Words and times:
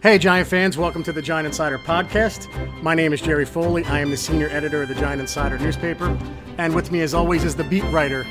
Hey, 0.00 0.16
Giant 0.16 0.46
fans, 0.46 0.78
welcome 0.78 1.02
to 1.02 1.12
the 1.12 1.20
Giant 1.20 1.48
Insider 1.48 1.76
podcast. 1.76 2.46
My 2.84 2.94
name 2.94 3.12
is 3.12 3.20
Jerry 3.20 3.44
Foley. 3.44 3.84
I 3.86 3.98
am 3.98 4.10
the 4.12 4.16
senior 4.16 4.48
editor 4.50 4.82
of 4.82 4.88
the 4.88 4.94
Giant 4.94 5.20
Insider 5.20 5.58
newspaper. 5.58 6.16
And 6.56 6.72
with 6.72 6.92
me, 6.92 7.00
as 7.00 7.14
always, 7.14 7.42
is 7.42 7.56
the 7.56 7.64
beat 7.64 7.82
writer 7.86 8.24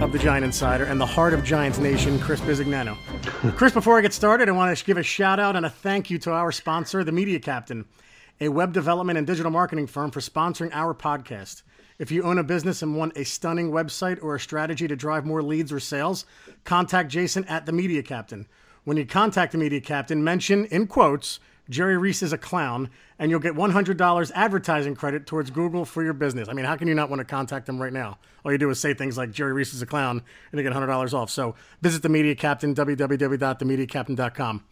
of 0.00 0.12
the 0.12 0.18
Giant 0.18 0.46
Insider 0.46 0.84
and 0.84 0.98
the 0.98 1.04
heart 1.04 1.34
of 1.34 1.44
Giants 1.44 1.78
Nation, 1.78 2.18
Chris 2.20 2.40
Bisignano. 2.40 2.96
Chris, 3.54 3.74
before 3.74 3.98
I 3.98 4.00
get 4.00 4.14
started, 4.14 4.48
I 4.48 4.52
want 4.52 4.74
to 4.74 4.82
give 4.82 4.96
a 4.96 5.02
shout 5.02 5.38
out 5.38 5.56
and 5.56 5.66
a 5.66 5.70
thank 5.70 6.08
you 6.08 6.16
to 6.20 6.32
our 6.32 6.50
sponsor, 6.50 7.04
The 7.04 7.12
Media 7.12 7.38
Captain, 7.38 7.84
a 8.40 8.48
web 8.48 8.72
development 8.72 9.18
and 9.18 9.26
digital 9.26 9.52
marketing 9.52 9.86
firm 9.86 10.10
for 10.10 10.20
sponsoring 10.20 10.70
our 10.72 10.94
podcast. 10.94 11.64
If 11.98 12.10
you 12.12 12.22
own 12.22 12.38
a 12.38 12.42
business 12.42 12.80
and 12.80 12.96
want 12.96 13.18
a 13.18 13.26
stunning 13.26 13.70
website 13.70 14.22
or 14.22 14.36
a 14.36 14.40
strategy 14.40 14.88
to 14.88 14.96
drive 14.96 15.26
more 15.26 15.42
leads 15.42 15.70
or 15.70 15.80
sales, 15.80 16.24
contact 16.64 17.10
Jason 17.10 17.44
at 17.44 17.66
The 17.66 17.72
Media 17.72 18.02
Captain. 18.02 18.46
When 18.84 18.96
you 18.96 19.06
contact 19.06 19.52
the 19.52 19.58
media 19.58 19.80
captain, 19.80 20.22
mention 20.22 20.66
in 20.66 20.86
quotes, 20.86 21.40
Jerry 21.70 21.96
Reese 21.96 22.22
is 22.22 22.32
a 22.34 22.38
clown, 22.38 22.90
and 23.18 23.30
you'll 23.30 23.40
get 23.40 23.54
$100 23.54 24.30
advertising 24.34 24.94
credit 24.94 25.26
towards 25.26 25.50
Google 25.50 25.86
for 25.86 26.02
your 26.04 26.12
business. 26.12 26.48
I 26.48 26.52
mean, 26.52 26.66
how 26.66 26.76
can 26.76 26.88
you 26.88 26.94
not 26.94 27.08
want 27.08 27.20
to 27.20 27.24
contact 27.24 27.64
them 27.64 27.80
right 27.80 27.92
now? 27.92 28.18
All 28.44 28.52
you 28.52 28.58
do 28.58 28.68
is 28.68 28.78
say 28.78 28.92
things 28.92 29.16
like 29.16 29.30
Jerry 29.30 29.54
Reese 29.54 29.72
is 29.72 29.80
a 29.80 29.86
clown, 29.86 30.22
and 30.52 30.60
you 30.60 30.62
get 30.62 30.76
$100 30.76 31.14
off. 31.14 31.30
So 31.30 31.54
visit 31.80 32.02
the 32.02 32.10
media 32.10 32.34
captain, 32.34 32.74
www.themediacaptain.com. 32.74 34.64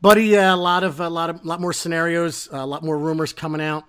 Buddy, 0.00 0.24
yeah, 0.24 0.54
a 0.54 0.56
lot 0.56 0.84
of 0.84 1.00
a 1.00 1.08
lot 1.08 1.30
of 1.30 1.44
lot 1.44 1.60
more 1.60 1.72
scenarios, 1.72 2.48
a 2.52 2.66
lot 2.66 2.82
more 2.82 2.98
rumors 2.98 3.32
coming 3.32 3.62
out. 3.62 3.84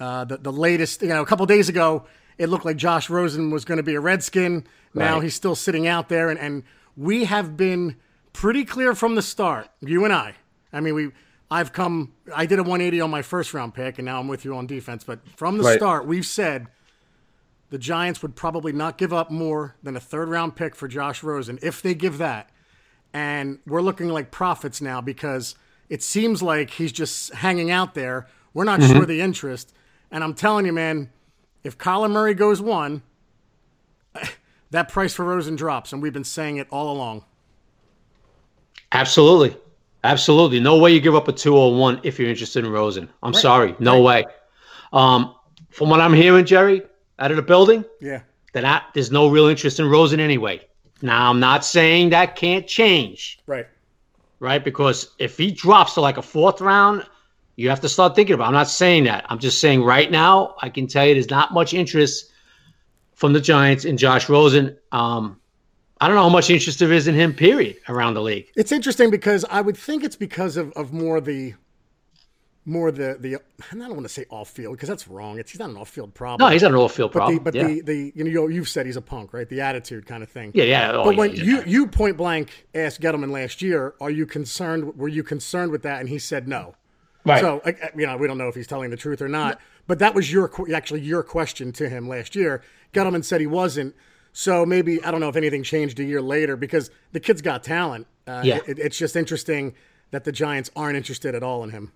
Uh, 0.00 0.24
the 0.24 0.36
the 0.36 0.50
latest, 0.52 1.02
you 1.02 1.08
know, 1.08 1.22
a 1.22 1.26
couple 1.26 1.46
days 1.46 1.68
ago, 1.68 2.06
it 2.38 2.48
looked 2.48 2.64
like 2.64 2.76
Josh 2.76 3.08
Rosen 3.08 3.50
was 3.50 3.64
going 3.64 3.76
to 3.76 3.84
be 3.84 3.94
a 3.94 4.00
Redskin. 4.00 4.64
Now 4.94 5.14
Right. 5.14 5.24
he's 5.24 5.34
still 5.34 5.54
sitting 5.54 5.86
out 5.86 6.08
there, 6.08 6.28
and, 6.28 6.38
and 6.40 6.64
we 6.96 7.24
have 7.24 7.56
been 7.56 7.96
pretty 8.34 8.66
clear 8.66 8.94
from 8.94 9.14
the 9.14 9.22
start, 9.22 9.70
you 9.80 10.04
and 10.04 10.12
I. 10.12 10.34
I 10.70 10.80
mean, 10.80 10.94
we 10.94 11.10
I've 11.50 11.72
come 11.72 12.12
I 12.34 12.44
did 12.44 12.58
a 12.58 12.62
180 12.62 13.00
on 13.00 13.10
my 13.10 13.22
first 13.22 13.54
round 13.54 13.74
pick 13.74 13.98
and 13.98 14.04
now 14.04 14.20
I'm 14.20 14.28
with 14.28 14.44
you 14.44 14.54
on 14.56 14.66
defense, 14.66 15.04
but 15.04 15.20
from 15.36 15.56
the 15.56 15.64
Right. 15.64 15.78
start 15.78 16.06
we've 16.06 16.26
said 16.26 16.66
the 17.70 17.78
Giants 17.78 18.22
would 18.22 18.36
probably 18.36 18.72
not 18.72 18.98
give 18.98 19.12
up 19.12 19.30
more 19.30 19.76
than 19.82 19.96
a 19.96 20.00
third 20.00 20.28
round 20.28 20.56
pick 20.56 20.76
for 20.76 20.86
Josh 20.86 21.22
Rosen 21.22 21.58
if 21.62 21.80
they 21.80 21.94
give 21.94 22.18
that. 22.18 22.50
And 23.12 23.60
we're 23.66 23.80
looking 23.82 24.08
like 24.08 24.30
prophets 24.30 24.80
now 24.80 25.00
because 25.00 25.54
it 25.88 26.02
seems 26.02 26.42
like 26.42 26.70
he's 26.70 26.92
just 26.92 27.32
hanging 27.32 27.70
out 27.70 27.94
there. 27.94 28.26
We're 28.52 28.64
not 28.64 28.80
mm-hmm. 28.80 28.92
sure 28.92 29.06
the 29.06 29.20
interest. 29.20 29.72
And 30.10 30.24
I'm 30.24 30.34
telling 30.34 30.66
you, 30.66 30.72
man, 30.72 31.10
if 31.62 31.78
Kyler 31.78 32.10
Murray 32.10 32.34
goes 32.34 32.60
one, 32.60 33.02
that 34.70 34.88
price 34.88 35.14
for 35.14 35.24
Rosen 35.24 35.54
drops. 35.54 35.92
And 35.92 36.02
we've 36.02 36.12
been 36.12 36.24
saying 36.24 36.56
it 36.56 36.66
all 36.70 36.90
along. 36.90 37.24
Absolutely. 38.92 39.56
Absolutely. 40.04 40.60
No 40.60 40.76
way 40.78 40.92
you 40.92 41.00
give 41.00 41.14
up 41.14 41.28
a 41.28 41.32
201 41.32 42.00
if 42.02 42.18
you're 42.18 42.28
interested 42.28 42.64
in 42.64 42.70
Rosen. 42.70 43.08
I'm 43.22 43.34
sorry. 43.34 43.74
No 43.78 44.02
way. 44.02 44.24
Um, 44.92 45.34
from 45.70 45.88
what 45.88 46.00
I'm 46.00 46.12
hearing, 46.12 46.44
Jerry, 46.44 46.82
out 47.18 47.30
of 47.30 47.36
the 47.36 47.42
building, 47.42 47.84
Yeah. 48.00 48.20
not, 48.54 48.92
there's 48.94 49.10
no 49.10 49.28
real 49.28 49.46
interest 49.46 49.80
in 49.80 49.88
Rosen 49.88 50.20
anyway. 50.20 50.60
Now, 51.02 51.30
I'm 51.30 51.40
not 51.40 51.64
saying 51.64 52.10
that 52.10 52.36
can't 52.36 52.66
change, 52.66 53.38
Right. 53.46 53.66
right? 54.40 54.62
Because 54.62 55.10
if 55.18 55.36
he 55.38 55.50
drops 55.50 55.94
to 55.94 56.00
like 56.00 56.18
a 56.18 56.22
fourth 56.22 56.60
round, 56.60 57.04
you 57.56 57.68
have 57.70 57.80
to 57.80 57.88
start 57.88 58.14
thinking 58.14 58.34
about. 58.34 58.44
it. 58.44 58.48
I'm 58.48 58.52
not 58.54 58.68
saying 58.68 59.04
that. 59.04 59.24
I'm 59.28 59.38
just 59.38 59.60
saying 59.60 59.82
right 59.82 60.10
now, 60.10 60.54
I 60.60 60.68
can 60.68 60.86
tell 60.86 61.06
you 61.06 61.14
there's 61.14 61.30
not 61.30 61.52
much 61.52 61.72
interest 61.74 62.30
from 63.14 63.32
the 63.32 63.40
Giants 63.40 63.84
in 63.84 63.96
Josh 63.96 64.28
Rosen. 64.28 64.76
Um, 64.92 65.40
I 66.04 66.06
don't 66.06 66.16
know 66.16 66.24
how 66.24 66.28
much 66.28 66.50
interest 66.50 66.80
there 66.80 66.92
is 66.92 67.08
in 67.08 67.14
him, 67.14 67.32
period, 67.32 67.78
around 67.88 68.12
the 68.12 68.20
league. 68.20 68.50
It's 68.56 68.72
interesting 68.72 69.10
because 69.10 69.42
I 69.46 69.62
would 69.62 69.74
think 69.74 70.04
it's 70.04 70.16
because 70.16 70.58
of, 70.58 70.70
of 70.72 70.92
more 70.92 71.18
the 71.18 71.54
more 72.66 72.92
the 72.92 73.16
the 73.18 73.36
I 73.36 73.74
don't 73.74 73.88
want 73.88 74.02
to 74.02 74.10
say 74.10 74.26
off 74.28 74.50
field 74.50 74.76
because 74.76 74.90
that's 74.90 75.08
wrong. 75.08 75.38
It's 75.38 75.50
he's 75.50 75.60
not 75.60 75.70
an 75.70 75.78
off 75.78 75.88
field 75.88 76.12
problem. 76.12 76.46
No, 76.46 76.52
he's 76.52 76.60
not 76.60 76.72
an 76.72 76.76
off-field 76.76 77.10
but 77.10 77.18
problem. 77.20 77.36
the 77.36 77.40
but 77.42 77.54
yeah. 77.54 77.66
the 77.68 77.80
the 77.80 78.12
you 78.14 78.24
know 78.24 78.48
you've 78.48 78.68
said 78.68 78.84
he's 78.84 78.98
a 78.98 79.02
punk, 79.02 79.32
right? 79.32 79.48
The 79.48 79.62
attitude 79.62 80.04
kind 80.04 80.22
of 80.22 80.28
thing. 80.28 80.52
yeah, 80.54 80.64
yeah. 80.64 80.92
Oh, 80.92 81.04
but 81.04 81.12
yeah, 81.12 81.16
when 81.16 81.30
he's 81.30 81.40
a 81.40 81.44
you 81.44 81.62
you 81.64 81.86
point 81.86 82.18
blank 82.18 82.66
asked 82.74 83.00
Gettleman 83.00 83.30
last 83.30 83.62
year, 83.62 83.94
are 83.98 84.10
you 84.10 84.26
concerned? 84.26 84.98
Were 84.98 85.08
you 85.08 85.22
concerned 85.22 85.72
with 85.72 85.84
that? 85.84 86.00
And 86.00 86.10
he 86.10 86.18
said 86.18 86.46
no. 86.46 86.74
right. 87.24 87.40
So 87.40 87.62
you 87.96 88.06
know 88.06 88.18
we 88.18 88.26
don't 88.26 88.36
know 88.36 88.48
if 88.48 88.54
he's 88.54 88.66
telling 88.66 88.90
the 88.90 88.98
truth 88.98 89.22
or 89.22 89.28
not. 89.28 89.58
But 89.86 90.00
that 90.00 90.14
was 90.14 90.30
your 90.30 90.52
actually 90.74 91.00
your 91.00 91.22
question 91.22 91.72
to 91.72 91.88
him 91.88 92.08
last 92.10 92.36
year. 92.36 92.60
Gettleman 92.92 93.24
said 93.24 93.40
he 93.40 93.46
wasn't. 93.46 93.94
So 94.36 94.66
maybe 94.66 95.02
I 95.04 95.10
don't 95.12 95.20
know 95.20 95.28
if 95.28 95.36
anything 95.36 95.62
changed 95.62 96.00
a 96.00 96.04
year 96.04 96.20
later 96.20 96.56
because 96.56 96.90
the 97.12 97.20
kid's 97.20 97.40
got 97.40 97.62
talent. 97.62 98.06
Uh, 98.26 98.42
Yeah. 98.44 98.58
it, 98.66 98.78
it's 98.80 98.98
just 98.98 99.14
interesting 99.16 99.74
that 100.10 100.24
the 100.24 100.32
Giants 100.32 100.70
aren't 100.76 100.96
interested 100.96 101.34
at 101.34 101.42
all 101.42 101.62
in 101.64 101.70
him. 101.70 101.92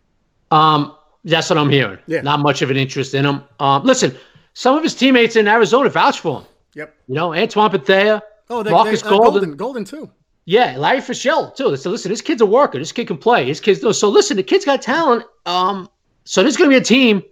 um, 0.51 0.95
that's 1.25 1.51
what 1.51 1.59
I'm 1.59 1.69
hearing. 1.69 1.99
Yeah. 2.07 2.21
Not 2.23 2.39
much 2.41 2.63
of 2.63 2.71
an 2.71 2.77
interest 2.77 3.13
in 3.13 3.27
him. 3.27 3.43
Um, 3.59 3.83
listen, 3.83 4.17
some 4.55 4.77
of 4.77 4.85
his 4.85 4.95
teammates 4.95 5.35
in 5.35 5.49
Arizona 5.49 5.91
vouch 5.91 6.21
for 6.21 6.41
him. 6.41 6.47
Yep. 6.75 6.95
You 7.09 7.15
know, 7.17 7.35
Antoine 7.35 7.71
Bethea, 7.73 8.23
Oh, 8.49 8.63
they, 8.63 8.71
Marcus 8.71 9.03
they, 9.03 9.09
uh, 9.09 9.19
Golden. 9.19 9.57
Golden, 9.57 9.85
too. 9.85 10.11
Yeah, 10.47 10.77
Larry 10.79 11.01
Fischel 11.01 11.55
too. 11.57 11.77
So 11.77 11.91
listen, 11.91 12.11
this 12.11 12.23
kid's 12.23 12.41
a 12.41 12.47
worker. 12.47 12.79
This 12.79 12.93
kid 12.93 13.09
can 13.09 13.19
play. 13.19 13.45
His 13.47 13.61
kid's 13.61 13.81
so 13.99 14.09
listen. 14.09 14.37
The 14.39 14.43
kid's 14.43 14.65
got 14.65 14.81
talent. 14.81 15.25
Um, 15.45 15.89
so 16.25 16.43
there's 16.43 16.57
going 16.57 16.71
to 16.71 16.75
be 16.75 16.81
a 16.81 16.85
team 16.85 17.23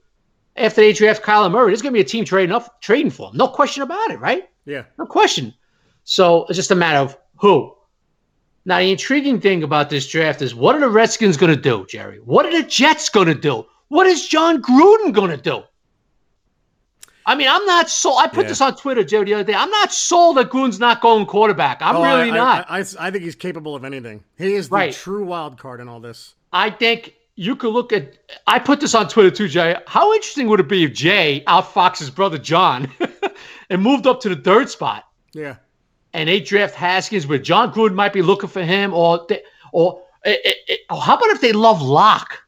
after 0.57 0.83
they 0.83 0.93
draft 0.93 1.23
Kyler 1.23 1.51
Murray. 1.51 1.69
There's 1.71 1.81
going 1.81 1.93
to 1.95 1.97
be 1.97 2.03
a 2.03 2.05
team 2.05 2.25
trading 2.27 2.55
up, 2.55 2.83
trading 2.83 3.11
for 3.11 3.31
him. 3.31 3.37
No 3.39 3.49
question 3.49 3.83
about 3.83 4.11
it, 4.11 4.21
right? 4.21 4.47
Yeah. 4.67 4.83
No 4.99 5.07
question. 5.07 5.55
So 6.05 6.45
it's 6.49 6.57
just 6.57 6.71
a 6.71 6.75
matter 6.75 6.99
of 6.99 7.17
who. 7.37 7.73
Now, 8.65 8.79
the 8.79 8.91
intriguing 8.91 9.41
thing 9.41 9.63
about 9.63 9.91
this 9.91 10.09
draft 10.09 10.43
is 10.43 10.55
what 10.55 10.75
are 10.75 10.81
the 10.81 10.89
Redskins 10.89 11.37
going 11.37 11.55
to 11.55 11.61
do, 11.61 11.87
Jerry? 11.89 12.19
What 12.25 12.45
are 12.47 12.53
the 12.53 12.67
Jets 12.69 13.09
going 13.09 13.29
to 13.29 13.35
do? 13.35 13.65
What 13.89 14.07
is 14.09 14.27
Jon 14.27 14.61
Gruden 14.61 15.13
going 15.13 15.31
to 15.31 15.37
do? 15.37 15.63
I 17.29 17.35
mean, 17.35 17.49
I'm 17.49 17.65
not 17.67 17.91
sold. 17.91 18.19
I 18.21 18.29
put 18.29 18.43
Yeah. 18.45 18.49
this 18.51 18.61
on 18.61 18.77
Twitter, 18.77 19.03
Joe, 19.03 19.25
the 19.25 19.35
other 19.35 19.45
day. 19.45 19.55
I'm 19.55 19.71
not 19.71 19.93
sold 19.93 20.37
that 20.37 20.49
Gruden's 20.49 20.79
not 20.79 21.01
going 21.01 21.27
quarterback. 21.27 21.79
I'm 21.83 21.97
Oh, 21.97 22.03
really 22.03 22.31
I, 22.31 22.37
not. 22.37 22.67
I, 22.69 22.79
I, 22.79 22.85
I 23.01 23.11
think 23.11 23.25
he's 23.25 23.35
capable 23.35 23.75
of 23.75 23.85
anything. 23.85 24.23
He 24.39 24.55
is 24.55 24.69
the 24.69 24.75
Right. 24.75 24.93
true 24.93 25.25
wild 25.25 25.59
card 25.59 25.81
in 25.81 25.89
all 25.89 25.99
this. 26.01 26.35
I 26.53 26.71
think 26.71 27.15
you 27.37 27.55
could 27.55 27.71
look 27.73 27.93
at. 27.93 28.17
I 28.47 28.59
put 28.59 28.81
this 28.81 28.95
on 28.95 29.09
Twitter 29.09 29.31
too, 29.31 29.47
Jay. 29.49 29.77
How 29.87 30.13
interesting 30.13 30.49
would 30.49 30.61
it 30.61 30.69
be 30.69 30.85
if 30.85 30.93
Jay 30.95 31.45
outfoxed 31.47 31.99
his 31.99 32.11
brother 32.11 32.39
Jon 32.39 32.91
and 33.71 33.83
moved 33.83 34.07
up 34.07 34.21
to 34.23 34.29
the 34.29 34.37
third 34.37 34.69
spot, 34.71 35.05
Yeah. 35.35 35.57
and 36.15 36.29
they 36.29 36.41
draft 36.41 36.75
Haskins, 36.75 37.27
where 37.27 37.39
Jon 37.39 37.73
Gruden 37.73 37.95
might 37.95 38.13
be 38.13 38.23
looking 38.23 38.49
for 38.49 38.63
him, 38.63 38.93
or 38.95 39.25
they, 39.29 39.43
or, 39.73 40.03
eh, 40.25 40.37
eh, 40.45 40.53
eh, 40.69 40.77
or 40.91 41.01
how 41.01 41.17
about 41.17 41.29
if 41.31 41.41
they 41.41 41.53
love 41.53 41.83
Locke, 41.83 42.43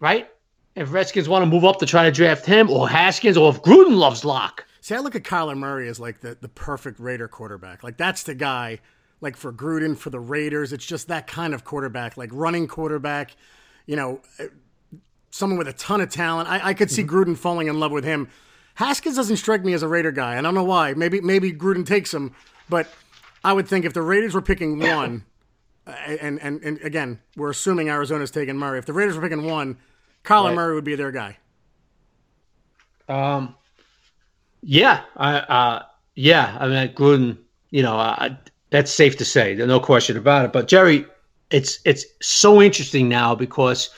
right? 0.00 0.28
If 0.76 0.92
Redskins 0.92 1.28
want 1.28 1.42
to 1.42 1.46
move 1.46 1.64
up 1.64 1.78
to 1.80 1.86
try 1.86 2.04
to 2.04 2.10
draft 2.12 2.46
him, 2.46 2.70
or 2.70 2.88
Haskins, 2.88 3.36
or 3.36 3.50
if 3.50 3.60
Gruden 3.62 3.96
loves 3.96 4.24
Locke. 4.24 4.64
See, 4.80 4.94
I 4.94 4.98
look 4.98 5.14
at 5.14 5.24
Kyler 5.24 5.56
Murray 5.56 5.88
as 5.88 6.00
like 6.00 6.20
the, 6.20 6.36
the 6.40 6.48
perfect 6.48 6.98
Raider 7.00 7.28
quarterback. 7.28 7.82
Like 7.82 7.96
that's 7.96 8.22
the 8.22 8.34
guy. 8.34 8.78
Like 9.20 9.36
for 9.36 9.52
Gruden, 9.52 9.98
for 9.98 10.08
the 10.08 10.20
Raiders, 10.20 10.72
it's 10.72 10.86
just 10.86 11.08
that 11.08 11.26
kind 11.26 11.52
of 11.52 11.62
quarterback, 11.64 12.16
like 12.16 12.30
running 12.32 12.66
quarterback. 12.66 13.36
You 13.86 13.96
know, 13.96 14.20
uh, 14.38 14.44
someone 15.30 15.58
with 15.58 15.68
a 15.68 15.72
ton 15.72 16.00
of 16.00 16.10
talent. 16.10 16.48
I, 16.48 16.70
I 16.70 16.74
could 16.74 16.90
see 16.90 17.04
Gruden 17.04 17.36
falling 17.36 17.68
in 17.68 17.80
love 17.80 17.92
with 17.92 18.04
him. 18.04 18.28
Haskins 18.74 19.16
doesn't 19.16 19.36
strike 19.36 19.64
me 19.64 19.72
as 19.72 19.82
a 19.82 19.88
Raider 19.88 20.12
guy. 20.12 20.38
I 20.38 20.40
don't 20.42 20.54
know 20.54 20.64
why. 20.64 20.94
Maybe 20.94 21.20
maybe 21.20 21.52
Gruden 21.52 21.86
takes 21.86 22.12
him, 22.12 22.34
but 22.68 22.88
I 23.44 23.52
would 23.52 23.68
think 23.68 23.84
if 23.84 23.92
the 23.92 24.02
Raiders 24.02 24.34
were 24.34 24.42
picking 24.42 24.78
one, 24.80 25.24
uh, 25.86 25.90
and 25.90 26.40
and 26.40 26.62
and 26.62 26.80
again, 26.82 27.20
we're 27.36 27.50
assuming 27.50 27.88
Arizona's 27.88 28.30
taking 28.30 28.56
Murray. 28.56 28.78
If 28.78 28.86
the 28.86 28.92
Raiders 28.92 29.16
were 29.16 29.22
picking 29.22 29.44
one, 29.44 29.78
Kyler 30.24 30.46
Right. 30.46 30.54
Murray 30.54 30.74
would 30.74 30.84
be 30.84 30.94
their 30.94 31.10
guy. 31.10 31.38
Um, 33.08 33.56
yeah, 34.62 35.02
I, 35.16 35.34
uh, 35.34 35.82
yeah. 36.14 36.56
I 36.60 36.68
mean, 36.68 36.94
Gruden. 36.94 37.38
You 37.72 37.82
know, 37.84 37.96
uh, 37.98 38.30
that's 38.70 38.90
safe 38.90 39.16
to 39.18 39.24
say. 39.24 39.54
There's 39.54 39.68
no 39.68 39.78
question 39.78 40.16
about 40.16 40.44
it. 40.44 40.52
But 40.52 40.66
Jerry, 40.66 41.06
it's 41.50 41.78
it's 41.84 42.04
so 42.20 42.60
interesting 42.62 43.08
now 43.08 43.34
because 43.34 43.90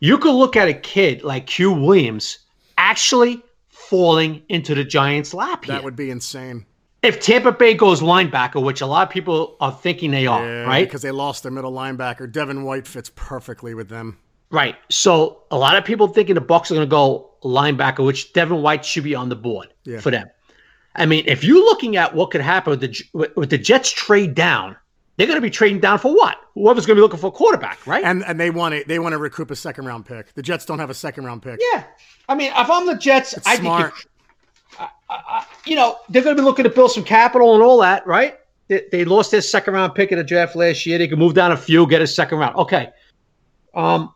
you 0.00 0.18
could 0.18 0.34
look 0.34 0.56
at 0.56 0.68
a 0.68 0.74
kid 0.74 1.22
like 1.22 1.46
Q 1.46 1.72
Williams 1.72 2.38
actually 2.76 3.42
falling 3.68 4.42
into 4.48 4.74
the 4.74 4.84
Giants' 4.84 5.34
lap 5.34 5.64
here. 5.64 5.74
That 5.74 5.84
would 5.84 5.96
be 5.96 6.10
insane. 6.10 6.66
if 7.02 7.20
Tampa 7.20 7.52
Bay 7.52 7.74
goes 7.74 8.00
linebacker, 8.00 8.62
which 8.62 8.80
a 8.80 8.86
lot 8.86 9.06
of 9.06 9.12
people 9.12 9.56
are 9.60 9.72
thinking 9.72 10.10
they 10.10 10.26
are, 10.26 10.44
Yeah, 10.44 10.62
right? 10.64 10.86
Because 10.86 11.02
they 11.02 11.10
lost 11.10 11.42
their 11.42 11.52
middle 11.52 11.72
linebacker. 11.72 12.30
Devin 12.30 12.64
White 12.64 12.86
fits 12.86 13.10
perfectly 13.14 13.74
with 13.74 13.88
them. 13.88 14.18
Right. 14.50 14.76
So 14.90 15.42
a 15.50 15.58
lot 15.58 15.76
of 15.76 15.84
people 15.84 16.08
thinking 16.08 16.34
the 16.34 16.40
Bucs 16.40 16.70
are 16.70 16.74
going 16.74 16.86
to 16.86 16.90
go 16.90 17.30
linebacker, 17.42 18.04
which 18.04 18.32
Devin 18.32 18.62
White 18.62 18.84
should 18.84 19.04
be 19.04 19.14
on 19.14 19.28
the 19.28 19.36
board 19.36 19.68
Yeah. 19.84 20.00
for 20.00 20.10
them. 20.10 20.26
I 20.96 21.06
mean, 21.06 21.24
if 21.26 21.44
you're 21.44 21.62
looking 21.64 21.96
at 21.96 22.14
what 22.14 22.30
could 22.30 22.40
happen 22.40 22.70
with 22.72 22.80
the 22.80 23.00
with, 23.12 23.36
with 23.36 23.50
the 23.50 23.58
Jets 23.58 23.90
trade 23.92 24.34
down, 24.34 24.74
they're 25.18 25.26
going 25.26 25.36
to 25.36 25.42
be 25.42 25.50
trading 25.50 25.80
down 25.80 25.98
for 25.98 26.14
what? 26.14 26.38
Whoever's 26.54 26.86
going 26.86 26.94
to 26.96 27.00
be 27.00 27.02
looking 27.02 27.18
for 27.18 27.26
a 27.26 27.32
quarterback, 27.32 27.84
right? 27.86 28.04
And 28.04 28.24
and 28.24 28.38
they 28.40 28.50
want 28.50 28.74
to 28.74 28.84
they 28.86 28.98
want 28.98 29.12
to 29.12 29.18
recoup 29.18 29.50
a 29.50 29.56
second 29.56 29.84
round 29.84 30.06
pick. 30.06 30.32
The 30.34 30.42
Jets 30.42 30.64
don't 30.64 30.78
have 30.78 30.90
a 30.90 30.94
second 30.94 31.24
round 31.24 31.42
pick. 31.42 31.60
yeah. 31.72 31.84
I 32.28 32.34
mean, 32.34 32.52
if 32.56 32.70
I'm 32.70 32.86
the 32.86 32.94
Jets, 32.94 33.34
I 33.44 33.56
smart. 33.56 33.94
think 33.94 34.08
you, 34.78 34.86
I, 35.10 35.14
I, 35.28 35.46
you 35.66 35.76
know 35.76 35.98
they're 36.08 36.22
going 36.22 36.36
to 36.36 36.40
be 36.40 36.44
looking 36.44 36.62
to 36.62 36.70
build 36.70 36.92
some 36.92 37.04
capital 37.04 37.54
and 37.54 37.62
all 37.62 37.78
that, 37.80 38.06
right? 38.06 38.38
They, 38.68 38.84
they 38.92 39.04
lost 39.04 39.30
their 39.30 39.40
second 39.40 39.74
round 39.74 39.94
pick 39.94 40.12
in 40.12 40.18
the 40.18 40.24
draft 40.24 40.54
last 40.54 40.86
year. 40.86 40.98
They 40.98 41.08
could 41.08 41.18
move 41.18 41.34
down 41.34 41.52
a 41.52 41.56
few, 41.56 41.86
get 41.86 42.00
a 42.00 42.06
second 42.06 42.38
round. 42.38 42.54
Okay. 42.56 42.90
Um, 43.74 44.14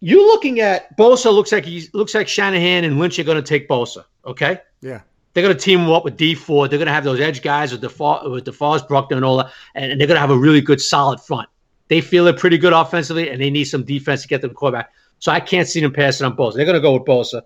you're 0.00 0.26
looking 0.26 0.60
at 0.60 0.96
Bosa. 0.96 1.32
Looks 1.32 1.50
like 1.50 1.64
he 1.64 1.88
looks 1.94 2.14
like 2.14 2.28
Shanahan 2.28 2.84
and 2.84 2.98
Lynch 2.98 3.18
are 3.18 3.24
going 3.24 3.42
to 3.42 3.42
take 3.42 3.68
Bosa. 3.68 4.04
Okay. 4.26 4.60
Yeah. 4.82 5.00
They're 5.34 5.42
going 5.42 5.54
to 5.54 5.60
team 5.60 5.80
him 5.80 5.90
up 5.90 6.04
with 6.04 6.16
Dee 6.16 6.34
Ford. 6.34 6.70
They're 6.70 6.78
going 6.78 6.86
to 6.86 6.92
have 6.92 7.04
those 7.04 7.20
edge 7.20 7.42
guys 7.42 7.72
with 7.72 7.80
the 7.80 7.88
with 8.30 8.44
DeForest 8.44 8.88
Buckner 8.88 9.16
and 9.16 9.24
all 9.24 9.38
that, 9.38 9.52
and, 9.74 10.00
they're 10.00 10.06
going 10.06 10.16
to 10.16 10.20
have 10.20 10.30
a 10.30 10.38
really 10.38 10.60
good, 10.60 10.80
solid 10.80 11.20
front. 11.20 11.48
They 11.88 12.00
feel 12.00 12.24
they're 12.24 12.32
pretty 12.32 12.56
good 12.56 12.72
offensively, 12.72 13.28
and 13.28 13.40
they 13.40 13.50
need 13.50 13.64
some 13.64 13.84
defense 13.84 14.22
to 14.22 14.28
get 14.28 14.40
them 14.40 14.50
the 14.50 14.54
quarterback. 14.54 14.92
So 15.18 15.32
I 15.32 15.40
can't 15.40 15.68
see 15.68 15.80
them 15.80 15.92
passing 15.92 16.24
on 16.24 16.36
Bosa. 16.36 16.54
They're 16.54 16.64
going 16.64 16.76
to 16.76 16.80
go 16.80 16.94
with 16.94 17.04
Bosa. 17.04 17.42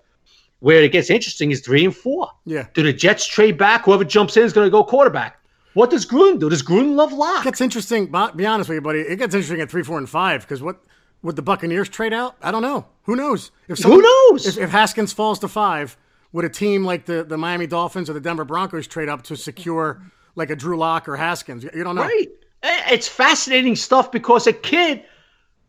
Where 0.61 0.83
it 0.83 0.93
gets 0.93 1.09
interesting 1.09 1.51
is 1.51 1.61
three 1.61 1.85
and 1.85 1.95
four. 1.95 2.31
Yeah. 2.45 2.67
Do 2.75 2.83
the 2.83 2.93
Jets 2.93 3.27
trade 3.27 3.57
back? 3.57 3.85
Whoever 3.85 4.05
jumps 4.05 4.37
in 4.37 4.43
is 4.43 4.53
going 4.53 4.67
to 4.67 4.71
go 4.71 4.83
quarterback. 4.83 5.41
What 5.75 5.91
does 5.91 6.05
Gruden 6.05 6.41
do? 6.41 6.49
Does 6.49 6.63
Gruden 6.63 6.97
love 6.97 7.13
Lock? 7.13 7.43
It 7.43 7.45
gets 7.45 7.61
interesting. 7.61 8.07
Be 8.07 8.47
honest 8.47 8.69
with 8.69 8.77
you, 8.77 8.81
buddy. 8.81 9.01
It 9.01 9.17
gets 9.17 9.35
interesting 9.35 9.61
at 9.61 9.71
three, 9.71 9.85
four, 9.85 9.99
and 9.99 10.09
five 10.09 10.43
because 10.43 10.61
what 10.61 10.83
would 11.23 11.37
the 11.37 11.43
Buccaneers 11.43 11.89
trade 11.89 12.13
out? 12.13 12.37
I 12.43 12.51
don't 12.51 12.63
know. 12.63 12.87
Who 13.05 13.15
knows? 13.15 13.53
If 13.69 13.79
someone, 13.79 14.01
Who 14.01 14.31
knows? 14.33 14.47
If, 14.47 14.59
if 14.59 14.71
Haskins 14.71 15.13
falls 15.13 15.39
to 15.41 15.49
five, 15.49 15.97
would 16.33 16.45
a 16.45 16.49
team 16.49 16.85
like 16.85 17.07
the, 17.07 17.25
the 17.25 17.39
Miami 17.39 17.67
Dolphins 17.67 18.11
or 18.11 18.13
the 18.13 18.21
Denver 18.21 18.45
Broncos 18.45 18.87
trade 18.87 19.09
up 19.09 19.23
to 19.25 19.37
secure 19.37 20.03
like 20.35 20.51
a 20.51 20.57
Drew 20.57 20.77
Lock 20.77 21.09
or 21.09 21.17
Haskins? 21.17 21.65
You 21.65 21.85
don't 21.85 21.97
know. 21.97 22.03
Right. 22.03 22.29
Eh, 22.63 22.83
it's 22.91 23.09
fascinating 23.09 23.77
stuff 23.77 24.11
because 24.13 24.47
a 24.47 24.53
kid 24.53 25.03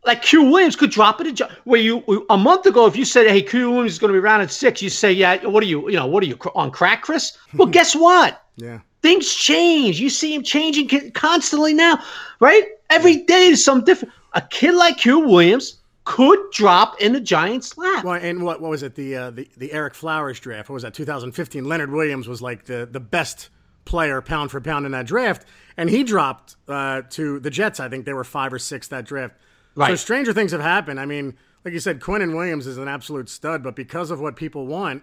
like 0.04 0.22
Q 0.22 0.44
Williams 0.44 0.76
could 0.76 0.90
drop 0.90 1.20
it. 1.20 1.40
Where 1.64 1.80
you 1.80 2.26
a 2.30 2.36
month 2.36 2.66
ago, 2.66 2.86
if 2.86 2.96
you 2.96 3.04
said, 3.04 3.26
"Hey, 3.28 3.42
Q 3.42 3.70
Williams 3.70 3.92
is 3.92 3.98
going 3.98 4.12
to 4.12 4.18
be 4.18 4.22
around 4.22 4.40
at 4.40 4.50
six, 4.50 4.82
you 4.82 4.90
say, 4.90 5.12
"Yeah, 5.12 5.44
what 5.46 5.62
are 5.62 5.66
you? 5.66 5.88
You 5.88 5.96
know, 5.96 6.06
what 6.06 6.22
are 6.22 6.26
you 6.26 6.36
on 6.54 6.70
crack, 6.70 7.02
Chris?" 7.02 7.36
Well, 7.54 7.68
guess 7.68 7.94
what? 7.94 8.42
Yeah. 8.56 8.80
Things 9.02 9.32
change. 9.32 10.00
You 10.00 10.10
see 10.10 10.34
him 10.34 10.42
changing 10.42 11.12
constantly 11.12 11.74
now, 11.74 12.02
right? 12.40 12.64
Every 12.90 13.18
day 13.18 13.46
is 13.46 13.64
something 13.64 13.84
different. 13.84 14.12
A 14.34 14.42
kid 14.42 14.74
like 14.74 14.98
Q 14.98 15.20
Williams 15.20 15.78
could 16.04 16.38
drop 16.52 17.00
in 17.00 17.12
the 17.12 17.20
Giants' 17.20 17.76
lap. 17.76 18.04
Well, 18.04 18.14
and 18.14 18.42
what 18.42 18.60
what 18.60 18.70
was 18.70 18.82
it? 18.82 18.94
The 18.94 19.16
uh, 19.16 19.30
the 19.30 19.48
the 19.56 19.70
Ereck 19.70 19.94
Flowers 19.94 20.40
draft. 20.40 20.68
What 20.68 20.74
was 20.74 20.82
that? 20.82 20.94
2015. 20.94 21.64
Leonard 21.64 21.90
Williams 21.90 22.28
was 22.28 22.42
like 22.42 22.64
the 22.64 22.88
the 22.90 23.00
best 23.00 23.50
player 23.84 24.20
pound 24.20 24.50
for 24.50 24.60
pound 24.60 24.86
in 24.86 24.92
that 24.92 25.06
draft, 25.06 25.46
and 25.76 25.90
he 25.90 26.04
dropped 26.04 26.56
uh, 26.68 27.02
to 27.10 27.40
the 27.40 27.50
Jets. 27.50 27.80
I 27.80 27.88
think 27.88 28.04
they 28.04 28.12
were 28.12 28.24
five 28.24 28.52
or 28.52 28.58
six 28.58 28.88
that 28.88 29.04
draft. 29.04 29.34
Right. 29.74 29.90
So 29.90 29.96
stranger 29.96 30.32
things 30.32 30.52
have 30.52 30.60
happened. 30.60 31.00
I 31.00 31.06
mean, 31.06 31.36
like 31.64 31.74
you 31.74 31.80
said, 31.80 32.00
Quinnen 32.00 32.36
Williams 32.36 32.66
is 32.66 32.78
an 32.78 32.88
absolute 32.88 33.28
stud, 33.28 33.62
but 33.62 33.76
because 33.76 34.10
of 34.10 34.20
what 34.20 34.36
people 34.36 34.66
want, 34.66 35.02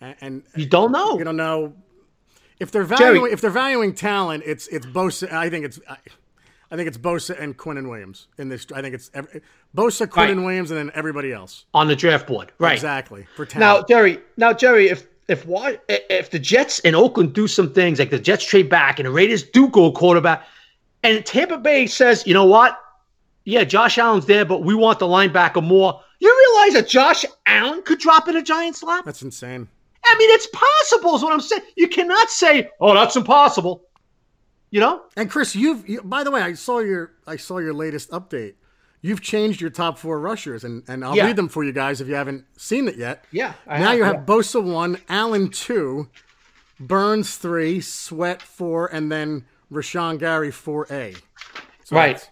and, 0.00 0.16
and 0.20 0.42
you 0.56 0.66
don't 0.66 0.92
know, 0.92 1.18
you 1.18 1.24
don't 1.24 1.36
know 1.36 1.74
if 2.60 2.70
they're 2.70 2.84
valuing 2.84 3.22
Jerry. 3.22 3.32
if 3.32 3.40
they're 3.40 3.50
valuing 3.50 3.94
talent. 3.94 4.42
It's 4.46 4.68
it's 4.68 4.86
Bosa. 4.86 5.32
I 5.32 5.50
think 5.50 5.64
it's. 5.64 5.80
I, 6.70 6.76
think 6.76 6.88
it's 6.88 6.98
Bosa 6.98 7.40
and 7.40 7.56
Quinnen 7.56 7.88
Williams 7.88 8.28
in 8.38 8.48
this. 8.48 8.66
I 8.74 8.82
think 8.82 8.94
it's 8.94 9.10
every, 9.14 9.42
Bosa, 9.76 10.06
Quinnen 10.06 10.36
right. 10.36 10.44
Williams, 10.44 10.70
and 10.70 10.78
then 10.78 10.90
everybody 10.94 11.32
else 11.32 11.64
on 11.74 11.88
the 11.88 11.96
draft 11.96 12.26
board. 12.26 12.52
Right, 12.58 12.74
exactly. 12.74 13.26
For 13.36 13.46
talent. 13.46 13.60
now, 13.60 13.86
Jerry. 13.86 14.20
Now, 14.36 14.52
Jerry, 14.52 14.88
if 14.88 15.06
if 15.28 15.46
why 15.46 15.78
if 15.88 16.30
the 16.30 16.38
Jets 16.38 16.80
and 16.80 16.96
Oakland 16.96 17.34
do 17.34 17.46
some 17.46 17.72
things 17.72 17.98
like 17.98 18.10
the 18.10 18.18
Jets 18.18 18.44
trade 18.44 18.68
back 18.68 18.98
and 18.98 19.06
the 19.06 19.12
Raiders 19.12 19.42
do 19.42 19.68
go 19.68 19.92
quarterback, 19.92 20.46
and 21.02 21.24
Tampa 21.24 21.58
Bay 21.58 21.86
says, 21.86 22.26
you 22.26 22.34
know 22.34 22.46
what, 22.46 22.78
yeah, 23.44 23.64
Josh 23.64 23.98
Allen's 23.98 24.26
there, 24.26 24.44
but 24.44 24.62
we 24.62 24.74
want 24.74 24.98
the 24.98 25.06
linebacker 25.06 25.64
more. 25.64 26.02
You 26.20 26.52
realize 26.54 26.74
that 26.74 26.88
Josh 26.88 27.24
Allen 27.46 27.82
could 27.82 27.98
drop 27.98 28.28
in 28.28 28.36
a 28.36 28.42
Giants 28.42 28.82
lap? 28.82 29.04
That's 29.04 29.22
insane. 29.22 29.68
I 30.04 30.16
mean, 30.18 30.30
it's 30.30 30.48
possible, 30.52 31.16
is 31.16 31.22
what 31.22 31.32
I'm 31.32 31.40
saying. 31.40 31.62
You 31.76 31.88
cannot 31.88 32.30
say, 32.30 32.70
"Oh, 32.80 32.94
that's 32.94 33.16
impossible." 33.16 33.84
You 34.70 34.80
know. 34.80 35.02
And 35.16 35.30
Chris, 35.30 35.54
you've 35.54 35.88
you, 35.88 36.02
by 36.02 36.24
the 36.24 36.30
way, 36.30 36.42
I 36.42 36.54
saw 36.54 36.78
your 36.80 37.12
I 37.26 37.36
saw 37.36 37.58
your 37.58 37.74
latest 37.74 38.10
update. 38.10 38.54
You've 39.00 39.20
changed 39.20 39.60
your 39.60 39.70
top 39.70 39.96
four 39.96 40.18
rushers, 40.18 40.64
and, 40.64 40.82
and 40.88 41.04
I'll 41.04 41.16
yeah. 41.16 41.26
read 41.26 41.36
them 41.36 41.48
for 41.48 41.62
you 41.62 41.72
guys 41.72 42.00
if 42.00 42.08
you 42.08 42.14
haven't 42.14 42.44
seen 42.56 42.88
it 42.88 42.96
yet. 42.96 43.24
Yeah. 43.30 43.52
I 43.64 43.78
now 43.78 43.90
have, 43.90 43.96
you 43.96 44.04
have 44.04 44.14
yeah. 44.16 44.24
Bosa 44.24 44.62
one, 44.62 44.98
Allen 45.08 45.50
two, 45.50 46.08
Burns 46.80 47.36
three, 47.36 47.80
Sweat 47.80 48.42
four, 48.42 48.88
and 48.88 49.10
then 49.10 49.44
Rashan 49.72 50.18
Gary 50.18 50.50
four 50.50 50.86
A. 50.90 51.14
So 51.84 51.96
right. 51.96 52.28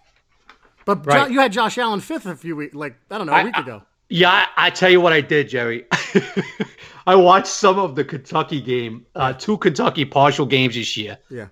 But 0.85 1.05
right. 1.05 1.29
you 1.29 1.39
had 1.39 1.51
Josh 1.51 1.77
Allen 1.77 1.99
fifth 1.99 2.25
a 2.25 2.35
few 2.35 2.55
weeks, 2.55 2.73
like 2.73 2.97
I 3.11 3.17
don't 3.17 3.27
know, 3.27 3.33
a 3.33 3.37
I, 3.37 3.43
week 3.45 3.57
ago. 3.57 3.83
yeah, 4.09 4.29
I, 4.31 4.67
I, 4.67 4.69
tell 4.69 4.89
you 4.89 5.01
what 5.01 5.11
I 5.11 5.19
did, 5.19 5.49
Jerry. 5.49 5.85
I 7.07 7.15
watched 7.15 7.47
some 7.47 7.77
of 7.77 7.95
the 7.95 8.05
Kentucky 8.05 8.61
game, 8.61 9.05
uh, 9.15 9.33
two 9.33 9.57
Kentucky 9.57 10.05
partial 10.05 10.45
games 10.45 10.75
this 10.75 10.95
year. 10.95 11.17
Yeah. 11.29 11.47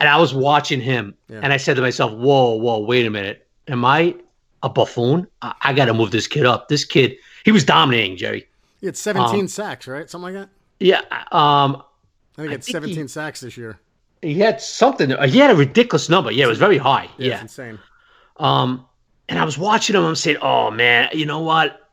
And 0.00 0.08
I 0.08 0.16
was 0.16 0.34
watching 0.34 0.80
him, 0.80 1.14
yeah. 1.28 1.40
and 1.42 1.52
I 1.52 1.58
said 1.58 1.76
to 1.76 1.82
myself, 1.82 2.12
"Whoa, 2.12 2.54
whoa, 2.54 2.78
wait 2.80 3.06
a 3.06 3.10
minute. 3.10 3.46
Am 3.68 3.84
I 3.84 4.16
a 4.62 4.68
buffoon? 4.68 5.26
I, 5.42 5.54
I 5.62 5.72
got 5.72 5.86
to 5.86 5.94
move 5.94 6.10
this 6.10 6.26
kid 6.26 6.46
up. 6.46 6.68
This 6.68 6.84
kid, 6.84 7.16
he 7.44 7.52
was 7.52 7.64
dominating, 7.64 8.16
Jerry. 8.16 8.48
He 8.80 8.86
had 8.86 8.96
17 8.96 9.40
um, 9.40 9.48
sacks, 9.48 9.86
right? 9.86 10.08
Something 10.08 10.34
like 10.34 10.42
that. 10.42 10.50
Yeah. 10.78 11.00
Um, 11.32 11.82
I 12.36 12.42
think 12.42 12.48
he 12.48 12.52
had 12.52 12.64
17 12.64 12.96
he, 12.96 13.08
sacks 13.08 13.40
this 13.40 13.56
year. 13.56 13.78
He 14.22 14.38
had 14.38 14.60
something. 14.60 15.10
He 15.28 15.38
had 15.38 15.50
a 15.50 15.54
ridiculous 15.54 16.08
number. 16.08 16.30
Yeah, 16.30 16.46
it 16.46 16.48
was 16.48 16.58
very 16.58 16.78
high. 16.78 17.08
Yeah, 17.18 17.28
yeah. 17.28 17.40
insane. 17.42 17.78
Um, 18.38 18.86
and 19.28 19.38
I 19.38 19.44
was 19.44 19.56
watching 19.58 19.96
him. 19.96 20.04
I'm 20.04 20.16
saying, 20.16 20.38
oh 20.42 20.70
man, 20.70 21.10
you 21.12 21.26
know 21.26 21.40
what? 21.40 21.88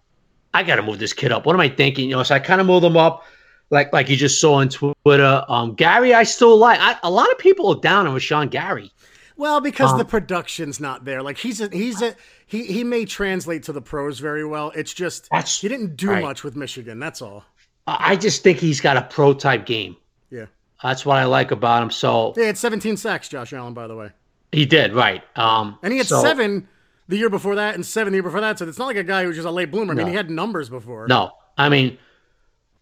I 0.53 0.63
got 0.63 0.77
to 0.77 0.81
move 0.81 0.99
this 0.99 1.13
kid 1.13 1.31
up. 1.31 1.45
What 1.45 1.55
am 1.55 1.59
I 1.59 1.69
thinking? 1.69 2.09
You 2.09 2.15
know, 2.15 2.23
so 2.23 2.35
I 2.35 2.39
kind 2.39 2.59
of 2.59 2.67
moved 2.67 2.85
him 2.85 2.97
up, 2.97 3.23
like 3.69 3.91
like 3.93 4.09
you 4.09 4.15
just 4.15 4.39
saw 4.39 4.55
on 4.55 4.69
Twitter. 4.69 5.45
Um, 5.47 5.75
Gary, 5.75 6.13
I 6.13 6.23
still 6.23 6.57
like. 6.57 6.79
I, 6.79 6.97
a 7.03 7.11
lot 7.11 7.31
of 7.31 7.37
people 7.37 7.69
are 7.69 7.79
down 7.79 8.07
on 8.07 8.15
Rashan 8.15 8.49
Gary. 8.49 8.91
Well, 9.35 9.61
because 9.61 9.91
um, 9.91 9.99
the 9.99 10.05
production's 10.05 10.79
not 10.79 11.05
there. 11.05 11.21
Like 11.21 11.37
he's 11.37 11.61
a, 11.61 11.69
he's 11.69 12.01
a 12.01 12.15
he 12.47 12.65
he 12.65 12.83
may 12.83 13.05
translate 13.05 13.63
to 13.63 13.73
the 13.73 13.81
pros 13.81 14.19
very 14.19 14.45
well. 14.45 14.71
It's 14.75 14.93
just 14.93 15.29
he 15.31 15.67
didn't 15.67 15.95
do 15.95 16.09
right. 16.09 16.23
much 16.23 16.43
with 16.43 16.55
Michigan. 16.55 16.99
That's 16.99 17.21
all. 17.21 17.45
I 17.85 18.15
just 18.15 18.43
think 18.43 18.57
he's 18.57 18.81
got 18.81 18.97
a 18.97 19.03
pro 19.03 19.33
type 19.33 19.65
game. 19.65 19.95
Yeah, 20.31 20.47
that's 20.81 21.05
what 21.05 21.17
I 21.17 21.25
like 21.25 21.51
about 21.51 21.83
him. 21.83 21.91
So 21.91 22.33
he 22.35 22.41
had 22.41 22.57
17 22.57 22.97
sacks, 22.97 23.29
Josh 23.29 23.53
Allen, 23.53 23.73
by 23.73 23.87
the 23.87 23.95
way. 23.95 24.09
He 24.51 24.65
did 24.65 24.93
right. 24.93 25.23
Um, 25.37 25.77
and 25.83 25.91
he 25.91 25.99
had 25.99 26.07
so, 26.07 26.21
seven 26.21 26.67
the 27.07 27.17
year 27.17 27.29
before 27.29 27.55
that 27.55 27.75
and 27.75 27.85
seven 27.85 28.11
the 28.11 28.17
year 28.17 28.23
before 28.23 28.41
that. 28.41 28.57
So 28.59 28.67
it's 28.67 28.79
not 28.79 28.87
like 28.87 28.97
a 28.97 29.03
guy 29.03 29.23
who's 29.23 29.35
just 29.35 29.47
a 29.47 29.51
late 29.51 29.71
bloomer. 29.71 29.93
I 29.93 29.95
mean, 29.95 30.07
he 30.07 30.13
had 30.13 30.29
numbers 30.31 30.69
before. 30.69 31.07
No, 31.07 31.31
I 31.57 31.69
mean, 31.69 31.97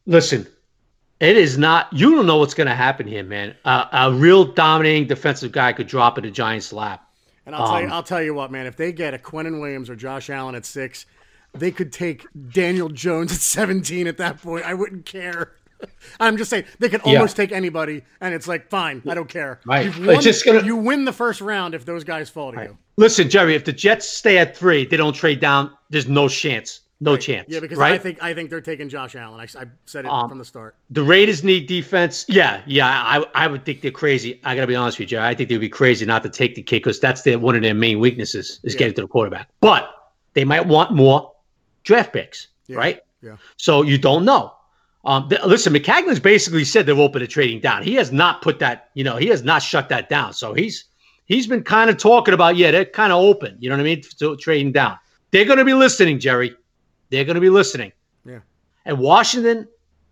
listen, 0.06 0.48
it 1.20 1.38
is 1.38 1.58
not. 1.58 1.88
You 1.94 2.12
don't 2.12 2.26
know 2.26 2.38
what's 2.38 2.54
going 2.54 2.68
to 2.68 2.76
happen 2.76 3.08
here, 3.08 3.24
man. 3.24 3.56
Uh, 3.64 3.86
a 3.92 4.12
real 4.12 4.46
dominating 4.46 5.08
defensive 5.08 5.52
guy 5.52 5.74
could 5.74 5.88
drop 5.88 6.18
in 6.18 6.26
a 6.26 6.32
Giants' 6.32 6.74
lap. 6.74 7.10
And 7.46 7.56
I'll 7.56 7.64
um, 7.64 7.70
tell 7.70 7.82
you, 7.82 7.88
um, 7.88 7.94
I'll 7.94 8.04
tell 8.04 8.24
you 8.24 8.34
what, 8.34 8.52
man. 8.52 8.66
If 8.66 8.76
they 8.76 8.92
get 8.92 9.14
a 9.14 9.18
Quinnen 9.18 9.62
Williams 9.62 9.90
or 9.90 9.96
Josh 9.96 10.30
Allen 10.30 10.56
at 10.56 10.66
six, 10.66 11.06
they 11.54 11.72
could 11.72 11.94
take 11.94 12.26
Daniel 12.50 12.90
Jones 12.90 13.32
at 13.32 13.40
seventeen. 13.40 14.08
At 14.08 14.18
that 14.18 14.42
point, 14.42 14.66
I 14.66 14.74
wouldn't 14.74 15.06
care. 15.06 15.54
I'm 16.20 16.38
just 16.38 16.50
saying 16.50 16.66
they 16.80 16.90
could 16.90 17.02
almost 17.02 17.38
yeah. 17.38 17.46
take 17.46 17.52
anybody, 17.52 18.04
and 18.22 18.34
it's 18.34 18.48
like 18.48 18.70
fine, 18.70 19.02
I 19.08 19.14
don't 19.14 19.30
care. 19.30 19.60
Right, 19.66 19.96
won, 20.00 20.22
just 20.22 20.46
gonna... 20.46 20.64
you 20.64 20.76
win 20.76 21.06
the 21.06 21.14
first 21.14 21.42
round 21.42 21.76
if 21.76 21.86
those 21.86 22.04
guys 22.04 22.30
fall 22.30 22.52
to 22.52 22.58
right. 22.58 22.70
you. 22.70 22.78
Listen, 22.98 23.30
Jerry, 23.30 23.56
if 23.56 23.66
the 23.66 23.74
Jets 23.74 24.10
stay 24.10 24.38
at 24.38 24.56
three, 24.56 24.86
they 24.86 24.98
don't 24.98 25.14
trade 25.14 25.40
down. 25.40 25.72
There's 25.90 26.08
no 26.08 26.28
chance. 26.28 26.82
No 27.02 27.12
right. 27.12 27.22
chance. 27.22 27.48
Yeah, 27.50 27.60
because 27.60 27.78
right? 27.78 27.94
I 27.94 27.98
think 27.98 28.24
I 28.24 28.34
think 28.34 28.50
they're 28.50 28.62
taking 28.62 28.88
Josh 28.88 29.16
Allen. 29.16 29.40
I, 29.40 29.44
I 29.44 29.66
said 29.86 30.06
it 30.06 30.12
um, 30.12 30.30
from 30.30 30.38
the 30.38 30.46
start. 30.46 30.76
The 30.92 31.04
Raiders 31.04 31.44
need 31.44 31.68
defense. 31.68 32.26
Yeah, 32.30 32.62
yeah. 32.66 32.88
I 32.88 33.26
I 33.36 33.48
would 33.48 33.66
think 33.66 33.82
they're 33.82 33.92
crazy. 33.92 34.40
I 34.46 34.56
gotta 34.56 34.68
be 34.68 34.76
honest 34.76 34.98
with 34.98 35.12
you, 35.12 35.18
Jerry. 35.18 35.28
I 35.28 35.36
think 35.36 35.50
they'd 35.50 35.58
be 35.58 35.68
crazy 35.68 36.06
not 36.06 36.24
to 36.24 36.30
take 36.30 36.56
the 36.56 36.62
kick 36.62 36.84
because 36.84 37.02
that's 37.02 37.24
their 37.24 37.38
one 37.38 37.56
of 37.56 37.62
their 37.64 37.74
main 37.74 38.00
weaknesses 38.00 38.62
is 38.64 38.74
yeah. 38.74 38.80
getting 38.80 38.94
to 38.96 39.02
the 39.02 39.08
quarterback. 39.08 39.50
But 39.60 39.90
they 40.36 40.46
might 40.46 40.66
want 40.66 40.92
more 40.92 41.34
draft 41.84 42.14
picks, 42.14 42.48
yeah. 42.68 42.78
right? 42.78 43.02
Yeah. 43.22 43.38
So 43.58 43.82
you 43.82 43.98
don't 43.98 44.24
know. 44.24 44.54
Um, 45.04 45.30
th- 45.30 45.44
listen, 45.44 45.74
Maccagnan's 45.74 46.20
basically 46.20 46.64
said 46.64 46.86
they're 46.86 46.96
open 46.96 47.22
to 47.22 47.28
trading 47.28 47.60
down. 47.60 47.84
He 47.84 47.94
has 47.96 48.12
not 48.12 48.42
put 48.42 48.60
that, 48.60 48.90
you 48.96 49.04
know, 49.04 49.18
he 49.18 49.28
has 49.28 49.44
not 49.44 49.62
shut 49.62 49.90
that 49.90 50.10
down. 50.10 50.34
So 50.34 50.54
he's 50.54 50.86
he's 51.26 51.46
been 51.46 51.64
kind 51.64 51.90
of 51.90 51.98
talking 51.98 52.34
about, 52.34 52.56
yeah, 52.56 52.72
they're 52.72 52.86
kind 52.86 53.14
of 53.14 53.22
open. 53.22 53.56
You 53.60 53.70
know 53.70 53.76
what 53.76 53.82
I 53.82 53.86
mean? 53.86 54.02
To 54.20 54.36
trading 54.38 54.72
down. 54.72 54.98
They're 55.32 55.46
going 55.46 55.60
to 55.60 55.66
be 55.66 55.74
listening, 55.74 56.20
Jerry. 56.20 56.56
They're 57.10 57.26
going 57.26 57.36
to 57.36 57.42
be 57.42 57.50
listening. 57.50 57.92
Yeah. 58.26 58.40
And 58.86 59.00
Washington, 59.00 59.68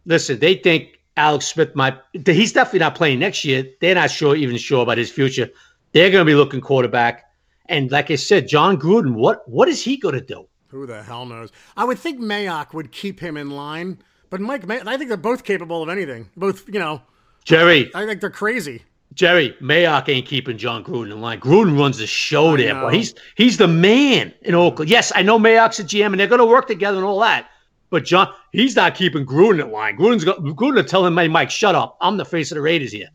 listen, 0.06 0.40
they 0.40 0.56
think 0.56 1.00
Alex 1.18 1.48
Smith 1.48 1.76
might. 1.76 1.98
He's 2.26 2.54
definitely 2.54 2.80
not 2.80 2.96
playing 2.96 3.20
next 3.20 3.44
year. 3.46 3.66
They're 3.82 3.96
not 3.96 4.12
sure, 4.12 4.36
even 4.36 4.58
sure 4.58 4.84
about 4.84 4.98
his 4.98 5.12
future. 5.12 5.50
They're 5.92 6.10
going 6.10 6.26
to 6.26 6.30
be 6.30 6.36
looking 6.36 6.62
quarterback. 6.62 7.26
And 7.68 7.92
like 7.92 8.12
I 8.12 8.16
said, 8.16 8.48
Jon 8.48 8.78
Gruden, 8.78 9.14
what 9.14 9.48
what 9.48 9.70
is 9.70 9.84
he 9.84 9.98
going 9.98 10.16
to 10.16 10.22
do? 10.22 10.48
Who 10.68 10.86
the 10.86 11.04
hell 11.04 11.26
knows? 11.26 11.52
I 11.78 11.86
would 11.86 12.00
think 12.00 12.20
Mayock 12.20 12.74
would 12.74 12.92
keep 12.92 13.20
him 13.20 13.38
in 13.38 13.52
line 13.52 14.00
but 14.34 14.42
Mike, 14.42 14.68
I 14.68 14.98
think 14.98 15.10
they're 15.10 15.18
both 15.18 15.44
capable 15.44 15.84
of 15.84 15.90
anything. 15.90 16.28
Both, 16.36 16.68
you 16.68 16.80
know. 16.80 17.04
Jerry. 17.46 17.92
I 17.94 18.08
think 18.08 18.20
they're 18.20 18.32
crazy. 18.32 18.82
Jerry 19.14 19.56
Mayock 19.62 20.10
ain't 20.10 20.26
keeping 20.26 20.58
Jon 20.58 20.84
Gruden 20.84 21.12
in 21.12 21.22
line. 21.22 21.40
Gruden 21.40 21.78
runs 21.78 21.98
the 21.98 22.08
show 22.08 22.56
there. 22.58 22.74
Boy. 22.74 22.92
He's 22.92 23.14
he's 23.36 23.58
the 23.58 23.68
man 23.68 24.34
in 24.42 24.56
Oakland. 24.56 24.90
Yes, 24.90 25.12
I 25.16 25.22
know 25.22 25.38
Mayock's 25.38 25.80
a 25.80 25.84
GM 25.84 26.08
and 26.08 26.20
they're 26.20 26.28
going 26.28 26.40
to 26.40 26.46
work 26.46 26.68
together 26.68 26.98
and 26.98 27.06
all 27.06 27.20
that. 27.20 27.50
But 27.90 28.06
John, 28.06 28.34
he's 28.52 28.76
not 28.76 28.96
keeping 28.96 29.26
Gruden 29.26 29.62
in 29.62 29.72
line. 29.72 29.98
Gruden's 29.98 30.24
go, 30.24 30.34
Gruden 30.36 30.76
will 30.76 30.84
tell 30.84 31.06
him, 31.06 31.16
"Hey, 31.16 31.28
Mike, 31.28 31.52
shut 31.52 31.76
up. 31.76 31.98
I'm 32.02 32.18
the 32.18 32.26
face 32.26 32.52
of 32.52 32.56
the 32.56 32.62
Raiders 32.62 32.92
here." 32.92 33.10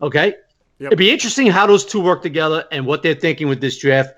Okay. 0.00 0.34
Yep. 0.78 0.88
It'd 0.88 0.98
be 0.98 1.10
interesting 1.10 1.46
how 1.46 1.66
those 1.66 1.84
two 1.84 2.00
work 2.00 2.22
together 2.22 2.64
and 2.70 2.86
what 2.86 3.02
they're 3.02 3.14
thinking 3.14 3.48
with 3.48 3.60
this 3.60 3.78
draft. 3.78 4.14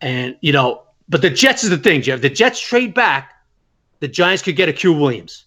And 0.00 0.36
you 0.40 0.52
know, 0.52 0.84
but 1.08 1.22
the 1.22 1.30
Jets 1.30 1.64
is 1.64 1.70
the 1.70 1.78
thing, 1.78 2.02
Jeff. 2.02 2.20
The 2.20 2.30
Jets 2.30 2.60
trade 2.60 2.94
back, 2.94 3.32
the 4.00 4.08
Giants 4.08 4.42
could 4.42 4.56
get 4.56 4.68
a 4.68 4.72
Q 4.72 4.92
Williams. 4.92 5.46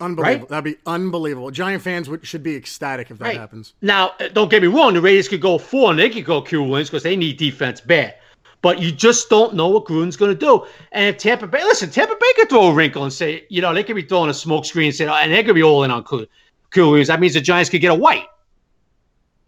Unbelievable. 0.00 0.40
Right? 0.40 0.48
That'd 0.48 0.64
be 0.64 0.80
unbelievable. 0.86 1.50
Giant 1.50 1.82
fans 1.82 2.08
would, 2.08 2.24
should 2.26 2.42
be 2.42 2.54
ecstatic 2.54 3.10
if 3.10 3.18
that 3.18 3.24
right. 3.24 3.36
happens. 3.36 3.74
Now, 3.82 4.12
uh, 4.20 4.28
don't 4.28 4.50
get 4.50 4.62
me 4.62 4.68
wrong. 4.68 4.94
The 4.94 5.00
Raiders 5.00 5.28
could 5.28 5.40
go 5.40 5.58
four 5.58 5.90
and 5.90 5.98
they 5.98 6.08
could 6.08 6.24
go 6.24 6.40
Q 6.40 6.62
wins 6.62 6.88
because 6.88 7.02
they 7.02 7.16
need 7.16 7.36
defense 7.36 7.80
bad. 7.80 8.14
But 8.60 8.80
you 8.80 8.90
just 8.90 9.28
don't 9.28 9.54
know 9.54 9.68
what 9.68 9.84
Gruden's 9.84 10.16
going 10.16 10.32
to 10.32 10.38
do. 10.38 10.66
And 10.92 11.14
if 11.14 11.18
Tampa 11.20 11.46
Bay, 11.46 11.62
listen, 11.62 11.90
Tampa 11.90 12.16
Bay 12.20 12.32
could 12.36 12.48
throw 12.48 12.68
a 12.68 12.74
wrinkle 12.74 13.04
and 13.04 13.12
say, 13.12 13.44
you 13.48 13.60
know, 13.60 13.72
they 13.72 13.84
could 13.84 13.96
be 13.96 14.02
throwing 14.02 14.30
a 14.30 14.34
smoke 14.34 14.64
screen 14.64 14.86
and 14.86 14.94
say, 14.94 15.06
oh, 15.06 15.14
and 15.14 15.32
they 15.32 15.44
could 15.44 15.54
be 15.54 15.62
all 15.62 15.84
in 15.84 15.90
on 15.90 16.04
Q 16.04 16.26
Williams. 16.76 17.08
That 17.08 17.20
means 17.20 17.34
the 17.34 17.40
Giants 17.40 17.70
could 17.70 17.80
get 17.80 17.90
a 17.90 17.94
white. 17.94 18.26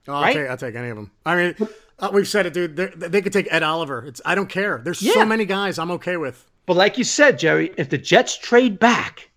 Oh, 0.08 0.14
I'll, 0.14 0.22
right? 0.22 0.34
take, 0.34 0.48
I'll 0.48 0.56
take 0.56 0.74
any 0.74 0.88
of 0.88 0.96
them. 0.96 1.10
I 1.26 1.36
mean, 1.36 1.68
uh, 1.98 2.10
we've 2.12 2.26
said 2.26 2.46
it, 2.46 2.54
dude. 2.54 2.76
They 2.76 3.22
could 3.22 3.32
take 3.32 3.46
Ed 3.52 3.62
Oliver. 3.62 4.04
It's 4.04 4.20
I 4.24 4.34
don't 4.34 4.48
care. 4.48 4.80
There's 4.82 5.02
yeah. 5.02 5.12
so 5.12 5.24
many 5.24 5.44
guys 5.44 5.78
I'm 5.78 5.90
okay 5.92 6.16
with. 6.16 6.44
But 6.66 6.76
like 6.76 6.98
you 6.98 7.04
said, 7.04 7.38
Jerry, 7.38 7.72
if 7.76 7.88
the 7.88 7.98
Jets 7.98 8.36
trade 8.36 8.78
back, 8.78 9.29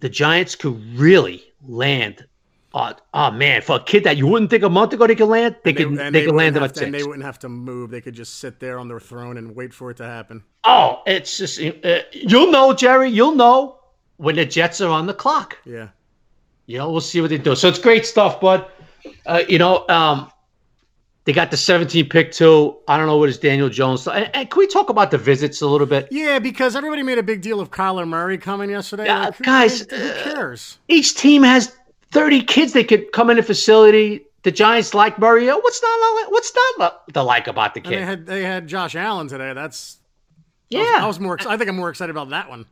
the 0.00 0.08
Giants 0.08 0.54
could 0.54 0.80
really 0.98 1.44
land. 1.66 2.26
Uh, 2.74 2.92
oh 3.14 3.30
man, 3.30 3.62
for 3.62 3.76
a 3.76 3.82
kid 3.82 4.04
that 4.04 4.18
you 4.18 4.26
wouldn't 4.26 4.50
think 4.50 4.62
a 4.62 4.68
month 4.68 4.92
ago 4.92 5.06
they 5.06 5.14
could 5.14 5.28
land, 5.28 5.56
they, 5.64 5.72
could 5.72 5.96
they, 5.96 6.10
they 6.10 6.24
could 6.26 6.34
land 6.34 6.54
them 6.54 6.62
at 6.62 6.74
six. 6.74 6.84
And 6.84 6.94
they 6.94 7.02
wouldn't 7.02 7.24
have 7.24 7.38
to 7.38 7.48
move; 7.48 7.90
they 7.90 8.02
could 8.02 8.14
just 8.14 8.38
sit 8.38 8.60
there 8.60 8.78
on 8.78 8.86
their 8.86 9.00
throne 9.00 9.38
and 9.38 9.56
wait 9.56 9.72
for 9.72 9.90
it 9.90 9.96
to 9.96 10.04
happen. 10.04 10.44
Oh, 10.64 11.02
it's 11.06 11.38
just 11.38 11.58
uh, 11.58 12.00
you'll 12.12 12.50
know, 12.50 12.74
Jerry. 12.74 13.08
You'll 13.08 13.34
know 13.34 13.78
when 14.18 14.36
the 14.36 14.44
Jets 14.44 14.82
are 14.82 14.90
on 14.90 15.06
the 15.06 15.14
clock. 15.14 15.56
Yeah, 15.64 15.88
you 16.66 16.76
know 16.76 16.90
we'll 16.90 17.00
see 17.00 17.22
what 17.22 17.30
they 17.30 17.38
do. 17.38 17.54
So 17.54 17.68
it's 17.68 17.78
great 17.78 18.04
stuff, 18.04 18.42
bud. 18.42 18.66
Uh, 19.24 19.42
you 19.48 19.58
know, 19.58 19.88
um, 19.88 20.30
they 21.26 21.32
got 21.32 21.50
the 21.50 21.56
17 21.56 22.08
pick 22.08 22.30
too. 22.30 22.76
I 22.86 22.96
don't 22.96 23.06
know 23.06 23.16
what 23.16 23.28
is 23.28 23.36
Daniel 23.36 23.68
Jones. 23.68 24.06
And, 24.06 24.30
and, 24.32 24.48
can 24.48 24.58
we 24.58 24.68
talk 24.68 24.88
about 24.88 25.10
the 25.10 25.18
visits 25.18 25.60
a 25.60 25.66
little 25.66 25.86
bit? 25.86 26.06
Yeah, 26.10 26.38
because 26.38 26.76
everybody 26.76 27.02
made 27.02 27.18
a 27.18 27.22
big 27.22 27.42
deal 27.42 27.60
of 27.60 27.72
Kyler 27.72 28.06
Murray 28.06 28.38
coming 28.38 28.70
yesterday. 28.70 29.06
Yeah, 29.06 29.26
like, 29.26 29.38
guys, 29.40 29.80
who, 29.80 29.96
who 29.96 30.32
cares? 30.32 30.78
Uh, 30.78 30.84
each 30.94 31.16
team 31.16 31.42
has 31.42 31.76
30 32.12 32.42
kids 32.42 32.72
they 32.72 32.84
could 32.84 33.10
come 33.10 33.28
in 33.28 33.36
the 33.36 33.42
facility. 33.42 34.24
The 34.44 34.52
Giants 34.52 34.94
like 34.94 35.18
Murray. 35.18 35.48
What's 35.48 35.82
not 35.82 36.30
what's 36.30 36.52
not 36.78 37.12
the 37.12 37.24
like 37.24 37.48
about 37.48 37.74
the 37.74 37.80
kid? 37.80 37.94
And 37.94 38.00
they 38.00 38.06
had 38.06 38.26
they 38.26 38.42
had 38.44 38.68
Josh 38.68 38.94
Allen 38.94 39.26
today. 39.26 39.52
That's 39.52 39.98
yeah. 40.70 40.78
I 40.78 40.82
was, 40.82 41.02
I 41.02 41.06
was 41.08 41.20
more. 41.20 41.38
I 41.48 41.56
think 41.56 41.68
I'm 41.68 41.74
more 41.74 41.90
excited 41.90 42.12
about 42.12 42.30
that 42.30 42.48
one. 42.48 42.64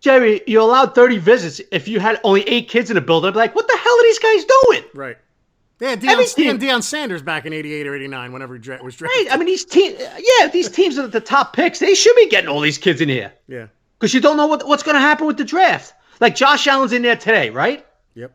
Jerry, 0.00 0.40
you 0.48 0.60
allowed 0.60 0.96
30 0.96 1.18
visits. 1.18 1.60
If 1.70 1.86
you 1.86 2.00
had 2.00 2.18
only 2.24 2.42
eight 2.48 2.68
kids 2.68 2.90
in 2.90 2.96
the 2.96 3.00
building, 3.00 3.28
I'd 3.28 3.34
be 3.34 3.38
like, 3.38 3.54
what 3.54 3.68
the 3.68 3.76
hell 3.76 3.92
are 3.92 4.02
these 4.02 4.18
guys 4.18 4.44
doing? 4.44 4.84
Right. 4.94 5.18
Yeah, 5.80 5.96
Deion, 5.96 6.34
team, 6.34 6.58
Deion 6.58 6.82
Sanders 6.82 7.22
back 7.22 7.46
in 7.46 7.54
'88 7.54 7.86
or 7.86 7.94
'89, 7.94 8.32
whenever 8.32 8.54
he 8.54 8.58
was 8.58 8.96
drafted. 8.96 9.00
Right. 9.00 9.26
I 9.30 9.36
mean, 9.38 9.46
these 9.46 9.64
teams. 9.64 9.98
Yeah, 9.98 10.48
these 10.48 10.68
teams 10.68 10.98
are 10.98 11.06
the 11.06 11.20
top 11.20 11.54
picks. 11.54 11.78
They 11.78 11.94
should 11.94 12.14
be 12.16 12.28
getting 12.28 12.50
all 12.50 12.60
these 12.60 12.76
kids 12.76 13.00
in 13.00 13.08
here. 13.08 13.32
Yeah. 13.48 13.68
Because 13.98 14.12
you 14.12 14.20
don't 14.20 14.36
know 14.36 14.46
what, 14.46 14.66
what's 14.66 14.82
going 14.82 14.94
to 14.94 15.00
happen 15.00 15.26
with 15.26 15.36
the 15.36 15.44
draft. 15.44 15.94
Like 16.20 16.34
Josh 16.34 16.66
Allen's 16.66 16.92
in 16.92 17.02
there 17.02 17.16
today, 17.16 17.50
right? 17.50 17.86
Yep. 18.14 18.32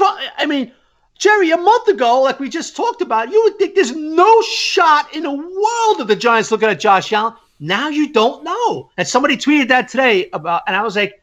I 0.00 0.46
mean, 0.46 0.72
Jerry, 1.18 1.50
a 1.50 1.56
month 1.56 1.88
ago, 1.88 2.22
like 2.22 2.38
we 2.38 2.48
just 2.48 2.76
talked 2.76 3.00
about, 3.02 3.30
you 3.30 3.42
would 3.44 3.58
think 3.58 3.74
there's 3.74 3.94
no 3.94 4.42
shot 4.42 5.14
in 5.14 5.24
the 5.24 5.32
world 5.32 6.00
of 6.00 6.06
the 6.06 6.16
Giants 6.16 6.50
looking 6.50 6.68
at 6.68 6.80
Josh 6.80 7.12
Allen. 7.12 7.34
Now 7.60 7.88
you 7.88 8.12
don't 8.12 8.44
know. 8.44 8.90
And 8.96 9.08
somebody 9.08 9.36
tweeted 9.36 9.68
that 9.68 9.88
today 9.88 10.28
about, 10.32 10.62
and 10.66 10.76
I 10.76 10.82
was 10.82 10.96
like, 10.96 11.22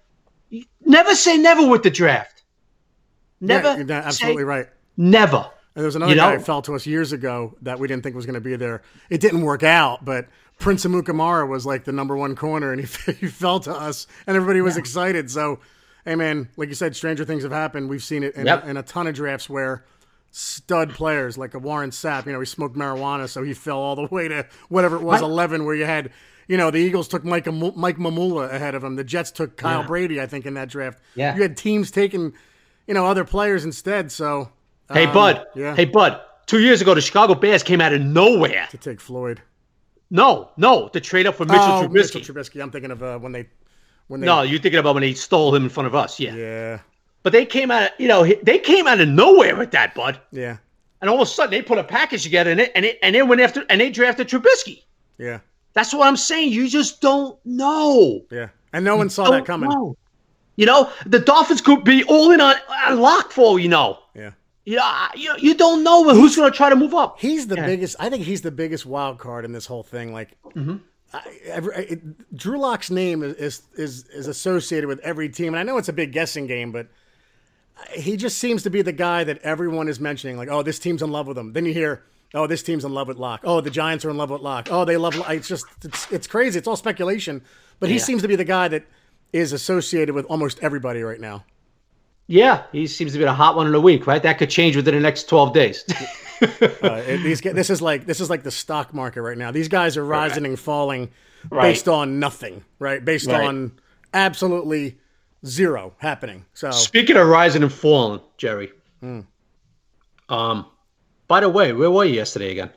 never 0.86 1.16
say 1.16 1.38
never 1.38 1.68
with 1.68 1.84
the 1.84 1.90
draft. 1.90 2.44
Never. 3.40 3.70
Yeah, 3.70 3.78
you're 3.78 3.92
absolutely 3.92 4.44
right. 4.44 4.68
Never. 4.98 5.50
And 5.76 5.82
there 5.82 5.86
was 5.86 5.96
another 5.96 6.14
you 6.14 6.18
guy 6.18 6.32
know? 6.32 6.38
who 6.38 6.44
fell 6.44 6.62
to 6.64 6.76
us 6.76 6.86
years 6.86 7.12
ago 7.12 7.56
that 7.62 7.80
we 7.80 7.88
didn't 7.88 8.04
think 8.04 8.16
was 8.16 8.26
going 8.26 8.36
to 8.36 8.42
be 8.42 8.56
there. 8.56 8.82
It 9.10 9.20
didn't 9.20 9.42
work 9.42 9.62
out, 9.64 10.06
but 10.06 10.28
Prince 10.58 10.86
Amukamara 10.86 11.48
was 11.48 11.66
like 11.66 11.84
the 11.84 11.92
number 11.92 12.16
one 12.16 12.36
corner, 12.36 12.72
and 12.72 12.82
he, 12.82 13.12
he 13.20 13.28
fell 13.28 13.60
to 13.62 13.74
us, 13.74 14.08
and 14.26 14.36
everybody 14.36 14.62
was 14.62 14.76
yeah. 14.76 14.80
excited. 14.80 15.30
So, 15.30 15.60
hey, 16.06 16.16
man, 16.16 16.50
like 16.56 16.70
you 16.70 16.76
said, 16.76 16.96
stranger 16.96 17.26
things 17.26 17.44
have 17.44 17.52
happened. 17.52 17.90
We've 17.90 18.04
seen 18.04 18.24
it 18.24 18.36
in, 18.36 18.46
yep. 18.46 18.66
in 18.66 18.78
a 18.78 18.84
ton 18.84 19.08
of 19.08 19.16
drafts 19.16 19.50
where 19.50 19.84
stud 20.32 20.92
players 20.92 21.38
like 21.38 21.54
a 21.54 21.60
Warren 21.60 21.92
Sapp, 21.92 22.26
you 22.26 22.32
know, 22.32 22.40
he 22.40 22.46
smoked 22.46 22.76
marijuana, 22.76 23.28
so 23.28 23.44
he 23.44 23.54
fell 23.54 23.80
all 23.80 23.96
the 23.96 24.08
way 24.12 24.28
to 24.28 24.46
whatever 24.70 24.96
it 24.96 25.02
was, 25.02 25.22
11, 25.22 25.66
where 25.66 25.76
you 25.76 25.86
had, 25.86 26.12
you 26.48 26.56
know, 26.56 26.72
the 26.72 26.78
Eagles 26.78 27.10
took 27.10 27.26
Mike, 27.26 27.52
Mike 27.52 27.98
Mamula 27.98 28.50
ahead 28.50 28.76
of 28.76 28.84
him. 28.84 28.96
The 28.96 29.04
Jets 29.04 29.32
took 29.32 29.58
Kyle 29.58 29.82
yeah. 29.82 29.88
Brady, 29.88 30.22
I 30.22 30.26
think, 30.26 30.46
in 30.46 30.54
that 30.54 30.70
draft. 30.70 31.02
Yeah. 31.16 31.36
You 31.36 31.42
had 31.42 31.58
teams 31.58 31.92
taking, 31.92 32.34
you 32.88 32.94
know, 32.94 33.06
other 33.06 33.26
players 33.26 33.66
instead. 33.66 34.10
So, 34.12 34.52
Hey, 34.92 35.06
um, 35.06 35.14
Bud. 35.14 35.46
Yeah. 35.56 35.76
Hey, 35.76 35.86
Bud. 35.86 36.22
Two 36.46 36.60
years 36.60 36.82
ago, 36.82 36.94
the 36.94 37.02
Chicago 37.02 37.34
Bears 37.34 37.64
came 37.64 37.82
out 37.82 37.94
of 37.94 38.02
nowhere 38.02 38.68
to 38.70 38.78
take 38.78 39.02
Floyd. 39.02 39.42
No, 40.12 40.52
no, 40.58 40.88
to 40.90 41.02
trade 41.02 41.26
up 41.26 41.36
for 41.36 41.46
Mitchell 41.46 41.64
oh, 41.64 41.88
Trubisky. 41.88 42.16
Mitchell 42.16 42.22
Trubisky. 42.22 42.62
I'm 42.62 42.70
thinking 42.70 42.92
of 42.92 43.02
uh, 43.02 43.18
when 43.18 43.32
they, 43.32 43.48
when 44.08 44.22
they. 44.22 44.28
No, 44.28 44.44
you're 44.44 44.60
thinking 44.60 44.80
about 44.80 44.94
when 44.94 45.02
they 45.02 45.16
stole 45.16 45.56
him 45.56 45.64
in 45.64 45.70
front 45.70 45.88
of 45.88 45.96
us. 45.96 46.20
Yeah. 46.20 46.36
Yeah. 46.36 46.80
But 47.24 47.34
they 47.34 47.46
came 47.46 47.72
out, 47.72 47.84
of, 47.84 47.90
you 47.98 48.08
know, 48.08 48.24
they 48.44 48.60
came 48.60 48.86
out 48.86 49.02
of 49.02 49.08
nowhere 49.08 49.56
with 49.56 49.72
that, 49.72 49.96
Bud. 49.96 50.20
Yeah. 50.32 50.58
And 51.02 51.10
all 51.10 51.16
of 51.16 51.28
a 51.28 51.32
sudden, 51.32 51.50
they 51.50 51.64
put 51.64 51.80
a 51.80 51.84
package 51.84 52.22
together 52.22 52.52
and 52.52 52.60
it, 52.60 52.72
and 52.76 52.86
it, 52.86 53.00
and 53.02 53.16
they 53.16 53.24
went 53.24 53.42
after, 53.42 53.66
and 53.68 53.82
they 53.82 53.90
drafted 53.90 54.28
Trubisky. 54.28 54.84
Yeah. 55.18 55.40
That's 55.74 55.94
what 55.94 56.08
I'm 56.08 56.18
saying. 56.18 56.52
You 56.52 56.70
just 56.70 57.02
don't 57.02 57.38
know. 57.44 58.22
Yeah. 58.30 58.50
And 58.74 58.86
no 58.86 58.96
one 58.96 59.10
saw 59.10 59.32
that 59.32 59.46
coming. 59.46 59.70
Know. 59.70 59.98
You 60.56 60.68
know, 60.68 60.92
the 61.06 61.20
Dolphins 61.20 61.62
could 61.62 61.84
be 61.84 62.04
all 62.04 62.32
in 62.32 62.40
on, 62.40 62.56
on 62.88 63.00
Lock 63.00 63.32
for 63.32 63.60
you 63.60 63.70
know. 63.70 64.00
Yeah. 64.14 64.32
Yeah, 64.66 65.10
you, 65.16 65.36
you 65.38 65.54
don't 65.54 65.84
know 65.84 66.10
who's 66.10 66.36
going 66.36 66.52
to 66.52 66.58
try 66.58 66.70
to 66.70 66.76
move 66.76 66.96
up. 66.96 67.20
He's 67.20 67.46
the 67.46 67.56
yeah. 67.56 67.68
biggest. 67.68 67.96
I 68.00 68.10
think 68.10 68.24
he's 68.24 68.42
the 68.42 68.52
biggest 68.52 68.86
wild 68.86 69.20
card 69.20 69.46
in 69.46 69.52
this 69.52 69.68
whole 69.68 69.84
thing. 69.84 70.12
Like, 70.12 70.36
mm-hmm. 70.44 70.78
I, 71.14 71.20
I, 71.54 71.80
it, 71.82 72.36
Drew 72.36 72.60
Lock's 72.60 72.90
name 72.90 73.22
is, 73.22 73.62
is 73.76 74.08
is 74.10 74.28
associated 74.28 74.88
with 74.88 75.00
every 75.00 75.30
team, 75.30 75.54
and 75.54 75.58
I 75.58 75.64
know 75.64 75.78
it's 75.78 75.90
a 75.90 75.94
big 75.94 76.12
guessing 76.12 76.48
game, 76.48 76.72
but 76.72 76.88
he 77.94 78.18
just 78.18 78.40
seems 78.40 78.64
to 78.64 78.72
be 78.72 78.82
the 78.82 78.92
guy 78.92 79.24
that 79.24 79.40
everyone 79.44 79.88
is 79.88 80.00
mentioning. 80.00 80.36
Like, 80.36 80.50
oh, 80.50 80.64
this 80.64 80.80
team's 80.80 81.04
in 81.04 81.12
love 81.12 81.28
with 81.28 81.38
him. 81.38 81.54
Then 81.54 81.66
you 81.66 81.74
hear, 81.74 82.04
oh, 82.34 82.48
this 82.48 82.64
team's 82.64 82.86
in 82.86 82.94
love 82.94 83.08
with 83.08 83.18
Lock. 83.18 83.42
Oh, 83.44 83.62
the 83.62 83.70
Giants 83.70 84.04
are 84.04 84.10
in 84.10 84.18
love 84.18 84.32
with 84.32 84.42
Lock. 84.42 84.70
Oh, 84.72 84.84
they 84.84 84.98
love. 84.98 85.16
It's 85.30 85.48
just 85.48 85.66
it's 85.84 86.12
it's 86.12 86.28
crazy. 86.28 86.58
It's 86.58 86.68
all 86.68 86.76
speculation, 86.76 87.44
but 87.80 87.90
he 87.90 87.98
yeah. 87.98 88.02
seems 88.02 88.24
to 88.24 88.28
be 88.28 88.36
the 88.36 88.44
guy 88.44 88.68
that 88.70 88.86
is 89.32 89.54
associated 89.54 90.16
with 90.16 90.26
almost 90.26 90.58
everybody 90.64 91.04
right 91.04 91.20
now. 91.20 91.44
Yeah, 92.28 92.64
he 92.72 92.88
seems 92.88 93.14
to 93.14 93.20
be 93.20 93.24
a 93.24 93.34
hot 93.34 93.56
one 93.56 93.68
in 93.68 93.76
a 93.76 93.80
week, 93.80 94.08
right? 94.08 94.22
That 94.22 94.40
could 94.40 94.50
change 94.50 94.76
within 94.76 94.96
the 94.96 95.00
next 95.00 95.30
twelve 95.30 95.54
days. 95.54 95.86
uh, 96.42 97.02
these 97.06 97.42
this 97.42 97.70
is 97.70 97.82
like 97.82 98.06
this 98.06 98.20
is 98.20 98.30
like 98.30 98.44
the 98.44 98.52
stock 98.52 98.94
market 98.94 99.22
right 99.22 99.38
now. 99.38 99.52
These 99.52 99.68
guys 99.68 99.96
are 99.98 100.06
rising 100.06 100.44
right. 100.44 100.50
and 100.50 100.60
falling 100.60 101.12
based 101.50 101.88
on 101.88 102.20
nothing, 102.20 102.64
right? 102.80 103.04
Based 103.04 103.28
right. 103.28 103.46
on 103.46 103.74
absolutely 104.14 104.98
zero 105.46 105.94
happening. 105.98 106.46
So 106.54 106.72
speaking 106.72 107.18
of 107.18 107.28
rising 107.28 107.64
and 107.64 107.72
falling, 107.72 108.22
Jerry. 108.38 108.72
Hmm. 109.02 109.22
Um, 110.30 110.66
by 111.28 111.40
the 111.40 111.50
way, 111.50 111.74
where 111.74 111.92
were 111.92 112.06
you 112.06 112.16
yesterday 112.16 112.52
again? 112.52 112.72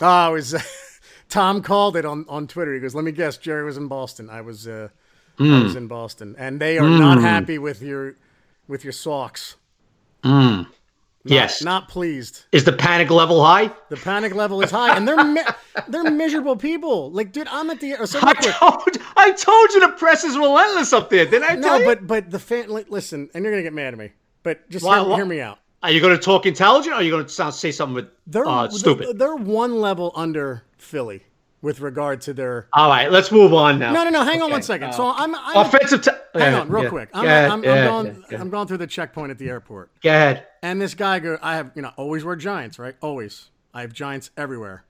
Oh, 0.00 0.06
I 0.06 0.28
was. 0.28 0.54
Tom 1.28 1.62
called 1.62 1.96
it 1.96 2.04
on, 2.04 2.24
on 2.28 2.46
Twitter. 2.46 2.74
He 2.74 2.80
goes, 2.80 2.94
"Let 2.94 3.04
me 3.04 3.10
guess, 3.10 3.38
Jerry 3.38 3.64
was 3.64 3.76
in 3.76 3.88
Boston. 3.88 4.30
I 4.30 4.42
was, 4.42 4.68
uh, 4.68 4.88
mm. 5.38 5.52
I 5.52 5.58
hmm. 5.58 5.64
was 5.64 5.74
in 5.74 5.88
Boston, 5.88 6.36
and 6.38 6.60
they 6.60 6.78
are 6.78 6.84
mm. 6.84 6.98
not 6.98 7.20
happy 7.20 7.58
with 7.58 7.82
your 7.82 8.14
with 8.68 8.84
your 8.84 8.92
Sox. 8.92 9.56
Mm. 10.22 10.66
yes. 11.24 11.62
Not 11.62 11.88
pleased. 11.88 12.44
Is 12.52 12.64
the 12.64 12.72
panic 12.72 13.10
level 13.10 13.44
high? 13.44 13.70
The 13.88 13.96
panic 13.96 14.34
level 14.34 14.62
is 14.62 14.70
high, 14.70 14.96
and 14.96 15.06
they're 15.06 15.44
they're 15.88 16.10
miserable 16.10 16.56
people. 16.56 17.10
Like, 17.10 17.32
dude, 17.32 17.48
I'm 17.48 17.70
at 17.70 17.80
the. 17.80 18.06
So 18.06 18.18
I 18.22 18.34
told 18.34 18.98
I 19.16 19.32
told 19.32 19.72
you 19.72 19.80
the 19.80 19.94
press 19.96 20.24
is 20.24 20.36
relentless 20.36 20.92
up 20.92 21.10
there. 21.10 21.26
Did 21.26 21.42
I? 21.42 21.56
no, 21.56 21.76
you? 21.76 21.84
but 21.84 22.06
but 22.06 22.30
the 22.30 22.38
fan. 22.38 22.68
Listen, 22.68 23.28
and 23.34 23.44
you're 23.44 23.52
gonna 23.52 23.62
get 23.62 23.74
mad 23.74 23.92
at 23.92 23.98
me, 23.98 24.10
but 24.42 24.68
just 24.70 24.84
why, 24.84 25.00
hear, 25.00 25.08
why? 25.08 25.16
hear, 25.16 25.26
me 25.26 25.40
out. 25.40 25.58
Are 25.84 25.90
you 25.90 26.00
going 26.00 26.16
to 26.16 26.22
talk 26.22 26.46
intelligent, 26.46 26.94
or 26.94 26.96
are 26.96 27.02
you 27.02 27.10
going 27.10 27.26
to 27.26 27.30
sound, 27.30 27.52
say 27.52 27.70
something 27.70 27.94
with 27.94 28.08
they're, 28.26 28.46
uh, 28.46 28.70
stupid? 28.70 29.06
They're, 29.08 29.12
they're 29.12 29.36
one 29.36 29.82
level 29.82 30.12
under 30.14 30.64
Philly 30.78 31.24
with 31.60 31.80
regard 31.80 32.22
to 32.22 32.32
their. 32.32 32.68
All 32.72 32.88
right, 32.88 33.12
let's 33.12 33.30
move 33.30 33.52
on 33.52 33.78
now. 33.78 33.92
No, 33.92 34.04
no, 34.04 34.08
no. 34.08 34.24
Hang 34.24 34.36
okay. 34.36 34.44
on 34.44 34.50
one 34.50 34.62
second. 34.62 34.88
Uh, 34.88 34.92
so 34.92 35.12
I'm, 35.14 35.34
I'm 35.34 35.66
offensive. 35.66 36.02
T- 36.02 36.10
hang 36.34 36.52
yeah, 36.52 36.60
on, 36.60 36.68
real 36.68 36.84
yeah. 36.84 36.88
quick. 36.88 37.08
I'm, 37.14 37.24
ahead, 37.24 37.44
I'm, 37.50 37.52
I'm, 37.52 37.62
going. 37.62 38.24
I'm 38.38 38.50
going 38.50 38.66
through 38.66 38.78
the 38.78 38.86
checkpoint 38.86 39.30
at 39.30 39.38
the 39.38 39.48
airport. 39.48 39.90
Go 40.00 40.10
ahead. 40.10 40.46
And 40.62 40.80
this 40.80 40.94
guy 40.94 41.18
go. 41.18 41.38
I 41.40 41.56
have 41.56 41.72
you 41.74 41.82
know 41.82 41.92
always 41.96 42.24
wear 42.24 42.36
Giants, 42.36 42.78
right? 42.78 42.96
Always. 43.00 43.50
I 43.72 43.80
have 43.80 43.92
Giants 43.92 44.30
everywhere, 44.36 44.84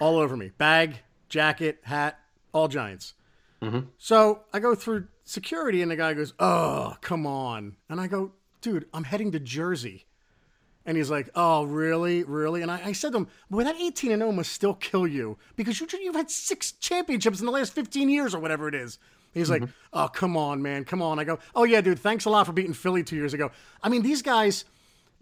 all 0.00 0.16
over 0.16 0.36
me. 0.36 0.50
Bag, 0.58 1.00
jacket, 1.28 1.78
hat, 1.82 2.18
all 2.52 2.68
Giants. 2.68 3.14
Mm-hmm. 3.62 3.80
So 3.98 4.40
I 4.52 4.58
go 4.58 4.74
through 4.74 5.08
security, 5.24 5.82
and 5.82 5.90
the 5.90 5.96
guy 5.96 6.14
goes, 6.14 6.34
"Oh, 6.38 6.96
come 7.00 7.26
on!" 7.26 7.76
And 7.88 8.00
I 8.00 8.06
go, 8.06 8.32
"Dude, 8.60 8.86
I'm 8.92 9.04
heading 9.04 9.32
to 9.32 9.40
Jersey." 9.40 10.06
And 10.86 10.96
he's 10.96 11.10
like, 11.10 11.30
"Oh, 11.34 11.64
really, 11.64 12.24
really?" 12.24 12.62
And 12.62 12.70
I, 12.70 12.80
I 12.86 12.92
said 12.92 13.12
to 13.12 13.18
him, 13.18 13.28
"Boy, 13.50 13.64
that 13.64 13.76
18 13.76 14.12
and 14.12 14.22
0 14.22 14.32
must 14.32 14.52
still 14.52 14.74
kill 14.74 15.06
you 15.06 15.36
because 15.56 15.80
you, 15.80 15.86
you've 16.00 16.16
had 16.16 16.30
six 16.30 16.72
championships 16.72 17.40
in 17.40 17.46
the 17.46 17.52
last 17.52 17.72
15 17.74 18.08
years 18.08 18.34
or 18.34 18.40
whatever 18.40 18.68
it 18.68 18.74
is." 18.74 18.98
He's 19.32 19.48
mm-hmm. 19.50 19.64
like, 19.64 19.70
"Oh, 19.92 20.08
come 20.08 20.36
on, 20.36 20.60
man, 20.62 20.84
come 20.84 21.02
on." 21.02 21.18
I 21.18 21.24
go, 21.24 21.38
"Oh 21.54 21.64
yeah, 21.64 21.80
dude, 21.80 21.98
thanks 21.98 22.24
a 22.24 22.30
lot 22.30 22.46
for 22.46 22.52
beating 22.52 22.72
Philly 22.72 23.02
two 23.02 23.16
years 23.16 23.34
ago." 23.34 23.50
I 23.82 23.88
mean, 23.88 24.02
these 24.02 24.22
guys, 24.22 24.64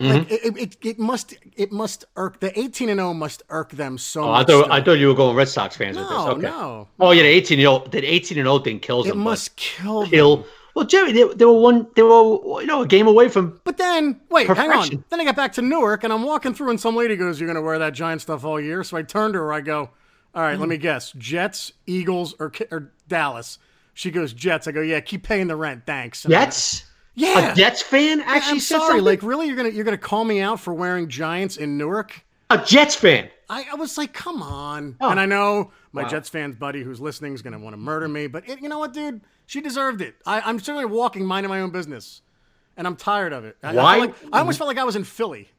Like 0.01 0.31
it, 0.31 0.57
it, 0.57 0.77
it 0.83 0.99
must 0.99 1.35
it 1.57 1.73
must 1.73 2.05
irk 2.17 2.39
the 2.41 2.57
eighteen 2.59 2.89
and 2.89 2.99
zero 3.01 3.13
must 3.15 3.43
irk 3.51 3.71
them 3.73 3.99
so 3.99 4.23
Oh, 4.25 4.31
I 4.33 4.39
thought 4.45 4.63
still. 4.65 4.73
I 4.73 4.81
thought 4.83 4.93
you 4.93 5.09
were 5.09 5.15
going 5.15 5.35
Red 5.37 5.49
Sox 5.49 5.77
fans 5.77 5.97
with 5.97 6.09
this. 6.09 6.17
no, 6.17 6.29
Okay. 6.31 6.43
no, 6.43 6.89
Oh 7.01 7.11
yeah, 7.11 7.23
the 7.23 7.29
eighteen 7.29 7.59
year 7.59 7.69
old, 7.69 7.91
that 7.93 8.05
eighteen 8.05 8.39
and 8.39 8.47
old 8.49 8.63
thing 8.65 8.79
kills 8.81 9.07
it 9.07 9.11
them. 9.11 9.19
must 9.19 9.57
kill 9.57 10.07
kill. 10.07 10.37
them. 10.39 10.47
Well, 10.75 10.87
Jerry, 10.87 11.11
they, 11.11 11.25
they 11.35 11.45
were 11.45 11.59
one. 11.61 11.89
They 11.97 12.03
were 12.05 12.61
you 12.61 12.67
know 12.67 12.83
a 12.83 12.87
game 12.87 13.09
away 13.09 13.29
from. 13.29 13.61
But 13.65 13.79
then, 13.79 14.21
wait, 14.31 14.47
hang 14.47 14.71
on. 14.71 15.05
Then 15.11 15.21
I 15.21 15.25
got 15.25 15.35
back 15.35 15.53
to 15.55 15.63
Newark, 15.63 16.05
and 16.05 16.13
I'm 16.13 16.23
walking 16.23 16.55
through, 16.55 16.71
and 16.71 16.81
some 16.81 16.95
lady 16.95 17.17
goes, 17.17 17.41
"You're 17.41 17.49
gonna 17.49 17.63
wear 17.67 17.81
that 17.81 17.95
giant 17.95 18.21
stuff 18.21 18.45
all 18.45 18.61
year." 18.61 18.85
So 18.85 18.97
I 18.97 19.03
turned 19.03 19.35
to 19.35 19.41
her. 19.41 19.53
I 19.53 19.61
go, 19.61 19.91
"All 20.37 20.43
right, 20.43 20.57
Mm. 20.57 20.61
let 20.61 20.69
me 20.69 20.77
guess: 20.77 21.11
Jets, 21.19 21.73
Eagles, 21.89 22.35
or 22.39 22.53
or 22.71 22.93
Dallas?" 23.09 23.59
She 23.99 24.13
goes, 24.13 24.33
"Jets." 24.33 24.69
I 24.69 24.71
go, 24.71 24.81
"Yeah, 24.81 25.01
keep 25.01 25.25
paying 25.25 25.49
the 25.49 25.57
rent, 25.57 25.83
thanks." 25.85 26.25
And 26.25 26.33
I- 26.33 26.45
Jets. 26.45 26.85
yeah. 27.17 27.51
A 27.51 27.55
Jets 27.57 27.83
fan 27.83 28.21
I- 28.21 28.37
actually 28.37 28.53
I'm 28.53 28.61
sorry. 28.61 28.81
something? 28.91 29.05
Like, 29.05 29.25
really, 29.25 29.49
you're 29.49 29.57
gonna 29.57 29.71
you're 29.71 29.85
gonna 29.85 29.99
call 29.99 30.25
me 30.25 30.41
out 30.41 30.61
for 30.61 30.73
wearing 30.73 31.09
Giants 31.09 31.57
in 31.57 31.77
Newark? 31.77 32.25
a 32.49 32.59
Jets 32.59 32.95
fan. 32.95 33.29
I, 33.51 33.67
I 33.73 33.75
was 33.75 33.99
like, 33.99 34.13
come 34.13 34.41
on. 34.41 34.97
Oh. 35.01 35.11
And 35.11 35.19
I 35.19 35.27
know 35.27 35.73
my 35.93 36.03
Wow. 36.05 36.09
Jets 36.11 36.29
fans 36.29 36.55
buddy 36.55 36.83
who's 36.85 37.01
listening 37.01 37.35
is 37.35 37.43
gonna 37.43 37.59
want 37.59 37.73
to 37.73 37.77
murder 37.77 38.07
me, 38.09 38.29
but 38.29 38.49
it, 38.49 38.61
you 38.63 38.69
know 38.69 38.79
what, 38.79 38.95
dude? 38.95 39.21
She 39.47 39.61
deserved 39.61 40.01
it. 40.01 40.15
I, 40.25 40.41
I'm 40.43 40.61
certainly 40.61 40.85
walking, 40.85 41.27
minding 41.27 41.51
my 41.51 41.61
own 41.61 41.71
business, 41.71 42.23
and 42.77 42.87
I'm 42.87 42.95
tired 42.95 43.33
of 43.33 43.45
it. 43.45 43.57
I, 43.65 43.71
I, 43.71 43.75
Why? 43.75 43.97
like, 43.99 44.15
I 44.33 44.39
almost 44.39 44.59
felt 44.59 44.69
like 44.69 44.79
I 44.79 44.85
was 44.85 44.95
in 44.97 45.03
Philly. 45.05 45.51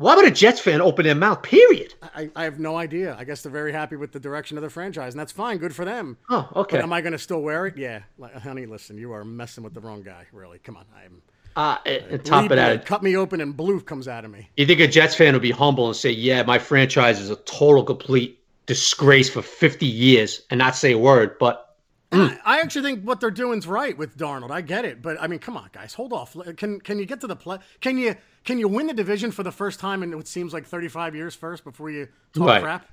Why 0.00 0.16
would 0.16 0.24
a 0.26 0.30
Jets 0.30 0.60
fan 0.60 0.80
open 0.80 1.04
their 1.04 1.14
mouth? 1.14 1.42
Period. 1.42 1.92
I, 2.02 2.30
I 2.34 2.44
have 2.44 2.58
no 2.58 2.78
idea. 2.78 3.14
I 3.18 3.24
guess 3.24 3.42
they're 3.42 3.52
very 3.52 3.70
happy 3.70 3.96
with 3.96 4.12
the 4.12 4.18
direction 4.18 4.56
of 4.56 4.62
the 4.62 4.70
franchise, 4.70 5.12
and 5.12 5.20
that's 5.20 5.30
fine. 5.30 5.58
Good 5.58 5.74
for 5.74 5.84
them. 5.84 6.16
Oh, 6.30 6.48
okay. 6.56 6.78
But 6.78 6.84
am 6.84 6.92
I 6.94 7.02
going 7.02 7.12
to 7.12 7.18
still 7.18 7.42
wear 7.42 7.66
it? 7.66 7.76
Yeah. 7.76 8.00
Like, 8.16 8.34
honey, 8.34 8.64
listen, 8.64 8.96
you 8.96 9.12
are 9.12 9.26
messing 9.26 9.62
with 9.62 9.74
the 9.74 9.80
wrong 9.82 10.02
guy. 10.02 10.24
Really, 10.32 10.58
come 10.58 10.78
on. 10.78 10.86
I'm 10.96 11.20
Uh, 11.54 11.76
and 11.84 12.24
top 12.24 12.50
of 12.50 12.56
that, 12.56 12.86
cut 12.86 13.02
me 13.02 13.14
open, 13.14 13.42
and 13.42 13.54
blue 13.54 13.78
comes 13.78 14.08
out 14.08 14.24
of 14.24 14.30
me. 14.30 14.48
you 14.56 14.64
think 14.64 14.80
a 14.80 14.88
Jets 14.88 15.14
fan 15.14 15.34
would 15.34 15.42
be 15.42 15.50
humble 15.50 15.88
and 15.88 15.96
say, 15.96 16.10
"Yeah, 16.10 16.44
my 16.44 16.58
franchise 16.58 17.20
is 17.20 17.28
a 17.28 17.36
total 17.36 17.84
complete 17.84 18.38
disgrace 18.64 19.28
for 19.28 19.42
50 19.42 19.84
years," 19.84 20.40
and 20.48 20.56
not 20.56 20.76
say 20.76 20.92
a 20.92 20.98
word? 20.98 21.36
But 21.38 21.69
I 22.12 22.38
I 22.44 22.60
actually 22.60 22.82
think 22.82 23.04
what 23.04 23.20
they're 23.20 23.30
doing's 23.30 23.66
right 23.66 23.96
with 23.96 24.16
Darnold. 24.16 24.50
I 24.50 24.60
get 24.62 24.84
it, 24.84 25.00
but 25.02 25.20
I 25.20 25.26
mean, 25.28 25.38
come 25.38 25.56
on, 25.56 25.68
guys, 25.72 25.94
hold 25.94 26.12
off. 26.12 26.36
Can 26.56 26.80
can 26.80 26.98
you 26.98 27.06
get 27.06 27.20
to 27.20 27.26
the 27.26 27.36
play? 27.36 27.58
Can 27.80 27.98
you 27.98 28.16
can 28.44 28.58
you 28.58 28.68
win 28.68 28.86
the 28.88 28.94
division 28.94 29.30
for 29.30 29.42
the 29.42 29.52
first 29.52 29.78
time 29.80 30.02
in 30.02 30.16
what 30.16 30.26
seems 30.26 30.52
like 30.52 30.66
35 30.66 31.14
years 31.14 31.34
first 31.34 31.62
before 31.64 31.90
you 31.90 32.08
talk 32.34 32.46
Right. 32.48 32.62
crap? 32.62 32.86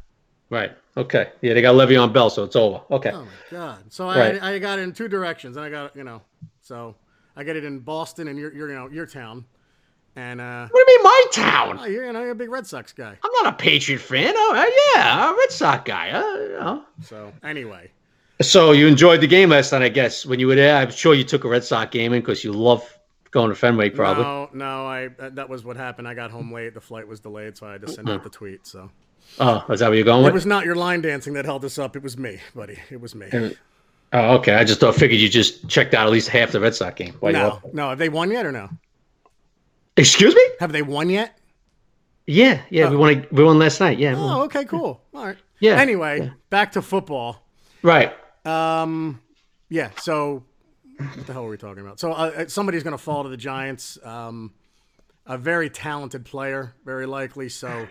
right, 0.49 0.71
okay, 0.95 1.31
yeah, 1.41 1.53
they 1.53 1.61
got 1.61 1.75
Le'Veon 1.75 2.13
Bell, 2.13 2.29
so 2.29 2.43
it's 2.45 2.55
over. 2.55 2.81
Okay, 2.91 3.11
Oh 3.11 3.23
my 3.25 3.31
god! 3.51 3.83
So 3.89 4.07
Right. 4.07 4.41
I 4.41 4.53
I 4.53 4.59
got 4.59 4.79
it 4.79 4.83
in 4.83 4.93
two 4.93 5.07
directions, 5.07 5.57
and 5.57 5.65
I 5.65 5.69
got 5.69 5.95
you 5.95 6.03
know, 6.03 6.21
so 6.61 6.95
I 7.35 7.43
get 7.43 7.55
it 7.55 7.65
in 7.65 7.79
Boston 7.79 8.27
and 8.27 8.37
your 8.39 8.53
your 8.53 8.69
you 8.69 8.75
know 8.75 8.87
your 8.89 9.05
town, 9.07 9.45
and 10.15 10.39
uh, 10.39 10.67
what 10.69 10.85
do 10.87 10.91
you 10.93 10.97
mean 10.99 11.03
my 11.03 11.23
town? 11.31 11.79
oh, 11.81 11.85
you're 11.85 12.05
you 12.05 12.13
know 12.13 12.21
you're 12.21 12.31
a 12.31 12.35
big 12.35 12.49
Red 12.49 12.65
Sox 12.67 12.93
guy. 12.93 13.17
I'm 13.23 13.31
not 13.43 13.53
a 13.53 13.57
Patriot 13.57 13.99
fan. 13.99 14.33
Oh, 14.37 14.53
uh, 14.55 14.95
yeah, 14.95 15.31
a 15.31 15.35
Red 15.35 15.51
Sox 15.51 15.83
guy. 15.85 16.11
Uh, 16.11 16.35
you 16.37 16.49
know. 16.59 16.83
So 17.01 17.33
anyway, 17.43 17.91
So 18.41 18.71
you 18.71 18.87
enjoyed 18.87 19.21
the 19.21 19.27
game 19.27 19.49
last 19.49 19.71
night, 19.71 19.81
I 19.81 19.89
guess. 19.89 20.25
When 20.25 20.39
you 20.39 20.47
were 20.47 20.55
there, 20.55 20.75
I'm 20.75 20.91
sure 20.91 21.13
you 21.13 21.23
took 21.23 21.43
a 21.43 21.49
Red 21.49 21.63
Sox 21.63 21.91
game 21.91 22.13
in 22.13 22.21
because 22.21 22.43
you 22.43 22.53
love 22.53 22.87
going 23.31 23.49
to 23.49 23.55
Fenway, 23.55 23.89
probably. 23.89 24.23
no, 24.23 24.49
no, 24.53 24.85
I 24.85 25.09
that 25.17 25.49
was 25.49 25.63
what 25.63 25.75
happened. 25.75 26.07
I 26.07 26.13
got 26.13 26.31
home 26.31 26.51
late. 26.51 26.73
The 26.73 26.81
flight 26.81 27.07
was 27.07 27.19
delayed, 27.19 27.57
so 27.57 27.67
I 27.67 27.73
had 27.73 27.81
to 27.81 27.91
send 27.91 28.09
out 28.09 28.23
the 28.23 28.29
tweet. 28.29 28.65
So 28.67 28.89
Oh, 29.39 29.63
is 29.69 29.79
that 29.79 29.89
what 29.89 29.95
you're 29.95 30.05
going 30.05 30.21
it 30.21 30.25
with? 30.25 30.33
was 30.33 30.45
not 30.45 30.65
your 30.65 30.75
line 30.75 31.01
dancing 31.01 31.33
that 31.33 31.45
held 31.45 31.63
us 31.65 31.77
up. 31.77 31.95
It 31.95 32.03
was 32.03 32.17
me, 32.17 32.39
buddy. 32.55 32.79
It 32.89 32.99
was 33.01 33.13
me. 33.13 33.27
Oh, 34.13 34.35
okay. 34.37 34.53
I 34.53 34.63
just 34.63 34.79
thought 34.79 34.95
figured 34.95 35.19
you 35.19 35.29
just 35.29 35.67
checked 35.67 35.93
out 35.93 36.07
at 36.07 36.11
least 36.11 36.29
half 36.29 36.51
the 36.51 36.59
Red 36.59 36.75
Sox 36.75 36.95
game. 36.95 37.15
No, 37.21 37.61
no. 37.73 37.89
Have 37.89 37.97
they 37.97 38.09
won 38.09 38.31
yet 38.31 38.45
or 38.45 38.51
no? 38.51 38.69
Excuse 39.97 40.33
me? 40.33 40.43
Have 40.59 40.71
they 40.71 40.81
won 40.81 41.09
yet? 41.09 41.37
Yeah, 42.25 42.61
yeah. 42.69 42.89
We 42.89 42.95
oh. 42.95 42.99
won. 42.99 43.27
We 43.31 43.43
won 43.43 43.59
last 43.59 43.79
night. 43.79 43.99
Yeah. 43.99 44.15
Oh, 44.17 44.43
okay, 44.43 44.65
cool. 44.65 45.01
All 45.13 45.25
right. 45.25 45.37
Yeah, 45.59 45.79
Anyway, 45.79 46.19
yeah. 46.21 46.29
back 46.49 46.73
to 46.73 46.81
football. 46.81 47.43
Right. 47.81 48.15
Um, 48.47 49.21
yeah. 49.69 49.91
So, 49.97 50.43
what 50.97 51.27
the 51.27 51.33
hell 51.33 51.45
are 51.45 51.49
we 51.49 51.57
talking 51.57 51.83
about? 51.83 51.99
So, 51.99 52.11
uh, 52.13 52.47
somebody's 52.47 52.83
going 52.83 52.97
to 52.97 53.03
fall 53.03 53.23
to 53.23 53.29
the 53.29 53.37
Giants. 53.37 53.97
Um, 54.03 54.53
a 55.25 55.37
very 55.37 55.69
talented 55.69 56.25
player, 56.25 56.73
very 56.85 57.05
likely. 57.05 57.49
So, 57.49 57.87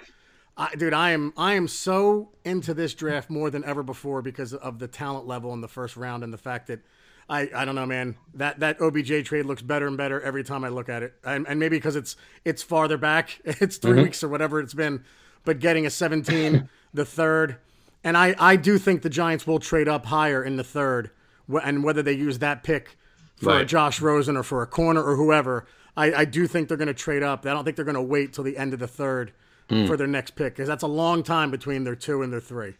I, 0.56 0.74
dude, 0.74 0.94
I 0.94 1.10
am 1.10 1.34
I 1.36 1.54
am 1.54 1.68
so 1.68 2.30
into 2.44 2.72
this 2.72 2.94
draft 2.94 3.28
more 3.28 3.50
than 3.50 3.64
ever 3.64 3.82
before 3.82 4.22
because 4.22 4.54
of 4.54 4.78
the 4.78 4.88
talent 4.88 5.26
level 5.26 5.52
in 5.52 5.60
the 5.60 5.68
first 5.68 5.96
round 5.96 6.24
and 6.24 6.32
the 6.32 6.38
fact 6.38 6.68
that 6.68 6.80
I, 7.28 7.50
I 7.54 7.64
don't 7.64 7.74
know, 7.74 7.86
man. 7.86 8.16
That 8.34 8.60
that 8.60 8.80
OBJ 8.80 9.24
trade 9.24 9.44
looks 9.44 9.60
better 9.60 9.86
and 9.86 9.96
better 9.96 10.20
every 10.20 10.44
time 10.44 10.64
I 10.64 10.68
look 10.68 10.88
at 10.88 11.02
it, 11.02 11.14
and, 11.24 11.46
and 11.46 11.60
maybe 11.60 11.76
because 11.76 11.96
it's 11.96 12.16
it's 12.44 12.62
farther 12.62 12.96
back, 12.96 13.40
it's 13.44 13.76
3 13.76 14.02
weeks 14.02 14.24
or 14.24 14.28
whatever 14.28 14.60
it's 14.60 14.74
been. 14.74 15.04
But 15.44 15.60
getting 15.60 15.86
a 15.86 15.90
17, 15.90 16.68
the 16.94 17.04
third, 17.04 17.58
and 18.06 18.16
I 18.16 18.34
I 18.38 18.54
do 18.56 18.78
think 18.78 19.02
the 19.02 19.10
Giants 19.10 19.46
will 19.46 19.58
trade 19.58 19.88
up 19.88 20.06
higher 20.06 20.42
in 20.42 20.56
the 20.56 20.64
third, 20.64 21.10
and 21.62 21.82
whether 21.82 22.02
they 22.02 22.12
use 22.12 22.38
that 22.38 22.62
pick 22.62 22.96
for 23.36 23.50
a 23.50 23.56
Right. 23.56 23.68
Josh 23.68 24.00
Rosen 24.00 24.36
or 24.36 24.44
for 24.44 24.62
a 24.62 24.66
corner 24.66 25.02
or 25.02 25.16
whoever, 25.16 25.66
I, 25.96 26.12
I 26.14 26.24
do 26.24 26.46
think 26.46 26.68
they're 26.68 26.76
going 26.76 26.86
to 26.88 26.94
trade 26.94 27.22
up. 27.22 27.44
I 27.44 27.50
don't 27.50 27.64
think 27.64 27.76
they're 27.76 27.84
going 27.84 27.96
to 27.96 28.02
wait 28.02 28.32
till 28.32 28.44
the 28.44 28.56
end 28.56 28.72
of 28.72 28.78
the 28.78 28.86
third 28.86 29.32
hmm. 29.68 29.86
for 29.86 29.96
their 29.96 30.06
next 30.06 30.36
pick 30.36 30.54
because 30.54 30.68
that's 30.68 30.84
a 30.84 30.88
long 30.88 31.22
time 31.24 31.50
between 31.50 31.82
their 31.84 31.96
two 31.96 32.22
and 32.22 32.32
their 32.32 32.40
three. 32.40 32.74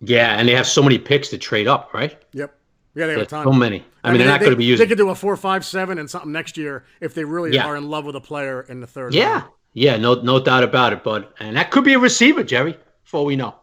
Yeah, 0.00 0.38
and 0.38 0.46
they 0.46 0.54
have 0.54 0.66
so 0.66 0.82
many 0.82 0.98
picks 0.98 1.28
to 1.30 1.38
trade 1.38 1.66
up, 1.66 1.94
right? 1.94 2.22
Yep. 2.32 2.54
Yeah, 2.94 3.06
they 3.06 3.12
have 3.12 3.22
a 3.22 3.26
ton. 3.26 3.44
so 3.44 3.52
many. 3.52 3.84
I, 4.04 4.10
mean, 4.10 4.18
they're 4.18 4.28
not 4.28 4.40
they, 4.40 4.46
going 4.46 4.54
to 4.54 4.58
be 4.58 4.64
using. 4.64 4.84
They 4.84 4.88
could 4.88 4.98
do 4.98 5.08
a 5.08 5.14
four, 5.14 5.36
five, 5.36 5.64
seven, 5.64 5.98
and 5.98 6.08
something 6.08 6.32
next 6.32 6.58
year 6.58 6.84
if 7.00 7.14
they 7.14 7.24
really 7.24 7.54
Yeah. 7.54 7.66
are 7.66 7.76
in 7.76 7.88
love 7.88 8.04
with 8.04 8.16
a 8.16 8.20
player 8.20 8.62
in 8.62 8.80
the 8.80 8.86
third. 8.86 9.14
Yeah, 9.14 9.32
round. 9.32 9.44
yeah. 9.72 9.96
No, 9.96 10.14
no 10.14 10.42
doubt 10.42 10.64
about 10.64 10.92
it. 10.92 11.02
But 11.02 11.32
and 11.40 11.56
that 11.56 11.70
could 11.70 11.84
be 11.84 11.94
a 11.94 11.98
receiver, 11.98 12.42
Jerry. 12.42 12.76
For 13.04 13.18
all 13.18 13.26
we 13.26 13.36
know. 13.36 13.54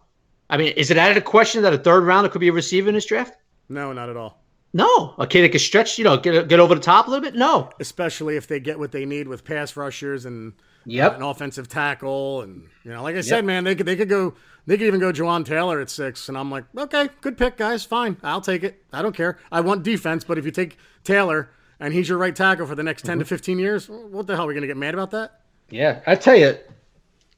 I 0.50 0.58
mean, 0.58 0.74
is 0.74 0.92
it 0.92 0.98
out 0.98 1.10
of 1.10 1.16
the 1.16 1.22
question 1.22 1.64
that 1.64 1.74
a 1.74 1.78
third 1.78 2.04
rounder 2.04 2.30
could 2.30 2.42
be 2.42 2.50
a 2.50 2.54
receiver 2.54 2.90
in 2.90 2.96
this 2.96 3.06
draft? 3.06 3.36
No, 3.70 3.94
not 3.94 4.10
at 4.10 4.18
all. 4.18 4.44
No, 4.74 5.14
a 5.20 5.28
kid 5.28 5.44
that 5.44 5.50
can 5.50 5.60
stretch, 5.60 5.98
you 6.00 6.04
know, 6.04 6.18
get 6.18 6.48
get 6.48 6.60
over 6.60 6.74
the 6.74 6.82
top 6.82 7.08
a 7.08 7.10
little 7.10 7.24
bit. 7.24 7.36
No. 7.36 7.70
Especially 7.80 8.38
if 8.38 8.48
they 8.48 8.60
get 8.60 8.80
what 8.80 8.92
they 8.92 9.06
need 9.06 9.28
with 9.28 9.44
pass 9.44 9.76
rushers 9.76 10.26
and 10.26 10.54
Yep. 10.86 11.16
an 11.18 11.22
offensive 11.22 11.70
tackle, 11.70 12.42
and 12.42 12.68
you 12.84 12.92
know, 12.92 13.02
like 13.04 13.16
I 13.16 13.22
said, 13.22 13.46
man, 13.46 13.64
they 13.64 13.74
could 13.74 13.86
they 13.86 13.96
could 13.96 14.10
go 14.10 14.34
they 14.66 14.78
could 14.78 14.88
even 14.88 15.00
go 15.00 15.14
Jawaan 15.14 15.46
Taylor 15.46 15.80
at 15.80 15.90
six, 15.90 16.28
and 16.28 16.38
I'm 16.38 16.52
like, 16.52 16.66
okay, 16.78 17.10
good 17.22 17.38
pick, 17.38 17.58
guys, 17.58 17.86
fine, 17.86 18.18
I'll 18.22 18.42
take 18.42 18.64
it. 18.64 18.84
I 18.92 19.02
don't 19.02 19.16
care. 19.16 19.40
I 19.52 19.62
want 19.62 19.84
defense, 19.84 20.24
but 20.24 20.38
if 20.38 20.46
you 20.46 20.52
take 20.52 20.78
Taylor 21.04 21.52
and 21.80 21.94
he's 21.94 22.10
your 22.10 22.18
right 22.18 22.36
tackle 22.36 22.68
for 22.68 22.76
the 22.76 22.84
next 22.84 23.06
10 23.06 23.20
to 23.20 23.24
mm-hmm. 23.24 23.30
15 23.30 23.60
years, 23.60 23.88
what 23.88 24.28
the 24.28 24.36
hell 24.36 24.46
are 24.46 24.48
we 24.48 24.54
gonna 24.54 24.68
get 24.68 24.78
mad 24.78 24.94
about 24.94 25.12
that? 25.12 25.40
Yeah, 25.70 26.02
I 26.06 26.16
tell 26.16 26.36
you, 26.36 26.58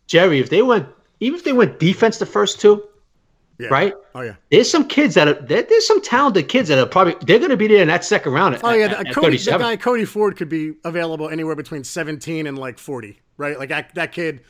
Jerry, 0.08 0.40
if 0.40 0.50
they 0.50 0.64
went, 0.64 0.88
even 1.20 1.38
if 1.38 1.46
they 1.46 1.54
went 1.54 1.80
defense 1.80 2.18
the 2.18 2.26
first 2.26 2.60
two, 2.60 2.84
Yeah. 3.58 3.70
right? 3.70 3.94
Oh 4.14 4.22
yeah. 4.22 4.36
There's 4.52 4.70
some 4.70 4.88
kids 4.88 5.16
that 5.16 5.28
are 5.28 5.34
there, 5.34 5.64
there's 5.64 5.88
some 5.88 6.02
talented 6.02 6.50
kids 6.50 6.68
that 6.70 6.78
are 6.78 6.86
probably 6.86 7.16
they're 7.26 7.40
going 7.40 7.52
to 7.52 7.58
be 7.58 7.68
there 7.68 7.82
in 7.82 7.88
that 7.88 8.04
second 8.04 8.34
round. 8.34 8.56
At, 8.56 8.64
Oh 8.64 8.74
yeah, 8.74 8.88
at, 8.88 9.14
Cody, 9.14 9.38
the 9.38 9.58
guy 9.58 9.78
Cody 9.78 10.06
Ford 10.06 10.36
could 10.36 10.50
be 10.50 10.74
available 10.84 11.30
anywhere 11.30 11.56
between 11.56 11.84
17 11.84 12.48
and 12.48 12.58
like 12.58 12.78
40, 12.78 13.20
right? 13.38 13.58
Like 13.58 13.70
that, 13.70 13.96
that 13.96 14.12
kid 14.12 14.42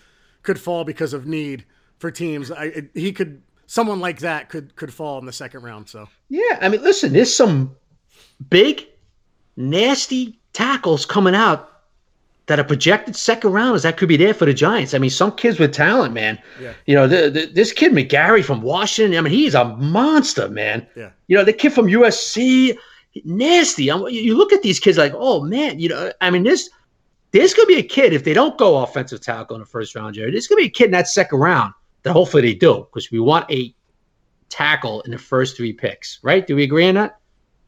could 0.41 0.59
fall 0.59 0.83
because 0.83 1.13
of 1.13 1.27
need 1.27 1.65
for 1.99 2.09
teams. 2.09 2.51
I, 2.51 2.65
it, 2.65 2.89
he 2.93 3.11
could 3.11 3.41
someone 3.67 3.99
like 3.99 4.19
that 4.19 4.49
could 4.49 4.75
could 4.75 4.93
fall 4.93 5.19
in 5.19 5.25
the 5.25 5.33
second 5.33 5.63
round. 5.63 5.87
So 5.89 6.07
Yeah, 6.29 6.57
I 6.61 6.69
mean, 6.69 6.81
listen, 6.81 7.13
there's 7.13 7.33
some 7.33 7.75
big, 8.49 8.87
nasty 9.55 10.39
tackles 10.53 11.05
coming 11.05 11.35
out 11.35 11.74
that 12.47 12.59
a 12.59 12.63
projected 12.63 13.15
second 13.15 13.51
rounders 13.51 13.83
that 13.83 13.97
could 13.97 14.07
be 14.09 14.17
there 14.17 14.33
for 14.33 14.45
the 14.45 14.53
Giants. 14.53 14.93
I 14.93 14.99
mean, 14.99 15.09
some 15.09 15.31
kids 15.31 15.59
with 15.59 15.73
talent, 15.73 16.13
man. 16.13 16.37
Yeah. 16.61 16.73
You 16.85 16.95
know, 16.95 17.07
the, 17.07 17.29
the, 17.29 17.45
this 17.47 17.71
kid 17.71 17.91
McGary 17.91 18.43
from 18.43 18.61
Washington. 18.61 19.17
I 19.17 19.21
mean, 19.21 19.33
he's 19.33 19.55
a 19.55 19.65
monster, 19.77 20.47
man. 20.49 20.85
Yeah. 20.95 21.09
You 21.27 21.37
know, 21.37 21.43
the 21.43 21.53
kid 21.53 21.73
from 21.73 21.87
USC, 21.87 22.77
nasty. 23.23 23.89
I'm, 23.89 24.07
you 24.09 24.37
look 24.37 24.53
at 24.53 24.61
these 24.61 24.79
kids 24.79 24.97
like, 24.97 25.13
oh 25.15 25.41
man. 25.41 25.79
You 25.79 25.89
know, 25.89 26.11
I 26.21 26.29
mean, 26.29 26.43
this. 26.43 26.69
There's 27.31 27.53
going 27.53 27.67
to 27.67 27.73
be 27.73 27.79
a 27.79 27.83
kid 27.83 28.13
if 28.13 28.23
they 28.23 28.33
don't 28.33 28.57
go 28.57 28.77
offensive 28.81 29.19
tackle 29.19 29.57
in 29.57 29.59
the 29.59 29.65
first 29.65 29.93
round, 29.93 30.15
Jerry. 30.15 30.31
There's 30.31 30.47
to 30.47 30.55
be 30.55 30.65
a 30.65 30.69
kid 30.69 30.85
in 30.85 30.91
that 30.91 31.09
second 31.09 31.39
round 31.39 31.73
that 32.03 32.13
hopefully 32.13 32.43
they 32.43 32.53
do 32.53 32.87
because 32.89 33.11
we 33.11 33.19
want 33.19 33.51
a 33.51 33.75
tackle 34.47 35.01
in 35.01 35.11
the 35.11 35.17
first 35.17 35.57
three 35.57 35.73
picks, 35.73 36.19
right? 36.23 36.47
Do 36.47 36.55
we 36.55 36.63
agree 36.63 36.87
on 36.87 36.95
that? 36.95 37.19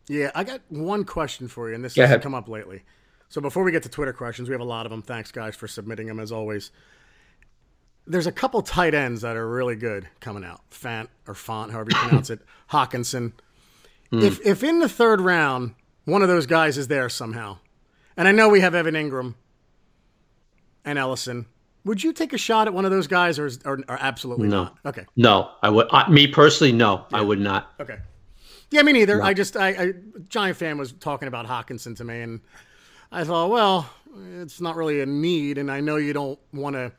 yeah, 0.07 0.31
I 0.35 0.43
got 0.45 0.61
one 0.69 1.03
question 1.03 1.47
for 1.47 1.67
you, 1.69 1.75
and 1.75 1.83
this 1.83 1.95
Go 1.95 2.03
has 2.03 2.11
ahead. 2.11 2.21
come 2.21 2.33
up 2.33 2.47
lately. 2.47 2.83
So 3.29 3.41
before 3.41 3.63
we 3.63 3.71
get 3.71 3.83
to 3.83 3.89
Twitter 3.89 4.13
questions, 4.13 4.47
we 4.49 4.53
have 4.53 4.61
a 4.61 4.65
lot 4.65 4.85
of 4.85 4.89
them. 4.89 5.01
Thanks 5.01 5.31
guys 5.31 5.55
for 5.55 5.67
submitting 5.67 6.07
them 6.07 6.19
as 6.19 6.31
always. 6.31 6.71
There's 8.05 8.27
a 8.27 8.31
couple 8.31 8.61
tight 8.61 8.93
ends 8.93 9.21
that 9.21 9.35
are 9.35 9.47
really 9.47 9.75
good 9.75 10.07
coming 10.21 10.45
out. 10.45 10.61
Fant 10.71 11.09
or 11.27 11.33
Font, 11.33 11.71
however 11.73 11.89
you 11.91 11.97
pronounce 11.97 12.29
it. 12.29 12.39
Hockenson. 12.71 13.33
Hmm. 14.11 14.19
If 14.19 14.39
if 14.45 14.63
in 14.63 14.79
the 14.79 14.87
third 14.87 15.19
round 15.19 15.75
one 16.05 16.21
of 16.21 16.29
those 16.29 16.45
guys 16.45 16.77
is 16.77 16.87
there 16.87 17.09
somehow, 17.09 17.57
and 18.15 18.25
I 18.27 18.31
know 18.31 18.47
we 18.47 18.61
have 18.61 18.73
Evan 18.73 18.95
Engram 18.95 19.35
and 20.85 20.97
Ellison, 20.97 21.47
would 21.83 22.01
you 22.01 22.13
take 22.13 22.31
a 22.31 22.37
shot 22.37 22.67
at 22.67 22.73
one 22.73 22.85
of 22.85 22.91
those 22.91 23.07
guys, 23.07 23.37
or 23.37 23.49
or, 23.65 23.79
or 23.89 23.97
absolutely 23.99 24.47
No. 24.47 24.63
not? 24.63 24.77
Okay, 24.85 25.05
No, 25.17 25.51
I 25.61 25.69
would. 25.69 25.87
I, 25.91 26.09
me 26.09 26.27
personally, 26.27 26.71
no, 26.71 27.05
I 27.11 27.19
would 27.21 27.39
not. 27.41 27.73
okay. 27.81 27.97
Yeah, 28.71 28.81
me 28.83 28.93
neither. 28.93 29.21
I 29.21 29.33
just 29.33 29.57
I, 29.57 29.69
I 29.69 29.93
giant 30.29 30.55
fan 30.57 30.77
was 30.77 30.93
talking 30.93 31.27
about 31.27 31.45
Hockenson 31.45 31.95
to 31.97 32.05
me, 32.05 32.21
and 32.21 32.39
I 33.11 33.23
thought, 33.23 33.49
well, 33.49 33.89
it's 34.39 34.59
not 34.59 34.75
really 34.75 35.01
a 35.01 35.05
need, 35.05 35.57
and 35.57 35.71
I 35.71 35.79
know 35.79 35.97
you 35.97 36.13
don't 36.13 36.39
want 36.53 36.75
to 36.75 36.91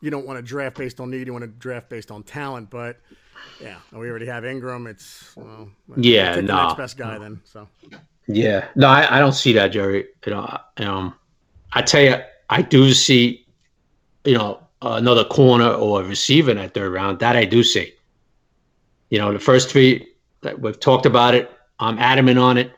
you 0.00 0.10
don't 0.10 0.26
want 0.26 0.38
to 0.38 0.42
draft 0.42 0.76
based 0.76 1.00
on 1.00 1.10
need. 1.10 1.26
You 1.26 1.32
want 1.32 1.42
to 1.42 1.48
draft 1.48 1.88
based 1.88 2.10
on 2.10 2.22
talent. 2.22 2.70
But 2.70 2.98
yeah, 3.60 3.76
we 3.92 4.08
already 4.08 4.26
have 4.26 4.44
Engram. 4.44 4.88
It's 4.88 5.34
well, 5.36 5.68
yeah, 5.96 6.40
no, 6.40 6.64
next 6.64 6.76
best 6.76 6.96
guy 6.96 7.18
then. 7.18 7.40
So 7.44 7.68
yeah, 8.26 8.68
no, 8.74 8.88
I, 8.88 9.16
I 9.16 9.18
don't 9.18 9.32
see 9.32 9.52
that, 9.54 9.68
Jerry. 9.68 10.06
You 10.26 10.32
know, 10.32 10.58
um, 10.78 11.14
I 11.72 11.82
tell 11.82 12.02
you, 12.02 12.16
I 12.50 12.62
do 12.62 12.92
see, 12.92 13.46
you 14.24 14.34
know, 14.34 14.60
another 14.82 15.24
corner 15.24 15.70
or 15.70 16.02
a 16.02 16.04
receiver 16.04 16.50
in 16.50 16.58
that 16.58 16.74
third 16.74 16.92
round. 16.92 17.18
That 17.20 17.36
I 17.36 17.44
do 17.44 17.62
see. 17.62 17.92
You 19.10 19.18
know, 19.18 19.32
the 19.32 19.38
first 19.38 19.70
three 19.70 20.08
that 20.42 20.60
we've 20.60 20.78
talked 20.78 21.06
about 21.06 21.34
it. 21.34 21.50
I'm 21.78 21.98
adamant 21.98 22.38
on 22.38 22.56
it. 22.56 22.72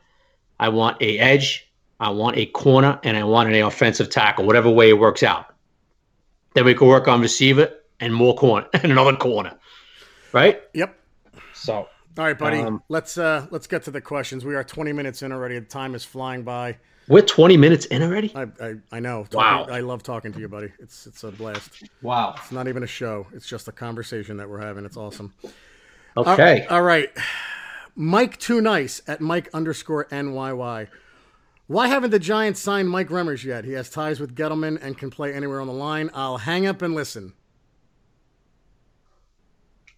I 0.59 0.69
want 0.69 1.01
a 1.01 1.17
edge. 1.19 1.68
I 1.99 2.09
want 2.09 2.37
a 2.37 2.45
corner, 2.45 2.99
and 3.03 3.17
I 3.17 3.23
want 3.23 3.49
an 3.49 3.61
offensive 3.61 4.09
tackle, 4.09 4.45
whatever 4.45 4.69
way 4.69 4.89
it 4.89 4.99
works 4.99 5.23
out. 5.23 5.53
Then 6.53 6.65
we 6.65 6.73
can 6.73 6.87
work 6.87 7.07
on 7.07 7.21
receiver 7.21 7.71
and 7.99 8.13
more 8.13 8.35
corner 8.35 8.67
and 8.73 8.91
another 8.91 9.15
corner. 9.15 9.57
Right? 10.31 10.61
Yep. 10.73 10.97
So 11.53 11.87
all 12.19 12.25
right, 12.25 12.37
buddy. 12.37 12.57
Um, 12.59 12.83
let's 12.89 13.17
uh 13.17 13.47
let's 13.49 13.65
get 13.67 13.83
to 13.83 13.91
the 13.91 14.01
questions. 14.01 14.43
We 14.43 14.55
are 14.55 14.63
20 14.63 14.91
minutes 14.91 15.21
in 15.21 15.31
already. 15.31 15.57
The 15.57 15.65
time 15.65 15.95
is 15.95 16.03
flying 16.03 16.43
by. 16.43 16.77
We're 17.07 17.21
20 17.21 17.55
minutes 17.55 17.85
in 17.85 18.03
already. 18.03 18.31
I 18.35 18.47
I, 18.61 18.75
I 18.91 18.99
know. 18.99 19.25
Wow. 19.31 19.67
I 19.69 19.79
love 19.79 20.03
talking 20.03 20.33
to 20.33 20.39
you, 20.39 20.49
buddy. 20.49 20.71
It's 20.79 21.07
it's 21.07 21.23
a 21.23 21.31
blast. 21.31 21.83
Wow. 22.01 22.35
It's 22.37 22.51
not 22.51 22.67
even 22.67 22.83
a 22.83 22.87
show. 22.87 23.25
It's 23.33 23.47
just 23.47 23.69
a 23.69 23.71
conversation 23.71 24.35
that 24.37 24.49
we're 24.49 24.59
having. 24.59 24.83
It's 24.83 24.97
awesome. 24.97 25.33
Okay. 26.17 26.65
Uh, 26.65 26.75
all 26.75 26.81
right. 26.81 27.09
Mike 27.95 28.37
Too 28.37 28.59
Nice 28.59 29.01
at 29.07 29.21
Mike 29.21 29.49
underscore 29.53 30.05
NYY. 30.05 30.87
Why 31.69 31.87
haven't 31.87 32.09
the 32.09 32.17
Giants 32.17 32.59
signed 32.59 32.89
Mike 32.89 33.09
Remmers 33.09 33.43
yet? 33.43 33.63
He 33.63 33.73
has 33.73 33.91
ties 33.91 34.19
with 34.19 34.33
Gettleman 34.35 34.79
and 34.81 34.97
can 34.97 35.11
play 35.11 35.31
anywhere 35.31 35.61
on 35.61 35.67
the 35.67 35.73
line. 35.73 36.09
I'll 36.15 36.39
hang 36.39 36.65
up 36.65 36.81
and 36.81 36.95
listen. 36.95 37.33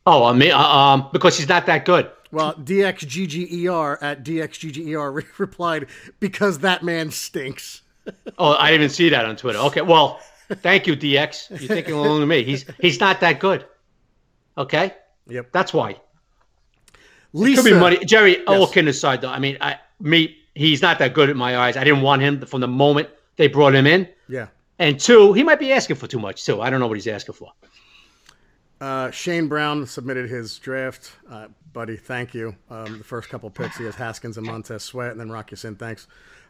Oh, 0.06 0.26
I 0.26 0.34
mean, 0.34 0.52
uh, 0.52 0.60
um, 0.60 1.08
because 1.14 1.38
he's 1.38 1.48
not 1.48 1.66
that 1.68 1.86
good. 1.86 2.12
Well, 2.30 2.56
DXGGER 2.56 4.00
at 4.02 4.22
DXGGER 4.26 5.14
re- 5.14 5.24
replied, 5.38 5.88
because 6.20 6.60
that 6.60 6.84
man 6.84 7.10
stinks. 7.10 7.84
oh, 8.38 8.54
I 8.56 8.72
didn't 8.72 8.82
even 8.82 8.90
see 8.90 9.08
that 9.08 9.26
on 9.26 9.38
Twitter. 9.38 9.60
Okay, 9.60 9.82
well, 9.82 10.20
thank 10.50 10.88
you, 10.88 10.98
DX. 10.98 11.52
You're 11.52 11.70
thinking 11.70 11.94
along 11.94 12.20
with 12.20 12.28
me. 12.28 12.44
He's 12.44 12.66
he's 12.82 13.00
not 13.00 13.22
that 13.22 13.40
good. 13.40 13.66
Okay. 14.58 14.94
Yep. 15.28 15.54
That's 15.54 15.74
why. 15.74 16.02
Lisa, 17.32 17.62
Could 17.62 17.70
be 17.70 17.80
money. 17.80 18.04
Jerry, 18.04 18.40
yes. 18.40 18.44
all 18.46 18.68
kidding 18.68 18.90
aside, 18.90 19.22
though, 19.22 19.30
I 19.30 19.40
mean, 19.40 19.58
I 19.62 19.80
me 20.02 20.41
he's 20.56 20.82
not 20.82 21.00
that 21.00 21.14
good 21.14 21.30
in 21.30 21.38
my 21.38 21.58
eyes. 21.58 21.78
I 21.78 21.84
didn't 21.84 22.02
want 22.02 22.22
him 22.22 22.42
from 22.42 22.62
the 22.62 22.68
moment 22.68 23.10
they 23.38 23.48
brought 23.48 23.76
him 23.76 23.88
in. 23.88 24.08
Yeah. 24.28 24.48
And 24.80 25.00
two, 25.00 25.34
he 25.34 25.44
might 25.44 25.60
be 25.60 25.72
asking 25.72 25.98
for 25.98 26.08
too 26.08 26.20
much 26.20 26.46
too. 26.46 26.62
I 26.62 26.70
don't 26.70 26.80
know 26.80 26.88
what 26.88 26.98
he's 26.98 27.08
asking 27.08 27.36
for. 27.36 27.52
Uh, 28.80 29.12
Shane 29.12 29.48
Brown 29.48 29.86
submitted 29.86 30.28
his 30.28 30.58
draft, 30.58 31.12
uh, 31.30 31.48
buddy. 31.72 31.96
Thank 31.96 32.34
you. 32.34 32.56
Um, 32.70 32.98
the 32.98 33.04
first 33.04 33.30
couple 33.30 33.50
picks, 33.52 33.78
he 33.78 33.84
has 33.84 33.94
Haskins 33.94 34.38
and 34.38 34.48
Montez 34.48 34.84
Sweat, 34.84 35.12
and 35.12 35.20
then 35.20 35.30
Rock 35.30 35.52
Ya-Sin. 35.52 35.76
Thanks. 35.76 36.08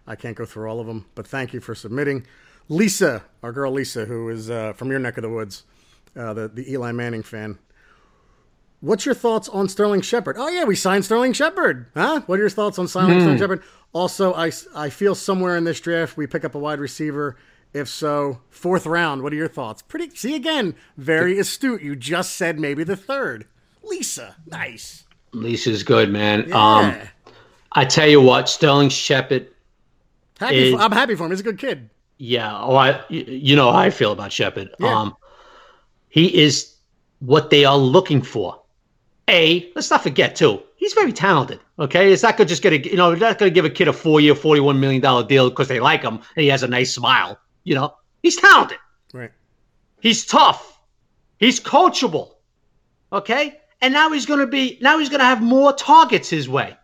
I 0.08 0.16
can't 0.16 0.36
go 0.38 0.46
through 0.46 0.70
all 0.70 0.80
of 0.80 0.88
them, 0.88 1.06
but 1.14 1.28
thank 1.28 1.54
you 1.54 1.60
for 1.60 1.76
submitting. 1.76 2.26
Lisa, 2.70 3.24
our 3.44 3.52
girl 3.52 3.74
Lisa, 3.74 4.06
who 4.06 4.30
is 4.30 4.50
uh, 4.50 4.72
from 4.74 4.90
your 4.90 5.00
neck 5.00 5.18
of 5.18 5.24
the 5.24 5.30
woods, 5.30 5.64
uh, 6.16 6.34
the 6.34 6.48
the 6.48 6.72
Eli 6.72 6.94
Manning 6.94 7.22
fan. 7.22 7.60
What's 8.82 9.06
your 9.06 9.16
thoughts 9.16 9.48
on 9.48 9.70
Sterling 9.70 10.02
Shepard? 10.02 10.36
Oh 10.38 10.50
yeah, 10.50 10.64
we 10.66 10.76
signed 10.76 11.06
Sterling 11.06 11.34
Shepard. 11.34 11.86
Huh? 11.96 12.22
What 12.26 12.40
are 12.40 12.42
your 12.42 12.50
thoughts 12.50 12.80
on 12.80 12.88
signing 12.88 13.18
mm. 13.18 13.22
Sterling 13.22 13.38
Shepard? 13.38 13.64
Also, 13.94 14.34
I, 14.34 14.52
I 14.76 14.90
feel 14.90 15.16
somewhere 15.16 15.56
in 15.56 15.64
this 15.64 15.80
draft 15.80 16.18
we 16.18 16.26
pick 16.26 16.44
up 16.44 16.56
a 16.56 16.60
wide 16.60 16.80
receiver. 16.80 17.38
If 17.74 17.88
so, 17.88 18.42
fourth 18.50 18.86
round. 18.86 19.22
What 19.24 19.32
are 19.32 19.38
your 19.38 19.48
thoughts? 19.48 19.82
Pretty. 19.82 20.10
See 20.16 20.36
again, 20.36 20.76
very 20.98 21.40
astute. 21.40 21.82
You 21.82 21.96
just 21.96 22.36
said 22.36 22.60
maybe 22.60 22.84
the 22.84 22.98
third. 22.98 23.46
Lisa, 23.84 24.36
nice. 24.46 25.06
Lisa's 25.32 25.84
good, 25.84 26.10
man. 26.10 26.50
Yeah. 26.50 26.56
Um, 26.56 26.96
I 27.72 27.86
tell 27.86 28.08
you 28.08 28.20
what, 28.20 28.50
Sterling 28.50 28.90
Shepard. 28.90 29.48
Happy 30.40 30.56
is, 30.56 30.74
for, 30.74 30.82
I'm 30.82 30.92
happy 30.92 31.16
for 31.16 31.26
him. 31.26 31.32
He's 31.32 31.40
a 31.40 31.44
good 31.44 31.60
kid. 31.60 31.90
Yeah. 32.18 32.52
Oh, 32.62 32.76
I. 32.76 33.04
You 33.10 33.56
know 33.56 33.72
how 33.72 33.78
I 33.78 33.90
feel 33.90 34.12
about 34.12 34.32
Shepard. 34.32 34.72
Yeah. 34.80 34.94
Um, 34.94 35.16
he 36.10 36.42
is 36.42 36.76
what 37.20 37.52
they 37.52 37.64
are 37.64 37.78
looking 37.78 38.22
for. 38.22 38.61
A. 39.32 39.72
Let's 39.76 39.90
not 39.90 40.04
forget 40.04 40.36
too 40.36 40.62
he's 40.82 40.94
very 40.94 41.14
talented. 41.14 41.60
Okay, 41.80 42.12
it's 42.12 42.24
not 42.24 42.38
to 42.38 42.44
just 42.44 42.62
get 42.62 42.74
a 42.74 42.80
you 42.80 42.98
know, 42.98 43.14
not 43.14 43.38
going 43.38 43.50
to 43.50 43.54
give 43.54 43.64
a 43.64 43.70
kid 43.70 43.88
a 43.88 43.94
four 43.94 44.20
year, 44.20 44.36
forty 44.36 44.60
one 44.60 44.82
million 44.82 45.02
dollar 45.02 45.26
deal 45.26 45.50
because 45.50 45.70
they 45.70 45.80
like 45.80 46.02
him 46.02 46.16
and 46.16 46.44
he 46.44 46.50
has 46.50 46.64
a 46.64 46.68
nice 46.68 46.94
smile. 46.94 47.40
You 47.64 47.76
know, 47.76 47.96
he's 48.22 48.36
talented. 48.36 48.80
Right. 49.14 49.32
He's 50.02 50.26
tough. 50.26 50.80
He's 51.38 51.60
coachable. 51.60 52.34
Okay, 53.14 53.60
and 53.82 53.94
now 53.94 54.12
he's 54.12 54.26
going 54.26 54.40
to 54.40 54.48
be 54.48 54.78
now 54.82 54.98
he's 54.98 55.10
going 55.10 55.20
to 55.20 55.26
have 55.26 55.42
more 55.42 55.72
targets 55.72 56.30
his 56.30 56.50
way. 56.50 56.76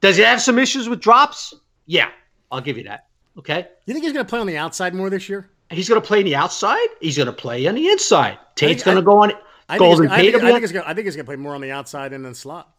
Does 0.00 0.16
he 0.16 0.22
have 0.22 0.42
some 0.42 0.58
issues 0.58 0.88
with 0.88 1.00
drops? 1.00 1.54
Yeah, 1.86 2.10
I'll 2.50 2.60
give 2.60 2.76
you 2.76 2.84
that. 2.84 3.06
Okay. 3.38 3.68
You 3.86 3.94
think 3.94 4.04
he's 4.04 4.12
going 4.12 4.24
to 4.24 4.28
play 4.28 4.40
on 4.40 4.46
the 4.46 4.56
outside 4.56 4.94
more 4.94 5.08
this 5.08 5.28
year? 5.28 5.50
He's 5.70 5.88
going 5.88 6.00
to 6.00 6.06
play 6.06 6.18
on 6.18 6.24
the 6.24 6.34
outside. 6.34 6.88
He's 7.00 7.16
going 7.16 7.26
to 7.26 7.32
play 7.32 7.66
on 7.66 7.74
the 7.76 7.88
inside. 7.88 8.38
Tate's 8.56 8.82
going 8.82 8.96
to 8.96 9.02
go 9.02 9.22
on. 9.22 9.32
I 9.70 9.78
Golden 9.78 10.08
think, 10.08 10.10
Tate. 10.10 10.28
I 10.28 10.32
think, 10.32 10.44
I 10.44 10.50
think, 10.50 10.60
he's 10.60 10.72
gonna, 10.72 10.84
I 10.86 10.94
think 10.94 11.04
he's 11.06 11.16
going 11.16 11.26
to 11.26 11.28
play 11.28 11.36
more 11.36 11.54
on 11.54 11.60
the 11.60 11.70
outside 11.70 12.12
and 12.12 12.24
then 12.24 12.34
slot. 12.34 12.74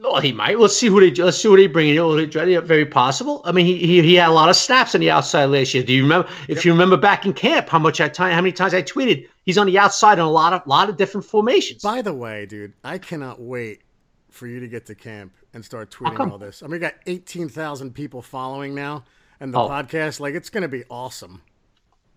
Well, 0.00 0.20
he 0.20 0.30
might. 0.30 0.58
Let's 0.60 0.78
see 0.78 0.86
who 0.86 1.00
they 1.00 1.10
let's 1.22 1.38
see 1.38 1.48
who 1.48 1.56
they 1.56 1.66
bring 1.66 1.88
in. 1.88 1.98
Oh, 1.98 2.24
very 2.60 2.86
possible. 2.86 3.42
I 3.44 3.50
mean, 3.50 3.66
he, 3.66 3.78
he 3.78 4.00
he 4.00 4.14
had 4.14 4.28
a 4.28 4.32
lot 4.32 4.48
of 4.48 4.54
snaps 4.54 4.94
on 4.94 5.00
the 5.00 5.10
outside 5.10 5.46
last 5.46 5.74
year. 5.74 5.82
Do 5.82 5.92
you 5.92 6.04
remember? 6.04 6.28
If 6.46 6.58
yep. 6.58 6.64
you 6.66 6.72
remember 6.72 6.96
back 6.96 7.26
in 7.26 7.32
camp, 7.32 7.68
how 7.68 7.80
much 7.80 8.00
I 8.00 8.08
time, 8.08 8.32
how 8.32 8.40
many 8.40 8.52
times 8.52 8.74
I 8.74 8.82
tweeted 8.82 9.28
he's 9.42 9.58
on 9.58 9.66
the 9.66 9.76
outside 9.76 10.14
in 10.14 10.24
a 10.24 10.30
lot 10.30 10.52
of 10.52 10.64
lot 10.68 10.88
of 10.88 10.96
different 10.96 11.26
formations. 11.26 11.82
By 11.82 12.02
the 12.02 12.14
way, 12.14 12.46
dude, 12.46 12.74
I 12.84 12.98
cannot 12.98 13.40
wait 13.40 13.82
for 14.30 14.46
you 14.46 14.60
to 14.60 14.68
get 14.68 14.86
to 14.86 14.94
camp 14.94 15.32
and 15.52 15.64
start 15.64 15.90
tweeting 15.90 16.30
all 16.30 16.38
this. 16.38 16.62
I 16.62 16.66
mean, 16.66 16.72
we 16.72 16.78
got 16.78 16.94
eighteen 17.08 17.48
thousand 17.48 17.92
people 17.92 18.22
following 18.22 18.76
now, 18.76 19.02
and 19.40 19.52
the 19.52 19.58
oh. 19.58 19.68
podcast, 19.68 20.20
like, 20.20 20.34
it's 20.34 20.50
going 20.50 20.62
to 20.62 20.68
be 20.68 20.84
awesome. 20.88 21.42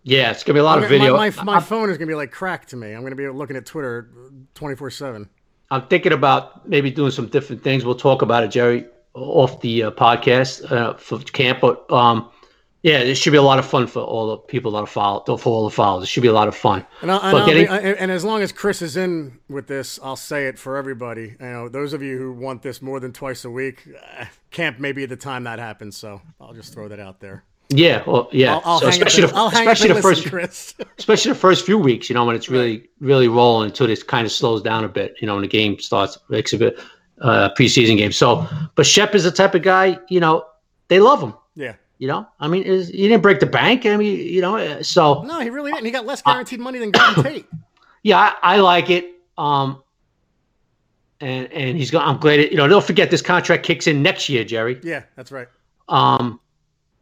Yeah, 0.04 0.32
it's 0.32 0.44
going 0.44 0.56
to 0.56 0.58
be 0.58 0.60
a 0.60 0.64
lot 0.64 0.80
I 0.80 0.84
of 0.84 0.90
video. 0.90 1.16
My, 1.16 1.30
my, 1.30 1.44
my 1.44 1.60
phone 1.60 1.90
is 1.90 1.98
going 1.98 2.08
to 2.08 2.12
be 2.12 2.16
like 2.16 2.32
cracked 2.32 2.70
to 2.70 2.76
me. 2.76 2.94
I'm 2.94 3.02
going 3.02 3.12
to 3.12 3.16
be 3.16 3.28
looking 3.30 3.56
at 3.56 3.66
Twitter 3.66 4.10
twenty 4.56 4.76
four 4.76 4.90
seven. 4.90 5.30
I'm 5.70 5.88
thinking 5.88 6.12
about 6.12 6.68
maybe 6.68 6.92
doing 6.92 7.12
some 7.12 7.28
different 7.28 7.64
things. 7.64 7.86
We'll 7.86 7.96
talk 7.96 8.22
about 8.22 8.44
it, 8.44 8.50
Jerry, 8.50 8.86
off 9.14 9.62
the 9.62 9.84
uh, 9.84 9.92
podcast 9.92 10.70
uh, 10.72 10.96
for 10.96 11.20
camp. 11.20 11.60
But 11.62 11.90
um, 11.92 12.30
yeah, 12.82 12.98
it 12.98 13.16
should 13.16 13.32
be 13.32 13.38
a 13.38 13.44
lot 13.44 13.60
of 13.60 13.66
fun 13.66 13.86
for 13.86 14.02
all 14.02 14.32
the 14.32 14.38
people 14.38 14.72
that 14.72 14.80
are 14.80 14.88
follow 14.88 15.38
for 15.38 15.50
all 15.54 15.66
the 15.66 15.70
followers. 15.70 16.06
It 16.06 16.08
should 16.08 16.24
be 16.24 16.30
a 16.30 16.34
lot 16.34 16.48
of 16.48 16.56
fun. 16.56 16.86
And, 17.02 17.12
and, 17.12 17.46
getting... 17.46 17.68
be, 17.68 18.00
and, 18.00 18.12
as 18.12 18.26
long 18.26 18.42
as 18.42 18.52
Chris 18.52 18.82
is 18.82 18.98
in 18.98 19.40
with 19.48 19.68
this, 19.68 20.00
I'll 20.02 20.16
say 20.16 20.48
it 20.48 20.58
for 20.58 20.78
everybody. 20.78 21.36
You 21.40 21.46
know, 21.46 21.70
those 21.70 21.94
of 21.94 22.02
you 22.02 22.18
who 22.18 22.34
want 22.34 22.64
this 22.64 22.82
more 22.82 23.00
than 23.00 23.14
twice 23.14 23.46
a 23.46 23.52
week, 23.52 23.88
uh, 24.20 24.26
camp 24.50 24.80
may 24.80 24.94
be 24.94 25.06
the 25.06 25.16
time 25.16 25.44
that 25.44 25.60
happens. 25.60 25.96
So 25.96 26.22
I'll 26.40 26.54
just 26.54 26.74
throw 26.74 26.88
that 26.88 27.00
out 27.00 27.20
there. 27.20 27.44
Yeah, 27.72 28.04
well, 28.06 28.28
yeah. 28.32 28.56
I'll, 28.56 28.62
I'll 28.66 28.80
so 28.80 28.88
especially 28.88 29.28
the, 29.28 29.46
especially 29.46 29.94
the 29.94 30.02
first, 30.02 30.30
Chris. 30.30 30.76
especially 30.98 31.32
the 31.32 31.38
first 31.38 31.66
few 31.66 31.78
weeks, 31.78 32.10
you 32.10 32.14
know, 32.14 32.26
when 32.26 32.36
it's 32.36 32.50
really, 32.50 32.90
really 33.00 33.28
rolling 33.28 33.70
until 33.70 33.90
it 33.90 34.08
kind 34.08 34.26
of 34.26 34.32
slows 34.32 34.62
down 34.62 34.84
a 34.84 34.90
bit, 34.90 35.16
you 35.22 35.28
know, 35.28 35.36
when 35.36 35.44
the 35.44 35.48
game 35.48 35.80
starts, 35.80 36.18
makes 36.30 36.54
a 36.54 36.58
bit 36.58 36.78
uh, 37.22 37.50
preseason 37.58 37.98
game. 37.98 38.12
So, 38.12 38.48
but 38.76 38.86
Shep 38.86 39.16
is 39.16 39.24
the 39.24 39.32
type 39.32 39.56
of 39.56 39.62
guy, 39.62 39.98
you 40.10 40.20
know, 40.20 40.46
they 40.90 41.00
love 41.00 41.22
him. 41.22 41.34
Yeah. 41.56 41.76
You 41.98 42.08
know, 42.08 42.28
I 42.40 42.48
mean, 42.48 42.64
is, 42.64 42.90
he 42.90 43.08
didn't 43.08 43.22
break 43.22 43.40
the 43.40 43.46
bank. 43.46 43.86
I 43.86 43.96
mean, 43.96 44.18
you 44.18 44.42
know, 44.42 44.58
uh, 44.58 44.82
so 44.82 45.22
no, 45.22 45.40
he 45.40 45.52
really 45.52 45.72
didn't. 45.72 45.86
He 45.86 45.92
got 45.92 46.04
less 46.04 46.24
guaranteed 46.24 46.60
uh, 46.60 46.64
money 46.64 46.80
than 46.80 46.90
Golden 46.90 47.24
Tate. 47.24 47.46
Yeah, 48.02 48.18
I, 48.18 48.56
I, 48.56 48.58
like 48.58 48.90
it. 48.90 49.06
Um, 49.38 49.84
and 51.20 51.52
and 51.54 51.78
he's 51.78 51.92
going. 51.92 52.04
I'm 52.04 52.18
glad. 52.18 52.40
It, 52.40 52.50
you 52.50 52.58
know, 52.58 52.68
don't 52.68 52.84
forget 52.84 53.12
this 53.12 53.22
contract 53.22 53.64
kicks 53.64 53.86
in 53.86 54.02
next 54.02 54.30
year, 54.30 54.44
Jerry. 54.44 54.80
Yeah, 54.82 55.04
that's 55.16 55.32
right. 55.32 55.48
Um, 55.90 56.40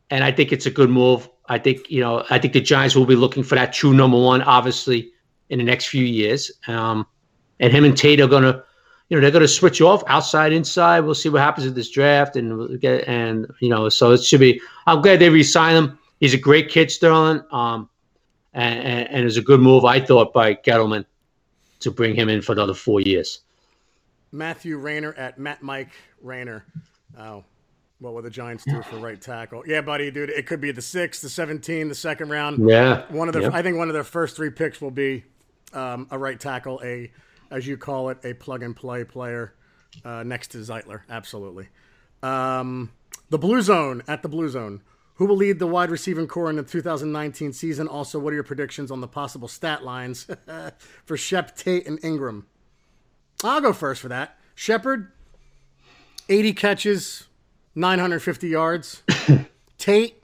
and 0.09 0.23
I 0.23 0.31
think 0.31 0.51
it's 0.51 0.65
a 0.65 0.71
good 0.71 0.89
move. 0.89 1.29
I 1.47 1.57
think 1.57 1.89
you 1.89 2.01
know, 2.01 2.25
I 2.29 2.39
think 2.39 2.53
the 2.53 2.61
Giants 2.61 2.95
will 2.95 3.05
be 3.05 3.15
looking 3.15 3.43
for 3.43 3.55
that 3.55 3.73
true 3.73 3.93
number 3.93 4.17
one, 4.17 4.41
obviously, 4.41 5.11
in 5.49 5.59
the 5.59 5.65
next 5.65 5.87
few 5.87 6.03
years. 6.03 6.51
Um, 6.67 7.05
and 7.59 7.73
him 7.73 7.83
and 7.83 7.97
Tate 7.97 8.21
are 8.21 8.27
gonna, 8.27 8.63
you 9.09 9.17
know, 9.17 9.21
they're 9.21 9.31
gonna 9.31 9.47
switch 9.47 9.81
off 9.81 10.03
outside, 10.07 10.53
inside. 10.53 11.01
We'll 11.01 11.15
see 11.15 11.29
what 11.29 11.41
happens 11.41 11.67
in 11.67 11.73
this 11.73 11.89
draft, 11.89 12.35
and 12.35 12.79
get 12.79 13.07
and 13.07 13.47
you 13.59 13.69
know, 13.69 13.89
so 13.89 14.11
it 14.11 14.23
should 14.23 14.39
be. 14.39 14.61
I'm 14.87 15.01
glad 15.01 15.19
they 15.19 15.29
re-signed 15.29 15.77
him. 15.77 15.99
He's 16.19 16.33
a 16.33 16.37
great 16.37 16.69
kid, 16.69 16.91
Sterling, 16.91 17.43
um, 17.51 17.89
and, 18.53 18.79
and, 18.79 19.09
and 19.09 19.25
it's 19.25 19.37
a 19.37 19.41
good 19.41 19.61
move, 19.61 19.85
I 19.85 20.01
thought, 20.01 20.33
by 20.33 20.53
Gettleman 20.53 21.05
to 21.79 21.91
bring 21.91 22.13
him 22.13 22.27
in 22.27 22.41
for 22.41 22.51
another 22.51 22.73
four 22.73 22.99
years. 22.99 23.39
Matthew 24.31 24.77
Rayner 24.77 25.13
at 25.13 25.39
Matt 25.39 25.63
Mike 25.63 25.91
Rayner. 26.21 26.65
Oh, 27.17 27.43
what 27.99 28.13
will 28.13 28.21
the 28.21 28.29
Giants 28.29 28.63
do 28.65 28.81
for 28.81 28.97
right 28.97 29.19
tackle? 29.19 29.63
Yeah, 29.67 29.81
buddy, 29.81 30.09
dude, 30.11 30.29
it 30.29 30.45
could 30.45 30.61
be 30.61 30.71
the 30.71 30.81
sixth, 30.81 31.21
the 31.21 31.29
seventeen, 31.29 31.89
the 31.89 31.95
second 31.95 32.29
round. 32.29 32.69
Yeah, 32.69 33.05
one 33.09 33.27
of 33.27 33.33
the. 33.33 33.51
I 33.53 33.61
think 33.61 33.77
one 33.77 33.89
of 33.89 33.93
their 33.93 34.03
first 34.03 34.35
three 34.35 34.49
picks 34.49 34.81
will 34.81 34.91
be 34.91 35.25
um, 35.73 36.07
a 36.11 36.17
right 36.17 36.39
tackle, 36.39 36.81
a 36.83 37.11
as 37.51 37.67
you 37.67 37.77
call 37.77 38.09
it, 38.09 38.19
a 38.23 38.33
plug 38.33 38.63
and 38.63 38.75
play 38.75 39.03
player 39.03 39.53
uh, 40.05 40.23
next 40.23 40.49
to 40.49 40.59
Zeitler. 40.59 41.01
Absolutely. 41.09 41.67
Um, 42.21 42.91
the 43.29 43.37
Blue 43.37 43.61
Zone 43.61 44.03
at 44.07 44.21
the 44.21 44.29
Blue 44.29 44.49
Zone. 44.49 44.81
Who 45.15 45.25
will 45.25 45.35
lead 45.35 45.59
the 45.59 45.67
wide 45.67 45.91
receiving 45.91 46.27
corps 46.27 46.49
in 46.49 46.55
the 46.55 46.63
2019 46.63 47.51
season? 47.51 47.89
Also, 47.89 48.17
what 48.19 48.31
are 48.31 48.35
your 48.35 48.43
predictions 48.43 48.89
on 48.89 49.01
the 49.01 49.07
possible 49.07 49.49
stat 49.49 49.83
lines 49.83 50.25
for 51.05 51.17
Shep, 51.17 51.57
Tate, 51.57 51.85
and 51.85 52.01
Engram? 52.01 52.45
I'll 53.43 53.59
go 53.59 53.73
first 53.73 54.01
for 54.01 54.07
that. 54.07 54.39
Shepard, 54.55 55.11
80 56.29 56.53
catches, 56.53 57.27
950 57.75 58.47
yards. 58.47 59.03
Tate, 59.77 60.23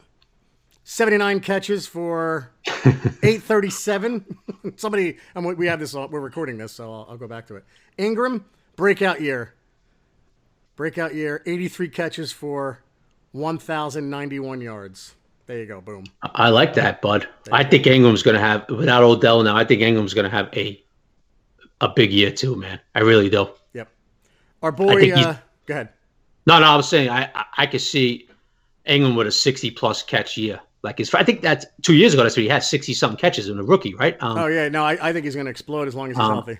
79 0.83 1.39
catches 1.39 1.87
for 1.87 2.51
837. 2.67 4.25
Somebody, 4.75 5.17
and 5.33 5.57
we 5.57 5.67
have 5.67 5.79
this, 5.79 5.93
we're 5.93 6.19
recording 6.19 6.57
this, 6.57 6.73
so 6.73 6.91
I'll, 6.91 7.07
I'll 7.11 7.17
go 7.17 7.27
back 7.27 7.47
to 7.47 7.55
it. 7.55 7.65
Engram, 7.97 8.43
breakout 8.75 9.21
year. 9.21 9.53
Breakout 10.75 11.15
year, 11.15 11.41
83 11.45 11.87
catches 11.87 12.31
for 12.33 12.81
1,091 13.31 14.61
yards. 14.61 15.15
There 15.47 15.59
you 15.59 15.65
go. 15.67 15.79
Boom. 15.79 16.05
I 16.23 16.49
like 16.49 16.73
that, 16.73 17.01
bud. 17.01 17.27
I 17.51 17.63
think 17.63 17.85
Engram's 17.85 18.23
going 18.23 18.35
to 18.35 18.41
have, 18.41 18.67
without 18.69 19.03
Odell 19.03 19.43
now, 19.43 19.55
I 19.55 19.63
think 19.63 19.81
Engram's 19.81 20.13
going 20.13 20.29
to 20.29 20.35
have 20.35 20.49
a 20.53 20.81
a 21.81 21.89
big 21.89 22.11
year 22.11 22.31
too, 22.31 22.55
man. 22.55 22.79
I 22.93 23.01
really 23.01 23.29
do. 23.29 23.49
Yep. 23.73 23.89
Our 24.61 24.71
boy, 24.71 25.11
uh, 25.11 25.35
go 25.65 25.73
ahead. 25.73 25.89
No, 26.45 26.59
no, 26.59 26.65
I 26.65 26.75
was 26.75 26.87
saying 26.87 27.09
I, 27.09 27.31
I, 27.33 27.45
I 27.59 27.65
could 27.65 27.81
see 27.81 28.27
Engram 28.87 29.15
with 29.15 29.27
a 29.27 29.31
60 29.31 29.71
plus 29.71 30.03
catch 30.03 30.37
year. 30.37 30.59
Like 30.83 30.99
his, 30.99 31.13
I 31.15 31.23
think 31.23 31.41
that's 31.41 31.65
two 31.81 31.95
years 31.95 32.13
ago. 32.13 32.23
That's 32.23 32.37
what 32.37 32.43
he 32.43 32.49
had 32.49 32.63
60 32.63 32.93
something 32.93 33.17
catches 33.17 33.49
in 33.49 33.57
a 33.57 33.63
rookie, 33.63 33.95
right? 33.95 34.15
Um, 34.21 34.37
oh 34.37 34.47
yeah, 34.47 34.69
no, 34.69 34.83
I, 34.83 35.09
I 35.09 35.13
think 35.13 35.25
he's 35.25 35.33
going 35.33 35.45
to 35.45 35.51
explode 35.51 35.87
as 35.87 35.95
long 35.95 36.11
as 36.11 36.17
he's 36.17 36.23
um, 36.23 36.33
healthy. 36.33 36.59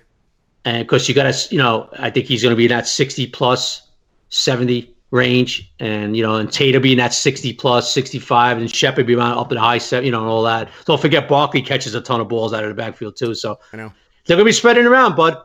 And 0.65 0.87
because 0.87 1.07
you 1.07 1.13
got 1.13 1.31
to, 1.31 1.53
you 1.53 1.59
know, 1.59 1.89
I 1.99 2.09
think 2.09 2.25
he's 2.25 2.41
going 2.41 2.51
to 2.51 2.57
be 2.57 2.65
in 2.65 2.69
that 2.69 2.87
60 2.87 3.27
plus, 3.27 3.87
70 4.29 4.95
range, 5.11 5.71
and 5.79 6.17
you 6.17 6.23
know, 6.23 6.35
and 6.35 6.55
will 6.59 6.79
be 6.79 6.91
in 6.91 6.97
that 6.97 7.13
60 7.13 7.53
plus, 7.53 7.93
65, 7.93 8.57
and 8.57 8.73
Shepard 8.73 9.07
be 9.07 9.15
around 9.15 9.37
up 9.37 9.51
in 9.51 9.55
the 9.55 9.61
high 9.61 9.77
seven, 9.77 10.05
you 10.05 10.11
know, 10.11 10.21
and 10.21 10.27
all 10.27 10.43
that. 10.43 10.69
Don't 10.85 10.99
forget 10.99 11.27
Barkley 11.27 11.61
catches 11.61 11.95
a 11.95 12.01
ton 12.01 12.19
of 12.19 12.27
balls 12.27 12.53
out 12.53 12.63
of 12.63 12.69
the 12.69 12.75
backfield 12.75 13.15
too. 13.15 13.33
So 13.35 13.59
I 13.71 13.77
know 13.77 13.93
they're 14.25 14.35
gonna 14.35 14.45
be 14.45 14.51
spreading 14.51 14.85
around, 14.85 15.15
bud. 15.15 15.37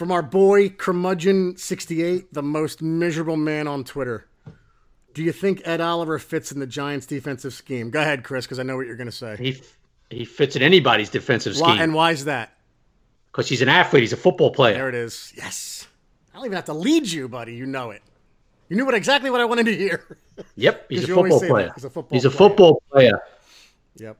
From 0.00 0.12
our 0.12 0.22
boy 0.22 0.70
Curmudgeon68, 0.70 2.28
the 2.32 2.42
most 2.42 2.80
miserable 2.80 3.36
man 3.36 3.68
on 3.68 3.84
Twitter. 3.84 4.26
Do 5.12 5.22
you 5.22 5.30
think 5.30 5.60
Ed 5.66 5.82
Oliver 5.82 6.18
fits 6.18 6.50
in 6.50 6.58
the 6.58 6.66
Giants' 6.66 7.04
defensive 7.04 7.52
scheme? 7.52 7.90
Go 7.90 8.00
ahead, 8.00 8.24
Chris, 8.24 8.46
because 8.46 8.58
I 8.58 8.62
know 8.62 8.78
what 8.78 8.86
you're 8.86 8.96
going 8.96 9.10
to 9.10 9.12
say. 9.12 9.36
He 9.36 9.60
he 10.08 10.24
fits 10.24 10.56
in 10.56 10.62
anybody's 10.62 11.10
defensive 11.10 11.54
scheme. 11.54 11.68
Why, 11.68 11.82
and 11.82 11.92
why 11.92 12.12
is 12.12 12.24
that? 12.24 12.56
Because 13.30 13.46
he's 13.46 13.60
an 13.60 13.68
athlete. 13.68 14.02
He's 14.02 14.14
a 14.14 14.16
football 14.16 14.52
player. 14.52 14.72
There 14.72 14.88
it 14.88 14.94
is. 14.94 15.34
Yes. 15.36 15.86
I 16.32 16.38
don't 16.38 16.46
even 16.46 16.56
have 16.56 16.64
to 16.64 16.72
lead 16.72 17.06
you, 17.06 17.28
buddy. 17.28 17.54
You 17.54 17.66
know 17.66 17.90
it. 17.90 18.00
You 18.70 18.78
knew 18.78 18.86
what 18.86 18.94
exactly 18.94 19.28
what 19.28 19.42
I 19.42 19.44
wanted 19.44 19.66
to 19.66 19.76
hear. 19.76 20.16
Yep, 20.56 20.86
he's 20.88 21.04
a 21.04 21.14
football 21.14 21.40
player. 21.40 21.72
He's 21.74 21.84
a 21.84 21.90
football. 21.90 22.16
He's 22.16 22.24
a 22.24 22.30
football 22.30 22.82
player. 22.90 23.20
Yep. 23.96 24.16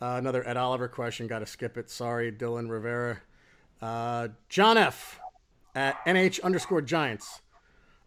Uh, 0.00 0.14
another 0.18 0.48
Ed 0.48 0.56
Oliver 0.56 0.86
question. 0.86 1.26
Got 1.26 1.40
to 1.40 1.46
skip 1.46 1.76
it. 1.76 1.90
Sorry, 1.90 2.30
Dylan 2.30 2.70
Rivera. 2.70 3.20
Uh, 3.80 4.28
John 4.48 4.76
F. 4.76 5.20
at 5.74 6.04
NH 6.06 6.42
underscore 6.42 6.82
Giants. 6.82 7.40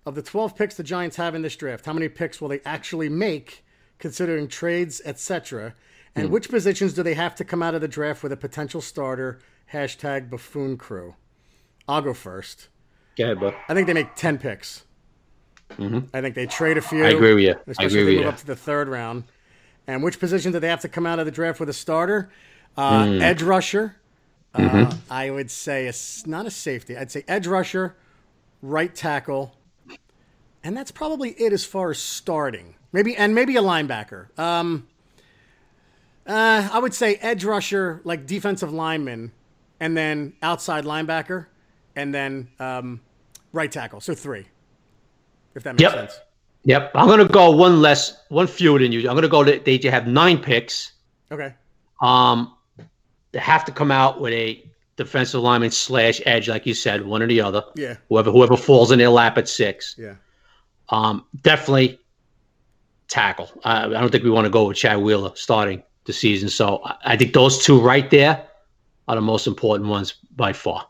Of 0.05 0.15
the 0.15 0.21
12 0.21 0.55
picks 0.55 0.75
the 0.75 0.83
Giants 0.83 1.15
have 1.15 1.33
in 1.33 1.43
this 1.43 1.55
draft, 1.55 1.85
how 1.85 1.93
many 1.93 2.09
picks 2.09 2.41
will 2.41 2.49
they 2.49 2.59
actually 2.65 3.07
make, 3.07 3.65
considering 3.99 4.49
trades, 4.49 5.01
etc.? 5.05 5.75
And 6.15 6.27
hmm. 6.27 6.33
which 6.33 6.49
positions 6.49 6.93
do 6.93 7.03
they 7.03 7.13
have 7.13 7.35
to 7.35 7.45
come 7.45 7.63
out 7.63 7.73
of 7.73 7.81
the 7.81 7.87
draft 7.87 8.21
with 8.21 8.31
a 8.31 8.37
potential 8.37 8.81
starter? 8.81 9.39
Hashtag 9.71 10.29
buffoon 10.29 10.77
crew. 10.77 11.15
I'll 11.87 12.01
go 12.01 12.13
first. 12.13 12.67
Go 13.17 13.23
ahead, 13.25 13.39
bud. 13.39 13.55
I 13.69 13.73
think 13.73 13.87
they 13.87 13.93
make 13.93 14.13
10 14.15 14.37
picks. 14.37 14.83
Mm-hmm. 15.71 16.15
I 16.15 16.21
think 16.21 16.35
they 16.35 16.45
trade 16.45 16.77
a 16.77 16.81
few. 16.81 17.03
I 17.03 17.09
agree 17.09 17.33
with 17.33 17.43
you. 17.43 17.55
Especially 17.67 17.99
I 17.99 18.01
agree 18.01 18.13
if 18.13 18.19
they 18.19 18.25
move 18.25 18.33
up 18.33 18.39
to 18.39 18.45
the 18.45 18.55
third 18.55 18.87
round. 18.87 19.23
And 19.87 20.03
which 20.03 20.19
position 20.19 20.51
do 20.51 20.59
they 20.59 20.69
have 20.69 20.81
to 20.81 20.89
come 20.89 21.05
out 21.05 21.19
of 21.19 21.25
the 21.25 21.31
draft 21.31 21.59
with 21.59 21.69
a 21.69 21.73
starter? 21.73 22.29
Uh, 22.77 23.03
mm. 23.03 23.21
Edge 23.21 23.41
rusher. 23.41 23.95
Uh, 24.53 24.59
mm-hmm. 24.59 24.99
I 25.09 25.29
would 25.31 25.49
say 25.49 25.87
a, 25.87 25.93
not 26.25 26.45
a 26.45 26.51
safety. 26.51 26.95
I'd 26.95 27.11
say 27.11 27.23
edge 27.27 27.47
rusher, 27.47 27.95
right 28.61 28.93
tackle, 28.93 29.55
and 30.63 30.77
that's 30.77 30.91
probably 30.91 31.31
it 31.31 31.53
as 31.53 31.65
far 31.65 31.91
as 31.91 31.99
starting. 31.99 32.75
Maybe 32.91 33.15
and 33.15 33.33
maybe 33.33 33.55
a 33.57 33.61
linebacker. 33.61 34.37
Um, 34.37 34.87
uh, 36.27 36.69
I 36.71 36.79
would 36.79 36.93
say 36.93 37.15
edge 37.15 37.43
rusher, 37.43 38.01
like 38.03 38.27
defensive 38.27 38.71
lineman, 38.71 39.31
and 39.79 39.97
then 39.97 40.33
outside 40.41 40.85
linebacker, 40.85 41.47
and 41.95 42.13
then 42.13 42.49
um, 42.59 43.01
right 43.51 43.71
tackle. 43.71 43.99
So 44.01 44.13
three, 44.13 44.45
if 45.55 45.63
that 45.63 45.73
makes 45.73 45.81
yep. 45.81 45.93
sense. 45.93 46.19
Yep. 46.65 46.91
I'm 46.95 47.07
gonna 47.07 47.27
go 47.27 47.51
one 47.51 47.81
less, 47.81 48.23
one 48.29 48.47
fewer 48.47 48.79
than 48.79 48.91
you. 48.91 49.09
I'm 49.09 49.15
gonna 49.15 49.27
go. 49.27 49.43
They 49.43 49.79
have 49.89 50.07
nine 50.07 50.37
picks. 50.37 50.93
Okay. 51.31 51.53
Um, 52.01 52.55
they 53.33 53.39
have 53.39 53.65
to 53.65 53.71
come 53.71 53.91
out 53.91 54.21
with 54.21 54.33
a 54.33 54.63
defensive 54.95 55.41
lineman 55.41 55.71
slash 55.71 56.21
edge, 56.25 56.47
like 56.47 56.65
you 56.65 56.73
said, 56.73 57.05
one 57.05 57.21
or 57.21 57.27
the 57.27 57.41
other. 57.41 57.63
Yeah. 57.75 57.97
Whoever 58.09 58.31
whoever 58.31 58.55
falls 58.55 58.91
in 58.91 58.99
their 58.99 59.09
lap 59.09 59.37
at 59.37 59.49
six. 59.49 59.95
Yeah. 59.97 60.15
Um, 60.89 61.25
definitely 61.41 61.99
tackle. 63.07 63.49
I, 63.63 63.85
I 63.85 63.89
don't 63.89 64.11
think 64.11 64.23
we 64.23 64.29
want 64.29 64.45
to 64.45 64.51
go 64.51 64.67
with 64.67 64.77
Chad 64.77 64.99
Wheeler 64.99 65.31
starting 65.35 65.83
the 66.05 66.13
season. 66.13 66.49
So 66.49 66.81
I, 66.83 66.95
I 67.05 67.17
think 67.17 67.33
those 67.33 67.63
two 67.63 67.79
right 67.79 68.09
there 68.09 68.47
are 69.07 69.15
the 69.15 69.21
most 69.21 69.47
important 69.47 69.89
ones 69.89 70.13
by 70.35 70.53
far. 70.53 70.87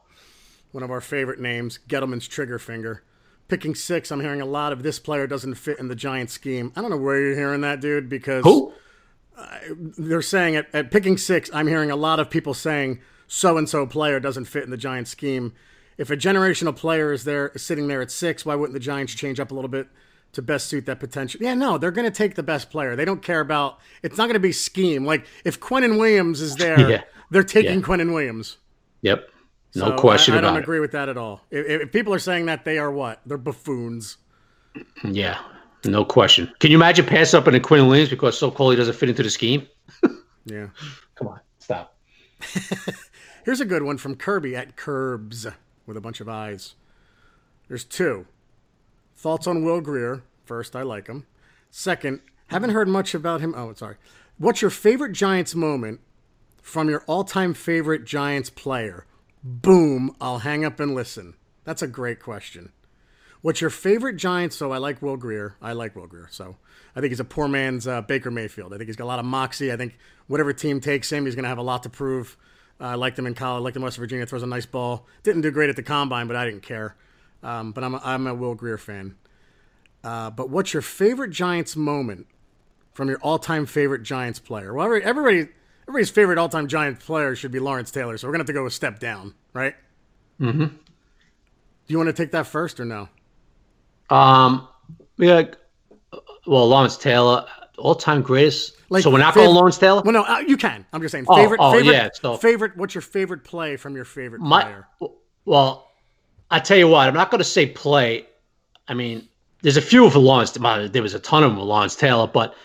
One 0.72 0.84
of 0.84 0.92
our 0.92 1.02
favorite 1.02 1.40
names, 1.40 1.80
Gettleman's 1.88 2.28
trigger 2.28 2.60
finger. 2.60 3.04
Picking 3.48 3.76
six, 3.76 4.10
I'm 4.12 4.22
hearing 4.22 4.42
a 4.42 4.46
lot 4.46 4.74
of 4.74 4.84
this 4.84 5.00
player 5.00 5.28
doesn't 5.28 5.56
fit 5.56 5.78
in 5.78 5.88
the 5.88 5.96
Giant 5.96 6.32
scheme. 6.32 6.72
I 6.76 6.82
don't 6.82 6.90
know 6.90 6.98
where 6.98 7.20
you're 7.20 7.36
hearing 7.36 7.62
that, 7.62 7.82
dude, 7.82 8.10
because 8.10 8.44
Who? 8.44 8.74
They're 9.98 10.22
saying 10.22 10.56
at, 10.56 10.68
at 10.74 10.92
picking 10.92 11.18
six, 11.18 11.50
I'm 11.54 11.68
hearing 11.68 11.92
a 11.92 11.96
lot 11.96 12.20
of 12.20 12.30
people 12.30 12.54
saying 12.54 13.02
so 13.28 13.58
and 13.58 13.68
so 13.68 13.86
player 13.88 14.20
doesn't 14.20 14.46
fit 14.46 14.64
in 14.64 14.70
the 14.70 14.78
Giants 14.78 15.12
scheme. 15.12 15.54
If 15.98 16.10
a 16.10 16.18
generational 16.18 16.76
player 16.76 17.12
is 17.12 17.24
there 17.24 17.52
sitting 17.56 17.88
there 17.88 18.02
at 18.02 18.12
six, 18.12 18.46
why 18.46 18.56
wouldn't 18.56 18.74
the 18.74 18.80
Giants 18.80 19.14
change 19.14 19.40
up 19.40 19.52
a 19.52 19.56
little 19.56 19.70
bit 19.70 19.88
to 20.34 20.42
best 20.42 20.68
suit 20.68 20.86
that 20.86 21.00
potential? 21.00 21.42
Yeah, 21.42 21.54
no, 21.54 21.78
they're 21.78 21.92
going 21.92 22.10
to 22.10 22.16
take 22.16 22.36
the 22.36 22.44
best 22.44 22.70
player. 22.70 22.96
They 22.96 23.06
don't 23.06 23.22
care 23.22 23.40
about. 23.40 23.80
It's 24.02 24.18
not 24.18 24.26
going 24.26 24.34
to 24.34 24.40
be 24.40 24.52
scheme. 24.52 25.06
Like 25.06 25.26
if 25.44 25.60
Quinnen 25.60 26.00
Williams 26.00 26.42
is 26.42 26.56
there, 26.56 26.80
yeah. 26.90 27.04
they're 27.32 27.44
taking 27.44 27.80
yeah. 27.80 27.86
Quinnen 27.86 28.14
Williams. 28.14 28.58
Yep, 29.02 29.30
no 29.76 29.90
so 29.90 29.98
question 29.98 30.34
I, 30.36 30.38
I 30.38 30.42
don't 30.42 30.58
it. 30.58 30.62
agree 30.62 30.80
with 30.80 30.92
that 30.92 31.10
at 31.10 31.18
all. 31.18 31.42
If, 31.52 31.82
if 31.82 31.92
people 31.92 32.14
are 32.14 32.20
saying 32.20 32.46
that, 32.48 32.66
they 32.66 32.78
are 32.78 32.92
what? 32.92 33.22
They're 33.26 33.38
buffoons. 33.38 34.18
Yeah, 35.04 35.40
no 35.86 36.06
question. 36.06 36.52
Can 36.60 36.72
you 36.72 36.78
imagine 36.78 37.06
pass 37.06 37.34
up 37.34 37.48
in 37.48 37.56
a 37.56 37.60
Quinnen 37.60 37.88
Williams 37.88 38.10
because 38.10 38.38
so 38.38 38.52
Coley 38.52 38.76
doesn't 38.76 38.96
fit 38.96 39.10
into 39.10 39.24
the 39.24 39.30
scheme? 39.30 39.68
yeah. 40.46 40.68
Come 41.16 41.28
on, 41.28 41.40
stop. 41.60 41.96
Here's 43.46 43.62
a 43.62 43.66
good 43.66 43.84
one 43.84 43.98
from 43.98 44.16
Kirby 44.16 44.56
at 44.56 44.76
Curbs 44.76 45.48
with 45.86 45.98
a 45.98 46.02
bunch 46.02 46.22
of 46.22 46.30
eyes. 46.30 46.76
There's 47.68 47.84
two. 47.84 48.26
Thoughts 49.16 49.48
on 49.48 49.64
Will 49.64 49.82
Grier. 49.82 50.24
First, 50.46 50.76
I 50.76 50.82
like 50.82 51.08
him. 51.08 51.26
Second, 51.70 52.22
haven't 52.48 52.72
heard 52.72 52.88
much 52.88 53.14
about 53.14 53.42
him. 53.42 53.54
Oh, 53.56 53.74
sorry. 53.74 53.96
What's 54.38 54.62
your 54.62 54.72
favorite 54.72 55.14
Giants 55.14 55.56
moment 55.56 56.02
from 56.62 56.90
your 56.90 57.04
all 57.08 57.24
time 57.24 57.54
favorite 57.54 58.06
Giants 58.06 58.50
player? 58.50 59.06
Boom, 59.44 60.16
I'll 60.22 60.40
hang 60.40 60.64
up 60.64 60.80
and 60.80 60.96
listen. 60.96 61.36
That's 61.64 61.82
a 61.82 61.88
great 61.88 62.22
question. 62.22 62.72
What's 63.44 63.60
your 63.60 63.70
favorite 63.70 64.16
Giants? 64.16 64.56
So 64.56 64.72
I 64.72 64.78
like 64.78 65.02
Will 65.02 65.18
Grier. 65.18 65.58
I 65.62 65.74
like 65.74 65.98
Will 65.98 66.08
Grier. 66.08 66.30
So 66.32 66.56
I 66.96 67.02
think 67.02 67.12
he's 67.12 67.20
a 67.20 67.26
poor 67.26 67.50
man's 67.50 67.86
uh, 67.86 68.02
Baker 68.02 68.32
Mayfield. 68.32 68.74
I 68.74 68.78
think 68.78 68.88
he's 68.88 68.96
got 68.96 69.04
a 69.04 69.06
lot 69.06 69.20
of 69.20 69.26
moxie. 69.26 69.70
I 69.72 69.76
think 69.76 69.98
whatever 70.28 70.54
team 70.54 70.80
takes 70.80 71.12
him, 71.12 71.26
he's 71.26 71.36
going 71.36 71.44
to 71.44 71.50
have 71.50 71.58
a 71.58 71.64
lot 71.64 71.84
to 71.84 71.90
prove. 71.90 72.38
Uh, 72.80 72.86
I 72.86 72.96
liked 72.96 73.20
him 73.20 73.28
in 73.28 73.34
college. 73.36 73.60
I 73.60 73.64
liked 73.66 73.76
him 73.76 73.82
in 73.82 73.86
West 73.86 73.98
Virginia. 73.98 74.26
Throws 74.26 74.44
a 74.44 74.48
nice 74.48 74.66
ball. 74.66 75.08
Didn't 75.24 75.42
do 75.42 75.52
great 75.52 75.70
at 75.70 75.76
the 75.76 75.84
combine, 75.84 76.28
but 76.28 76.38
I 76.38 76.46
didn't 76.46 76.64
care. 76.64 76.96
Um, 77.44 77.74
but 77.74 77.84
I'm 77.84 77.96
a, 77.96 78.02
I'm 78.02 78.28
a 78.28 78.34
Will 78.34 78.56
Grier 78.56 78.78
fan. 78.78 79.18
Uh, 80.06 80.30
but 80.30 80.50
what's 80.50 80.74
your 80.74 80.82
favorite 80.82 81.32
Giants 81.32 81.76
moment 81.76 82.28
from 82.94 83.10
your 83.10 83.18
all-time 83.20 83.66
favorite 83.66 84.04
Giants 84.04 84.40
player? 84.40 84.74
Well, 84.74 84.86
everybody, 84.86 85.50
everybody's 85.84 86.10
favorite 86.10 86.38
all-time 86.38 86.70
Giants 86.70 87.06
player 87.06 87.36
should 87.36 87.52
be 87.52 87.60
Lawrence 87.60 87.92
Taylor. 87.92 88.18
So 88.18 88.26
we're 88.28 88.32
gonna 88.32 88.44
have 88.44 88.48
to 88.48 88.54
go 88.54 88.66
a 88.66 88.72
step 88.72 89.00
down, 89.00 89.34
right? 89.52 89.76
Mm-hmm. 90.40 90.66
Do 90.66 90.78
you 91.88 91.98
want 91.98 92.08
to 92.08 92.14
take 92.14 92.32
that 92.32 92.48
first 92.48 92.80
or 92.80 92.86
no? 92.86 93.10
Um, 94.10 94.68
yeah. 95.18 95.44
Well, 96.46 96.68
Lawrence 96.68 96.98
Taylor, 96.98 97.46
all-time 97.78 98.22
greatest 98.22 98.76
like, 98.90 99.02
so 99.02 99.10
we're 99.10 99.18
not 99.18 99.34
favorite, 99.34 99.48
going 99.48 99.56
Lawrence 99.56 99.78
Taylor. 99.80 100.02
Well, 100.04 100.14
no, 100.14 100.24
uh, 100.24 100.40
you 100.40 100.56
can. 100.56 100.86
I'm 100.94 101.02
just 101.02 101.14
saying 101.14 101.26
favorite. 101.26 101.60
Oh, 101.60 101.70
oh 101.70 101.72
favorite, 101.72 101.94
yeah. 101.94 102.10
So, 102.14 102.38
favorite. 102.38 102.78
What's 102.78 102.94
your 102.94 103.02
favorite 103.02 103.44
play 103.44 103.76
from 103.76 103.96
your 103.96 104.06
favorite 104.06 104.42
my, 104.42 104.62
player? 104.62 104.88
Well, 105.46 105.90
I 106.52 106.60
tell 106.60 106.78
you 106.78 106.88
what. 106.88 107.08
I'm 107.08 107.16
not 107.16 107.32
going 107.32 107.40
to 107.40 107.46
say 107.46 107.66
play. 107.66 108.28
I 108.88 108.94
mean, 108.94 109.28
there's 109.64 109.78
a 109.78 109.82
few 109.82 110.06
of 110.06 110.16
Lawrence. 110.16 110.52
There 110.52 111.02
was 111.02 111.16
a 111.16 111.20
ton 111.20 111.44
of 111.44 111.50
them 111.50 111.60
with 111.60 111.68
Lawrence 111.68 111.96
Taylor, 111.96 112.28
but 112.28 112.56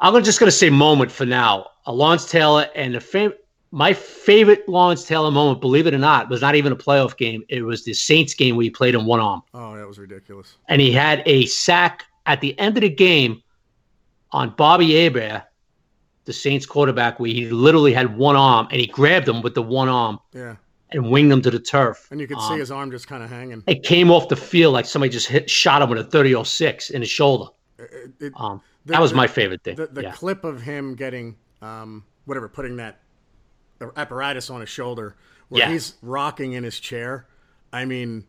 I'm 0.00 0.22
just 0.24 0.40
going 0.40 0.48
to 0.48 0.56
say 0.56 0.70
moment 0.70 1.12
for 1.12 1.26
now. 1.26 1.66
A 1.84 1.92
Lawrence 1.92 2.30
Taylor 2.30 2.68
and 2.74 2.94
the 2.94 3.00
fam- 3.00 3.34
my 3.70 3.92
favorite 3.92 4.68
Lawrence 4.68 5.04
Taylor 5.04 5.30
moment, 5.30 5.60
believe 5.60 5.86
it 5.86 5.94
or 5.94 5.98
not, 5.98 6.30
was 6.30 6.40
not 6.40 6.54
even 6.54 6.72
a 6.72 6.76
playoff 6.76 7.16
game. 7.16 7.42
It 7.48 7.62
was 7.62 7.84
the 7.84 7.92
Saints 7.92 8.34
game 8.34 8.56
where 8.56 8.64
he 8.64 8.70
played 8.70 8.94
in 8.94 9.04
one 9.04 9.20
arm. 9.20 9.42
Oh, 9.52 9.76
that 9.76 9.86
was 9.86 9.98
ridiculous. 9.98 10.56
And 10.68 10.80
he 10.80 10.90
had 10.90 11.22
a 11.26 11.46
sack 11.46 12.06
at 12.26 12.40
the 12.40 12.58
end 12.58 12.76
of 12.76 12.82
the 12.82 12.88
game 12.88 13.42
on 14.32 14.54
Bobby 14.56 15.02
Hebert, 15.02 15.42
the 16.24 16.32
Saints 16.32 16.64
quarterback, 16.64 17.20
where 17.20 17.30
he 17.30 17.50
literally 17.50 17.92
had 17.92 18.16
one 18.16 18.36
arm 18.36 18.68
and 18.70 18.80
he 18.80 18.86
grabbed 18.86 19.28
him 19.28 19.42
with 19.42 19.54
the 19.54 19.62
one 19.62 19.88
arm. 19.88 20.18
Yeah. 20.32 20.56
And 20.90 21.10
winged 21.10 21.30
him 21.30 21.42
to 21.42 21.50
the 21.50 21.58
turf. 21.58 22.08
And 22.10 22.18
you 22.18 22.26
could 22.26 22.38
um, 22.38 22.48
see 22.50 22.58
his 22.58 22.70
arm 22.70 22.90
just 22.90 23.06
kind 23.06 23.22
of 23.22 23.28
hanging. 23.28 23.62
It 23.66 23.82
came 23.82 24.10
off 24.10 24.30
the 24.30 24.36
field 24.36 24.72
like 24.72 24.86
somebody 24.86 25.12
just 25.12 25.26
hit, 25.26 25.50
shot 25.50 25.82
him 25.82 25.90
with 25.90 25.98
a 25.98 26.04
30 26.04 26.42
06 26.42 26.88
in 26.88 27.02
his 27.02 27.10
shoulder. 27.10 27.50
It, 27.78 28.12
it, 28.18 28.32
um, 28.36 28.62
the, 28.86 28.92
that 28.92 29.00
was 29.02 29.10
the, 29.10 29.18
my 29.18 29.26
favorite 29.26 29.62
thing. 29.62 29.76
The, 29.76 29.88
the 29.88 30.04
yeah. 30.04 30.12
clip 30.12 30.44
of 30.44 30.62
him 30.62 30.94
getting, 30.94 31.36
um, 31.60 32.04
whatever, 32.24 32.48
putting 32.48 32.74
that 32.76 33.00
apparatus 33.96 34.50
on 34.50 34.60
his 34.60 34.68
shoulder 34.68 35.16
where 35.48 35.62
yeah. 35.62 35.70
he's 35.70 35.94
rocking 36.02 36.52
in 36.52 36.64
his 36.64 36.78
chair. 36.78 37.26
I 37.72 37.84
mean, 37.84 38.24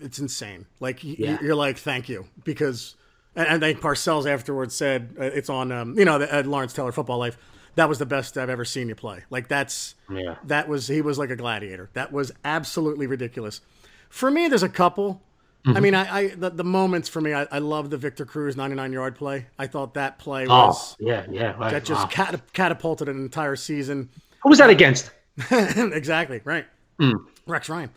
it's 0.00 0.18
insane. 0.18 0.66
Like 0.80 1.02
yeah. 1.02 1.38
you're 1.42 1.54
like, 1.54 1.78
thank 1.78 2.08
you, 2.08 2.26
because 2.44 2.96
and, 3.34 3.48
I 3.48 3.58
think 3.58 3.80
Parcells 3.80 4.30
afterwards 4.30 4.74
said 4.74 5.14
uh, 5.18 5.24
it's 5.24 5.50
on, 5.50 5.72
um, 5.72 5.98
you 5.98 6.04
know, 6.04 6.18
the 6.18 6.32
Ed 6.32 6.46
Lawrence 6.46 6.72
Taylor 6.72 6.92
Football 6.92 7.18
Life. 7.18 7.36
That 7.76 7.88
was 7.88 7.98
the 7.98 8.06
best 8.06 8.36
I've 8.36 8.50
ever 8.50 8.64
seen 8.64 8.88
you 8.88 8.96
play. 8.96 9.22
Like 9.30 9.48
that's 9.48 9.94
yeah. 10.10 10.36
That 10.44 10.68
was 10.68 10.88
he 10.88 11.02
was 11.02 11.18
like 11.18 11.30
a 11.30 11.36
gladiator. 11.36 11.88
That 11.92 12.12
was 12.12 12.32
absolutely 12.44 13.06
ridiculous. 13.06 13.60
For 14.08 14.30
me, 14.30 14.48
there's 14.48 14.64
a 14.64 14.68
couple. 14.68 15.22
Mm-hmm. 15.64 15.76
I 15.76 15.80
mean, 15.80 15.94
I, 15.94 16.16
I 16.16 16.28
the, 16.28 16.50
the, 16.50 16.64
moments 16.64 17.08
for 17.08 17.20
me, 17.20 17.34
I, 17.34 17.46
I 17.50 17.58
love 17.58 17.90
the 17.90 17.98
Victor 17.98 18.24
Cruz 18.24 18.56
99 18.56 18.92
yard 18.92 19.14
play. 19.14 19.46
I 19.58 19.66
thought 19.66 19.94
that 19.94 20.18
play 20.18 20.46
oh, 20.46 20.66
was 20.66 20.96
oh, 21.00 21.06
yeah, 21.06 21.26
yeah, 21.30 21.54
right. 21.58 21.70
that 21.70 21.84
just 21.84 22.02
wow. 22.04 22.08
cat, 22.08 22.40
catapulted 22.54 23.08
an 23.08 23.18
entire 23.18 23.56
season. 23.56 24.08
Who 24.42 24.48
was 24.48 24.58
that 24.58 24.70
against? 24.70 25.10
exactly 25.50 26.40
right. 26.44 26.66
Mm. 26.98 27.24
Rex 27.46 27.68
Ryan. 27.68 27.90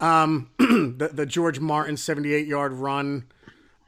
Um, 0.00 0.50
the 0.58 1.10
the 1.12 1.26
George 1.26 1.60
Martin 1.60 1.96
78 1.96 2.46
yard 2.46 2.72
run. 2.72 3.24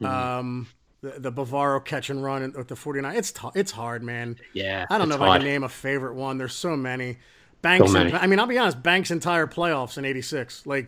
Mm. 0.01 0.07
Um, 0.07 0.67
the, 1.01 1.11
the 1.19 1.31
Bavaro 1.31 1.83
catch 1.83 2.09
and 2.09 2.21
run 2.21 2.53
with 2.55 2.67
the 2.67 2.75
49. 2.75 3.15
It's 3.15 3.31
t- 3.31 3.47
it's 3.55 3.71
hard, 3.71 4.03
man. 4.03 4.37
Yeah. 4.53 4.85
I 4.89 4.97
don't 4.97 5.07
know 5.07 5.15
if 5.15 5.21
hard. 5.21 5.31
I 5.31 5.37
can 5.37 5.47
name 5.47 5.63
a 5.63 5.69
favorite 5.69 6.15
one. 6.15 6.37
There's 6.37 6.53
so 6.53 6.75
many. 6.75 7.17
Banks. 7.61 7.87
So 7.87 7.93
many. 7.93 8.13
I 8.13 8.27
mean, 8.27 8.39
I'll 8.39 8.47
be 8.47 8.57
honest. 8.57 8.81
Banks' 8.81 9.11
entire 9.11 9.47
playoffs 9.47 9.97
in 9.97 10.05
'86. 10.05 10.65
Like, 10.65 10.87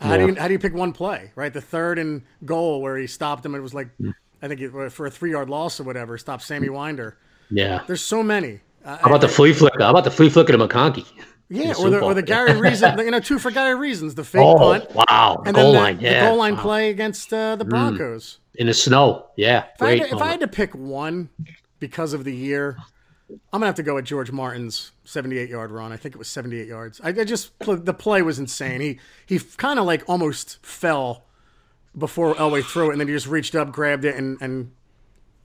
how 0.00 0.12
yeah. 0.12 0.18
do 0.18 0.26
you 0.26 0.34
how 0.36 0.46
do 0.46 0.52
you 0.52 0.58
pick 0.58 0.74
one 0.74 0.92
play? 0.92 1.30
Right, 1.34 1.52
the 1.52 1.60
third 1.60 1.98
and 1.98 2.22
goal 2.44 2.80
where 2.80 2.96
he 2.96 3.06
stopped 3.06 3.44
him. 3.44 3.54
It 3.54 3.60
was 3.60 3.74
like, 3.74 3.88
mm. 4.00 4.14
I 4.42 4.48
think 4.48 4.60
it, 4.60 4.92
for 4.92 5.06
a 5.06 5.10
three 5.10 5.30
yard 5.30 5.50
loss 5.50 5.80
or 5.80 5.84
whatever. 5.84 6.16
Stopped 6.18 6.42
Sammy 6.42 6.68
Winder. 6.68 7.16
Yeah. 7.50 7.82
There's 7.86 8.02
so 8.02 8.22
many. 8.22 8.60
How 8.84 8.98
about 9.04 9.20
the 9.20 9.28
flea 9.28 9.52
flicker? 9.52 9.82
How 9.82 9.90
about 9.90 10.04
the 10.04 10.10
flea 10.10 10.28
flicker 10.28 10.52
to 10.52 10.58
McConkey? 10.58 11.06
Yeah, 11.48 11.74
or 11.78 11.90
the, 11.90 12.00
or 12.00 12.14
the 12.14 12.22
Gary 12.22 12.56
Reason, 12.60 12.98
you 12.98 13.10
know, 13.10 13.20
two 13.20 13.38
for 13.38 13.50
Gary 13.50 13.74
Reasons, 13.74 14.14
the 14.14 14.24
fake 14.24 14.42
oh, 14.42 14.56
punt. 14.56 14.90
Wow, 14.94 15.42
and 15.44 15.54
goal 15.54 15.72
then 15.72 15.74
the, 15.74 15.80
line, 15.80 16.00
yeah. 16.00 16.20
the 16.20 16.28
goal 16.28 16.38
line 16.38 16.56
wow. 16.56 16.62
play 16.62 16.90
against 16.90 17.32
uh, 17.32 17.56
the 17.56 17.64
mm. 17.64 17.70
Broncos. 17.70 18.38
Mm. 18.56 18.60
In 18.60 18.66
the 18.68 18.74
snow, 18.74 19.26
yeah. 19.36 19.64
If, 19.74 19.82
I 19.82 19.96
had, 19.96 20.08
to, 20.08 20.14
if 20.16 20.22
I 20.22 20.30
had 20.30 20.40
to 20.40 20.48
pick 20.48 20.74
one 20.74 21.28
because 21.80 22.12
of 22.12 22.24
the 22.24 22.34
year, 22.34 22.78
I'm 23.30 23.38
gonna 23.52 23.66
have 23.66 23.74
to 23.76 23.82
go 23.82 23.94
with 23.94 24.04
George 24.04 24.30
Martin's 24.30 24.92
78 25.04 25.48
yard 25.48 25.70
run. 25.70 25.92
I 25.92 25.96
think 25.96 26.14
it 26.14 26.18
was 26.18 26.28
78 26.28 26.66
yards. 26.66 27.00
I, 27.02 27.08
I 27.08 27.24
just 27.24 27.52
the 27.60 27.94
play 27.94 28.22
was 28.22 28.38
insane. 28.38 28.80
He 28.80 28.98
he 29.26 29.38
kind 29.38 29.78
of 29.78 29.86
like 29.86 30.02
almost 30.08 30.64
fell 30.64 31.24
before 31.96 32.34
Elway 32.34 32.64
threw 32.64 32.88
it, 32.88 32.92
and 32.92 33.00
then 33.00 33.08
he 33.08 33.14
just 33.14 33.26
reached 33.26 33.54
up, 33.54 33.72
grabbed 33.72 34.04
it, 34.04 34.16
and 34.16 34.38
and 34.40 34.72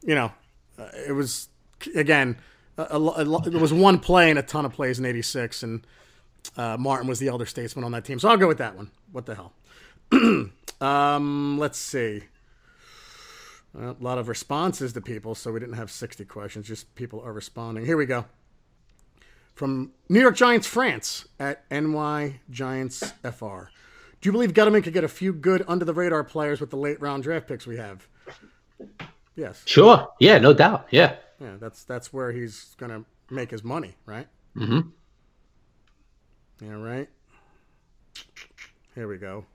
you 0.01 0.15
know, 0.15 0.31
uh, 0.77 0.89
it 1.07 1.13
was 1.13 1.49
again. 1.95 2.37
A, 2.77 2.97
a, 2.97 3.47
it 3.47 3.53
was 3.53 3.73
one 3.73 3.99
play 3.99 4.29
and 4.29 4.39
a 4.39 4.43
ton 4.43 4.65
of 4.65 4.73
plays 4.73 4.99
in 4.99 5.05
'86, 5.05 5.63
and 5.63 5.85
uh, 6.57 6.77
Martin 6.77 7.07
was 7.07 7.19
the 7.19 7.27
elder 7.27 7.45
statesman 7.45 7.83
on 7.83 7.91
that 7.91 8.05
team. 8.05 8.19
So 8.19 8.29
I'll 8.29 8.37
go 8.37 8.47
with 8.47 8.59
that 8.59 8.75
one. 8.75 8.91
What 9.11 9.25
the 9.25 9.35
hell? 9.35 9.53
um, 10.81 11.57
let's 11.59 11.77
see. 11.77 12.23
a 13.77 13.95
lot 13.99 14.17
of 14.17 14.27
responses 14.27 14.93
to 14.93 15.01
people, 15.01 15.35
so 15.35 15.51
we 15.51 15.59
didn't 15.59 15.75
have 15.75 15.91
60 15.91 16.25
questions. 16.25 16.67
Just 16.67 16.93
people 16.95 17.21
are 17.21 17.33
responding. 17.33 17.85
Here 17.85 17.97
we 17.97 18.05
go. 18.05 18.25
From 19.55 19.91
New 20.07 20.21
York 20.21 20.37
Giants 20.37 20.67
France 20.67 21.27
at 21.39 21.69
NY 21.69 22.39
Giants 22.49 23.13
FR. 23.23 23.69
Do 24.21 24.27
you 24.27 24.31
believe 24.31 24.53
Gettleman 24.53 24.83
could 24.83 24.93
get 24.93 25.03
a 25.03 25.09
few 25.09 25.33
good 25.33 25.63
under 25.67 25.85
the 25.85 25.93
radar 25.93 26.23
players 26.23 26.59
with 26.59 26.69
the 26.69 26.77
late 26.77 27.01
round 27.01 27.23
draft 27.23 27.47
picks 27.47 27.67
we 27.67 27.77
have? 27.77 28.07
Yes. 29.35 29.61
Sure. 29.65 30.09
Yeah, 30.19 30.37
no 30.39 30.53
doubt. 30.53 30.87
Yeah. 30.91 31.15
Yeah, 31.39 31.55
that's 31.59 31.83
that's 31.83 32.11
where 32.11 32.31
he's 32.31 32.75
gonna 32.77 33.05
make 33.29 33.51
his 33.51 33.63
money, 33.63 33.95
right? 34.05 34.27
Mm-hmm. 34.55 34.89
Yeah, 36.61 36.73
right. 36.73 37.09
Here 38.95 39.07
we 39.07 39.17
go. 39.17 39.45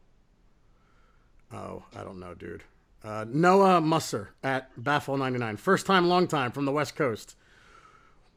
Oh, 1.53 1.83
I 1.95 2.03
don't 2.03 2.19
know, 2.19 2.35
dude. 2.35 2.63
Uh, 3.05 3.27
Noah 3.29 3.81
Musser 3.81 4.31
at 4.43 4.75
Baffle99. 4.81 5.59
First 5.59 5.85
time, 5.85 6.09
long 6.09 6.27
time 6.27 6.51
from 6.51 6.65
the 6.65 6.73
West 6.73 6.97
Coast. 6.97 7.37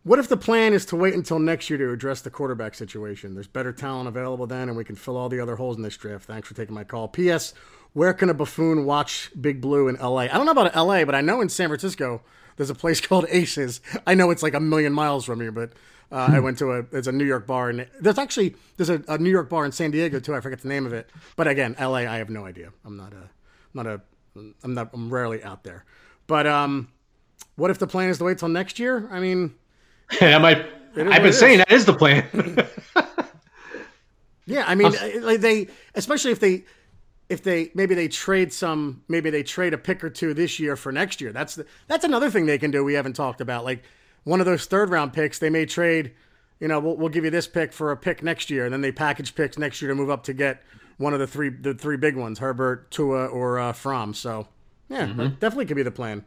What 0.03 0.19
if 0.19 0.27
the 0.27 0.37
plan 0.37 0.73
is 0.73 0.85
to 0.87 0.95
wait 0.95 1.13
until 1.13 1.39
next 1.39 1.69
year 1.69 1.77
to 1.79 1.91
address 1.91 2.21
the 2.21 2.29
quarterback 2.29 2.75
situation? 2.75 3.33
There's 3.33 3.47
better 3.47 3.71
talent 3.71 4.07
available 4.07 4.47
then, 4.47 4.67
and 4.67 4.77
we 4.77 4.83
can 4.83 4.95
fill 4.95 5.17
all 5.17 5.29
the 5.29 5.39
other 5.39 5.55
holes 5.55 5.77
in 5.77 5.83
this 5.83 5.97
draft. 5.97 6.25
Thanks 6.25 6.47
for 6.47 6.53
taking 6.53 6.75
my 6.75 6.83
call. 6.83 7.07
P.S. 7.07 7.53
Where 7.93 8.13
can 8.13 8.29
a 8.29 8.33
buffoon 8.33 8.85
watch 8.85 9.31
Big 9.39 9.61
Blue 9.61 9.87
in 9.87 9.97
L.A.? 9.97 10.29
I 10.29 10.37
don't 10.37 10.45
know 10.45 10.51
about 10.51 10.75
L.A., 10.75 11.03
but 11.03 11.15
I 11.15 11.21
know 11.21 11.41
in 11.41 11.49
San 11.49 11.69
Francisco 11.69 12.21
there's 12.57 12.69
a 12.69 12.75
place 12.75 12.99
called 13.07 13.25
Aces. 13.29 13.79
I 14.05 14.13
know 14.13 14.29
it's 14.31 14.43
like 14.43 14.53
a 14.53 14.59
million 14.59 14.93
miles 14.93 15.25
from 15.25 15.39
here, 15.39 15.51
but 15.51 15.71
uh, 16.11 16.29
I 16.31 16.39
went 16.39 16.57
to 16.59 16.71
a 16.71 16.85
it's 16.91 17.07
a 17.07 17.11
New 17.11 17.25
York 17.25 17.47
bar, 17.47 17.69
and 17.69 17.87
there's 17.99 18.17
actually 18.17 18.55
there's 18.77 18.89
a, 18.89 19.03
a, 19.07 19.17
New 19.17 19.29
York 19.29 19.49
bar 19.49 19.65
in 19.65 19.71
San 19.71 19.91
Diego 19.91 20.19
too. 20.19 20.35
I 20.35 20.41
forget 20.41 20.61
the 20.61 20.69
name 20.69 20.85
of 20.85 20.93
it, 20.93 21.09
but 21.35 21.47
again, 21.47 21.75
L.A. 21.77 22.07
I 22.07 22.17
have 22.17 22.29
no 22.29 22.45
idea. 22.45 22.71
I'm 22.85 22.95
not 22.95 23.13
a 23.13 23.29
not 23.73 23.87
a 23.87 24.01
I'm 24.63 24.73
not 24.73 24.89
I'm 24.93 25.13
rarely 25.13 25.43
out 25.43 25.63
there. 25.63 25.85
But 26.25 26.47
um, 26.47 26.89
what 27.55 27.71
if 27.71 27.79
the 27.79 27.87
plan 27.87 28.09
is 28.09 28.19
to 28.19 28.23
wait 28.23 28.37
till 28.37 28.47
next 28.47 28.79
year? 28.79 29.07
I 29.11 29.19
mean, 29.19 29.55
yeah, 30.21 30.37
might. 30.37 30.65
I've 30.95 31.23
been 31.23 31.33
saying 31.33 31.59
that 31.59 31.71
is 31.71 31.85
the 31.85 31.93
plan. 31.93 32.25
yeah, 34.45 34.63
I 34.65 34.75
mean, 34.75 34.93
like 35.21 35.41
they 35.41 35.67
especially 35.93 36.31
if 36.31 36.39
they 36.39 36.63
if 37.29 37.43
they 37.43 37.71
maybe 37.73 37.93
they 37.93 38.07
trade 38.07 38.53
some 38.53 39.03
maybe 39.07 39.29
they 39.29 39.43
trade 39.43 39.73
a 39.73 39.77
pick 39.77 40.03
or 40.03 40.09
two 40.09 40.33
this 40.33 40.59
year 40.59 40.75
for 40.75 40.91
next 40.91 41.21
year. 41.21 41.31
That's 41.31 41.55
the, 41.55 41.65
that's 41.87 42.05
another 42.05 42.29
thing 42.29 42.45
they 42.45 42.57
can 42.57 42.71
do 42.71 42.83
we 42.83 42.93
haven't 42.93 43.13
talked 43.13 43.41
about. 43.41 43.65
Like 43.65 43.83
one 44.23 44.39
of 44.39 44.45
those 44.45 44.65
third 44.65 44.89
round 44.89 45.13
picks, 45.13 45.39
they 45.39 45.49
may 45.49 45.65
trade. 45.65 46.13
You 46.59 46.67
know, 46.67 46.79
we'll, 46.79 46.95
we'll 46.95 47.09
give 47.09 47.23
you 47.23 47.29
this 47.29 47.47
pick 47.47 47.71
for 47.71 47.91
a 47.91 47.97
pick 47.97 48.23
next 48.23 48.49
year, 48.49 48.65
and 48.65 48.73
then 48.73 48.81
they 48.81 48.91
package 48.91 49.35
picks 49.35 49.57
next 49.57 49.81
year 49.81 49.89
to 49.89 49.95
move 49.95 50.09
up 50.09 50.23
to 50.23 50.33
get 50.33 50.63
one 50.97 51.13
of 51.13 51.19
the 51.19 51.27
three 51.27 51.49
the 51.49 51.73
three 51.73 51.97
big 51.97 52.15
ones: 52.15 52.39
Herbert, 52.39 52.89
Tua, 52.91 53.27
or 53.27 53.59
uh, 53.59 53.73
Fromm. 53.73 54.13
So, 54.13 54.47
yeah, 54.89 55.07
mm-hmm. 55.07 55.35
definitely 55.39 55.65
could 55.65 55.77
be 55.77 55.83
the 55.83 55.91
plan. 55.91 56.25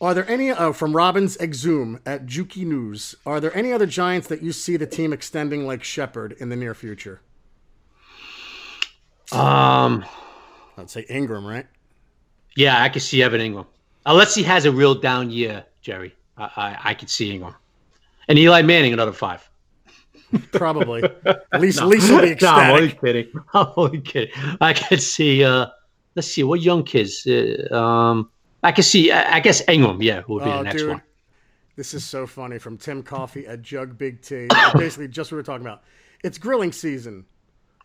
Are 0.00 0.14
there 0.14 0.28
any 0.30 0.52
oh, 0.52 0.72
from 0.72 0.94
Robbins 0.94 1.36
Exum 1.38 2.00
at 2.06 2.24
Juki 2.24 2.64
News? 2.64 3.16
Are 3.26 3.40
there 3.40 3.54
any 3.56 3.72
other 3.72 3.86
Giants 3.86 4.28
that 4.28 4.42
you 4.42 4.52
see 4.52 4.76
the 4.76 4.86
team 4.86 5.12
extending 5.12 5.66
like 5.66 5.82
Shepard 5.82 6.36
in 6.38 6.50
the 6.50 6.56
near 6.56 6.72
future? 6.72 7.20
Um, 9.32 10.04
I'd 10.76 10.90
say 10.90 11.04
Engram, 11.10 11.48
right? 11.48 11.66
Yeah, 12.56 12.82
I 12.82 12.88
can 12.88 13.00
see 13.00 13.22
Evan 13.22 13.40
Engram. 13.40 13.66
Unless 14.06 14.34
he 14.34 14.42
has 14.44 14.64
a 14.64 14.72
real 14.72 14.94
down 14.94 15.30
year, 15.30 15.64
Jerry, 15.82 16.14
I 16.36 16.44
I, 16.44 16.78
I 16.90 16.94
could 16.94 17.10
see 17.10 17.36
Engram. 17.36 17.54
and 18.28 18.38
Eli 18.38 18.62
Manning 18.62 18.92
another 18.92 19.12
five. 19.12 19.48
Probably. 20.52 21.02
At 21.52 21.60
least, 21.60 21.78
no. 21.78 21.84
at 21.84 21.88
least 21.88 22.08
he'll 22.08 22.20
be 22.20 22.30
ecstatic. 22.30 22.42
No, 22.42 22.74
I'm 22.74 22.82
only 22.82 22.92
kidding. 22.92 23.32
I'm 23.54 23.72
only 23.76 24.00
kidding. 24.00 24.34
I 24.60 24.72
can 24.72 24.98
see. 24.98 25.44
Uh, 25.44 25.66
let's 26.14 26.28
see, 26.28 26.42
what 26.42 26.60
young 26.60 26.84
kids? 26.84 27.26
Uh, 27.26 27.74
um, 27.74 28.30
I 28.62 28.72
can 28.72 28.84
see. 28.84 29.10
I, 29.10 29.36
I 29.36 29.40
guess 29.40 29.64
Engram. 29.66 30.02
Yeah, 30.02 30.22
will 30.28 30.40
be 30.40 30.44
oh, 30.44 30.58
the 30.58 30.62
next 30.64 30.82
dude. 30.82 30.90
one. 30.90 31.02
This 31.76 31.94
is 31.94 32.04
so 32.04 32.26
funny 32.26 32.58
from 32.58 32.76
Tim 32.76 33.02
Coffee 33.02 33.46
at 33.46 33.62
Jug 33.62 33.96
Big 33.96 34.20
T. 34.20 34.48
Basically, 34.74 35.06
just 35.06 35.30
what 35.30 35.36
we 35.36 35.38
were 35.38 35.44
talking 35.44 35.64
about. 35.64 35.82
It's 36.24 36.36
grilling 36.36 36.72
season. 36.72 37.24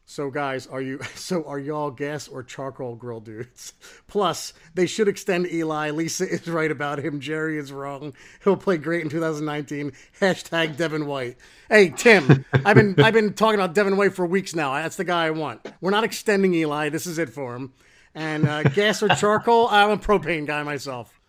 So 0.05 0.29
guys, 0.29 0.67
are 0.67 0.81
you 0.81 0.99
so 1.15 1.43
are 1.45 1.59
y'all 1.59 1.91
gas 1.91 2.27
or 2.27 2.43
charcoal 2.43 2.95
grill 2.95 3.19
dudes? 3.19 3.73
Plus, 4.07 4.53
they 4.73 4.85
should 4.85 5.07
extend 5.07 5.47
Eli. 5.51 5.91
Lisa 5.91 6.27
is 6.27 6.47
right 6.47 6.71
about 6.71 6.99
him. 6.99 7.19
Jerry 7.19 7.57
is 7.57 7.71
wrong. 7.71 8.13
He'll 8.43 8.57
play 8.57 8.77
great 8.77 9.03
in 9.03 9.09
2019. 9.09 9.93
Hashtag 10.19 10.77
Devin 10.77 11.05
White. 11.05 11.37
Hey 11.69 11.89
Tim, 11.89 12.45
I've 12.53 12.75
been 12.75 12.95
I've 12.99 13.13
been 13.13 13.33
talking 13.33 13.59
about 13.59 13.73
Devin 13.73 13.97
White 13.97 14.13
for 14.13 14.25
weeks 14.25 14.55
now. 14.55 14.73
That's 14.73 14.97
the 14.97 15.03
guy 15.03 15.25
I 15.27 15.31
want. 15.31 15.65
We're 15.81 15.91
not 15.91 16.03
extending 16.03 16.53
Eli. 16.53 16.89
This 16.89 17.07
is 17.07 17.17
it 17.17 17.29
for 17.29 17.55
him. 17.55 17.73
And 18.15 18.47
uh, 18.47 18.63
gas 18.63 19.01
or 19.01 19.09
charcoal? 19.09 19.67
I'm 19.69 19.89
a 19.89 19.97
propane 19.97 20.45
guy 20.45 20.61
myself. 20.61 21.19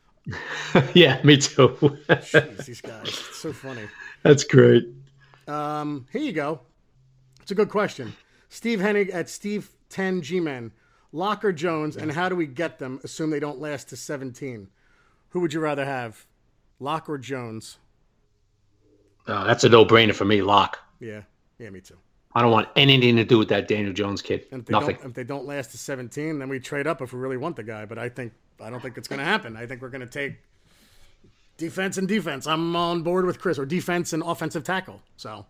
yeah, 0.93 1.18
me 1.25 1.39
too. 1.39 1.68
Jeez, 2.09 2.66
these 2.66 2.81
guys, 2.83 3.09
it's 3.09 3.37
so 3.37 3.53
funny. 3.55 3.89
That's 4.22 4.45
great. 4.45 4.87
Um, 5.49 6.07
here 6.12 6.20
you 6.20 6.33
go. 6.33 6.61
It's 7.41 7.51
a 7.51 7.55
good 7.55 7.70
question. 7.70 8.14
Steve 8.55 8.79
Hennig 8.79 9.13
at 9.13 9.29
Steve 9.29 9.69
10 9.91 10.23
G 10.23 10.39
Men. 10.39 10.71
Lock 11.11 11.45
or 11.45 11.53
Jones, 11.53 11.97
and 11.97 12.11
how 12.11 12.29
do 12.29 12.37
we 12.37 12.47
get 12.47 12.79
them? 12.79 13.01
Assume 13.05 13.31
they 13.31 13.41
don't 13.41 13.61
last 13.61 13.89
to 13.91 13.97
17. 13.97 14.69
Who 15.31 15.41
would 15.41 15.53
you 15.53 15.61
rather 15.61 15.85
have, 15.85 16.25
Lock 16.81 17.09
or 17.09 17.19
Jones? 17.19 17.79
Uh, 19.27 19.45
that's 19.45 19.63
a 19.63 19.69
no-brainer 19.69 20.15
for 20.15 20.25
me, 20.25 20.43
Lock. 20.43 20.79
Yeah, 20.99 21.23
yeah, 21.59 21.71
me 21.71 21.81
too. 21.81 21.97
I 22.35 22.43
don't 22.43 22.51
want 22.51 22.69
anything 22.75 23.15
to 23.17 23.25
do 23.25 23.39
with 23.39 23.49
that 23.49 23.69
Daniel 23.69 23.93
Jones 23.93 24.23
kid. 24.23 24.47
And 24.51 24.63
if 24.63 24.71
Nothing. 24.71 24.99
If 25.05 25.15
they 25.15 25.25
don't 25.25 25.47
last 25.47 25.71
to 25.73 25.79
17, 25.79 26.39
then 26.39 26.49
we 26.49 26.59
trade 26.59 26.87
up 26.87 27.01
if 27.01 27.13
we 27.13 27.19
really 27.19 27.37
want 27.37 27.57
the 27.57 27.63
guy. 27.63 27.85
But 27.85 27.99
I 27.99 28.09
think 28.09 28.33
I 28.61 28.71
don't 28.71 28.81
think 28.81 28.99
it's 28.99 29.09
going 29.09 29.21
to 29.21 29.25
happen. 29.25 29.57
I 29.57 29.67
think 29.67 29.83
we're 29.83 29.89
going 29.89 30.01
to 30.01 30.07
take 30.07 30.37
defense 31.57 31.97
and 31.97 32.09
defense. 32.09 32.47
I'm 32.47 32.75
on 32.75 33.03
board 33.03 33.25
with 33.25 33.41
Chris, 33.41 33.59
or 33.59 33.67
defense 33.67 34.13
and 34.13 34.23
offensive 34.25 34.65
tackle. 34.65 35.01
So 35.17 35.47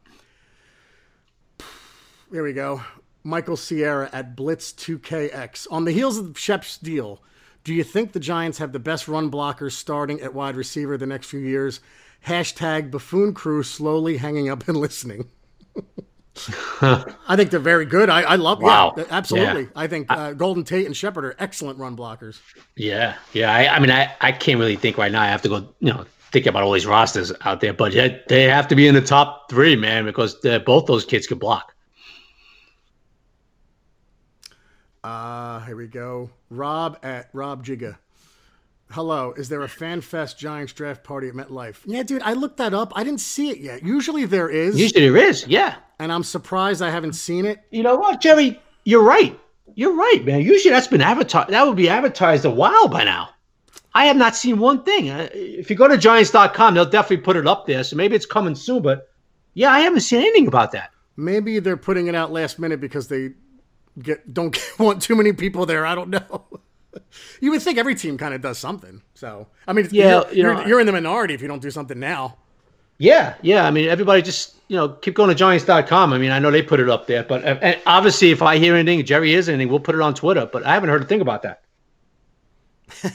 there 2.31 2.43
we 2.43 2.53
go. 2.53 2.83
Michael 3.23 3.57
Sierra 3.57 4.11
at 4.13 4.37
Blitz 4.37 4.73
2KX. 4.73 5.67
On 5.71 5.85
the 5.85 5.93
heels 5.93 6.19
of 6.19 6.35
the 6.35 6.39
Shep's 6.39 6.77
deal, 6.77 7.23
do 7.65 7.73
you 7.73 7.83
think 7.83 8.13
the 8.13 8.21
Giants 8.21 8.59
have 8.59 8.73
the 8.73 8.79
best 8.79 9.09
run 9.09 9.31
blockers 9.31 9.73
starting 9.73 10.21
at 10.21 10.35
wide 10.35 10.57
receiver 10.57 10.99
the 10.99 11.07
next 11.07 11.29
few 11.29 11.41
years? 11.41 11.81
Hashtag 12.27 12.91
buffoon 12.91 13.33
crew 13.33 13.63
slowly 13.63 14.19
hanging 14.19 14.51
up 14.51 14.69
and 14.69 14.77
listening. 14.79 15.31
I 16.83 17.37
think 17.37 17.51
they're 17.51 17.61
very 17.61 17.87
good. 17.87 18.11
I, 18.11 18.23
I 18.23 18.37
love. 18.37 18.61
Wow. 18.61 18.95
Yeah, 18.97 19.05
absolutely. 19.09 19.63
Yeah. 19.63 19.69
I 19.77 19.87
think 19.87 20.11
uh, 20.11 20.33
Golden 20.33 20.65
Tate 20.65 20.85
and 20.85 20.97
Shepard 20.97 21.25
are 21.25 21.37
excellent 21.39 21.79
run 21.79 21.97
blockers. 21.97 22.41
Yeah, 22.77 23.15
yeah. 23.33 23.53
I, 23.53 23.77
I 23.77 23.79
mean, 23.79 23.91
I, 23.91 24.13
I 24.21 24.33
can't 24.33 24.59
really 24.59 24.77
think 24.77 24.99
right 24.99 25.13
now. 25.13 25.23
I 25.23 25.29
have 25.29 25.43
to 25.43 25.49
go. 25.49 25.57
You 25.79 25.93
know, 25.93 26.05
think 26.33 26.47
about 26.47 26.65
all 26.65 26.73
these 26.73 26.87
rosters 26.87 27.33
out 27.43 27.61
there, 27.61 27.73
but 27.73 27.93
they 28.29 28.43
have 28.43 28.67
to 28.69 28.75
be 28.75 28.89
in 28.89 28.95
the 28.95 29.01
top 29.01 29.49
three, 29.49 29.77
man, 29.77 30.05
because 30.05 30.35
both 30.67 30.87
those 30.87 31.05
kids 31.05 31.29
can 31.29 31.39
block. 31.39 31.74
Uh, 35.05 35.61
here 35.67 35.77
we 35.77 35.87
go. 35.87 36.31
Rob 36.49 36.99
at 37.03 37.29
Rob 37.35 37.65
Giga. 37.65 37.99
Hello, 38.91 39.35
is 39.37 39.49
there 39.51 39.63
a 39.63 39.69
Fan 39.69 40.01
Fest 40.01 40.39
Giants 40.39 40.73
draft 40.73 41.05
party 41.05 41.29
at 41.29 41.35
MetLife? 41.35 41.81
Yeah, 41.85 42.03
dude, 42.03 42.23
I 42.23 42.33
looked 42.33 42.57
that 42.57 42.73
up. 42.73 42.93
I 42.97 43.05
didn't 43.05 43.21
see 43.21 43.51
it 43.51 43.59
yet. 43.59 43.85
Usually 43.85 44.25
there 44.25 44.49
is. 44.49 44.79
Usually 44.79 45.03
there 45.03 45.17
is, 45.17 45.47
yeah. 45.47 45.77
And 45.99 46.11
I'm 46.11 46.23
surprised 46.23 46.81
I 46.81 46.91
haven't 46.91 47.15
seen 47.15 47.45
it. 47.45 47.61
You 47.71 47.83
know 47.83 47.97
what, 47.97 48.21
Jerry? 48.21 48.61
You're 48.85 49.03
right. 49.03 49.39
You're 49.75 49.95
right, 49.95 50.25
man. 50.25 50.41
Usually 50.41 50.73
that's 50.73 50.87
been 50.87 51.01
advertised. 51.01 51.51
That 51.51 51.67
would 51.67 51.77
be 51.77 51.89
advertised 51.89 52.45
a 52.45 52.51
while 52.51 52.89
by 52.89 53.05
now. 53.05 53.31
I 53.95 54.07
have 54.07 54.17
not 54.17 54.37
seen 54.37 54.59
one 54.59 54.85
thing. 54.85 55.11
Uh, 55.11 55.29
if 55.33 55.69
you 55.69 55.77
go 55.77 55.89
to 55.89 55.99
Giants.com, 55.99 56.75
they'll 56.75 56.85
definitely 56.85 57.25
put 57.25 57.37
it 57.37 57.47
up 57.47 57.67
there. 57.67 57.85
So 57.85 57.97
maybe 57.97 58.17
it's 58.17 58.27
coming 58.27 58.55
soon. 58.55 58.83
But 58.83 59.09
yeah, 59.55 59.71
I 59.71 59.81
haven't 59.81 60.01
seen 60.01 60.21
anything 60.21 60.47
about 60.47 60.73
that. 60.73 60.91
Maybe 61.17 61.59
they're 61.59 61.77
putting 61.77 62.07
it 62.07 62.15
out 62.15 62.33
last 62.33 62.59
minute 62.59 62.81
because 62.81 63.09
they 63.09 63.31
get 64.01 64.33
don't 64.33 64.57
want 64.79 65.03
too 65.03 65.17
many 65.17 65.33
people 65.33 65.67
there. 65.67 65.87
I 65.87 65.95
don't 65.95 66.11
know. 66.11 66.45
you 67.41 67.51
would 67.51 67.63
think 67.63 67.79
every 67.79 67.95
team 67.95 68.19
kind 68.19 68.35
of 68.35 68.41
does 68.41 68.59
something. 68.59 69.03
So 69.15 69.49
I 69.67 69.73
mean, 69.73 69.89
yeah, 69.91 70.25
you're, 70.27 70.33
you 70.33 70.43
know, 70.43 70.67
you're 70.67 70.81
in 70.81 70.87
the 70.87 70.93
minority 70.93 71.35
if 71.35 71.43
you 71.43 71.49
don't 71.49 71.63
do 71.63 71.71
something 71.71 71.99
now. 71.99 72.39
Yeah, 72.99 73.35
yeah. 73.43 73.67
I 73.67 73.71
mean, 73.71 73.89
everybody 73.89 74.23
just 74.23 74.55
you 74.69 74.77
know 74.77 74.89
keep 74.89 75.15
going 75.15 75.29
to 75.29 75.35
Giants.com. 75.35 76.13
I 76.13 76.19
mean, 76.19 76.31
I 76.31 76.39
know 76.39 76.51
they 76.51 76.63
put 76.63 76.81
it 76.81 76.89
up 76.89 77.07
there, 77.07 77.25
but 77.25 77.45
uh, 77.45 77.75
obviously, 77.87 78.31
if 78.31 78.43
I 78.43 78.59
hear 78.59 78.75
anything, 78.75 79.05
Jerry 79.05 79.31
hears 79.31 79.49
anything, 79.49 79.69
we'll 79.69 79.81
put 79.81 79.95
it 79.95 80.01
on 80.01 80.15
Twitter. 80.15 80.49
But 80.51 80.65
I 80.65 80.75
haven't 80.75 80.91
heard 80.91 81.03
a 81.03 81.07
thing 81.07 81.21
about 81.21 81.43
that. 81.43 81.63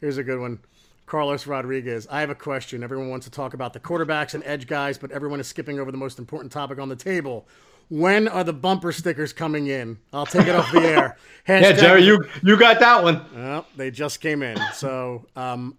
Here's 0.00 0.18
a 0.18 0.22
good 0.22 0.40
one. 0.40 0.60
Carlos 1.06 1.46
Rodriguez. 1.46 2.06
I 2.10 2.20
have 2.20 2.30
a 2.30 2.34
question. 2.34 2.82
Everyone 2.82 3.08
wants 3.08 3.26
to 3.26 3.32
talk 3.32 3.54
about 3.54 3.72
the 3.72 3.80
quarterbacks 3.80 4.34
and 4.34 4.44
edge 4.44 4.66
guys, 4.66 4.98
but 4.98 5.10
everyone 5.10 5.40
is 5.40 5.48
skipping 5.48 5.80
over 5.80 5.90
the 5.90 5.96
most 5.98 6.18
important 6.18 6.52
topic 6.52 6.78
on 6.78 6.88
the 6.88 6.96
table. 6.96 7.48
When 7.88 8.28
are 8.28 8.44
the 8.44 8.52
bumper 8.52 8.92
stickers 8.92 9.32
coming 9.32 9.68
in? 9.68 9.98
I'll 10.12 10.26
take 10.26 10.46
it 10.46 10.54
off 10.54 10.70
the 10.72 10.80
air. 10.80 11.16
Hashtag, 11.48 11.62
yeah, 11.62 11.72
Jerry, 11.72 12.04
you 12.04 12.22
you 12.42 12.58
got 12.58 12.80
that 12.80 13.02
one. 13.02 13.24
Well, 13.34 13.66
they 13.76 13.90
just 13.90 14.20
came 14.20 14.42
in, 14.42 14.58
so 14.74 15.24
um, 15.36 15.78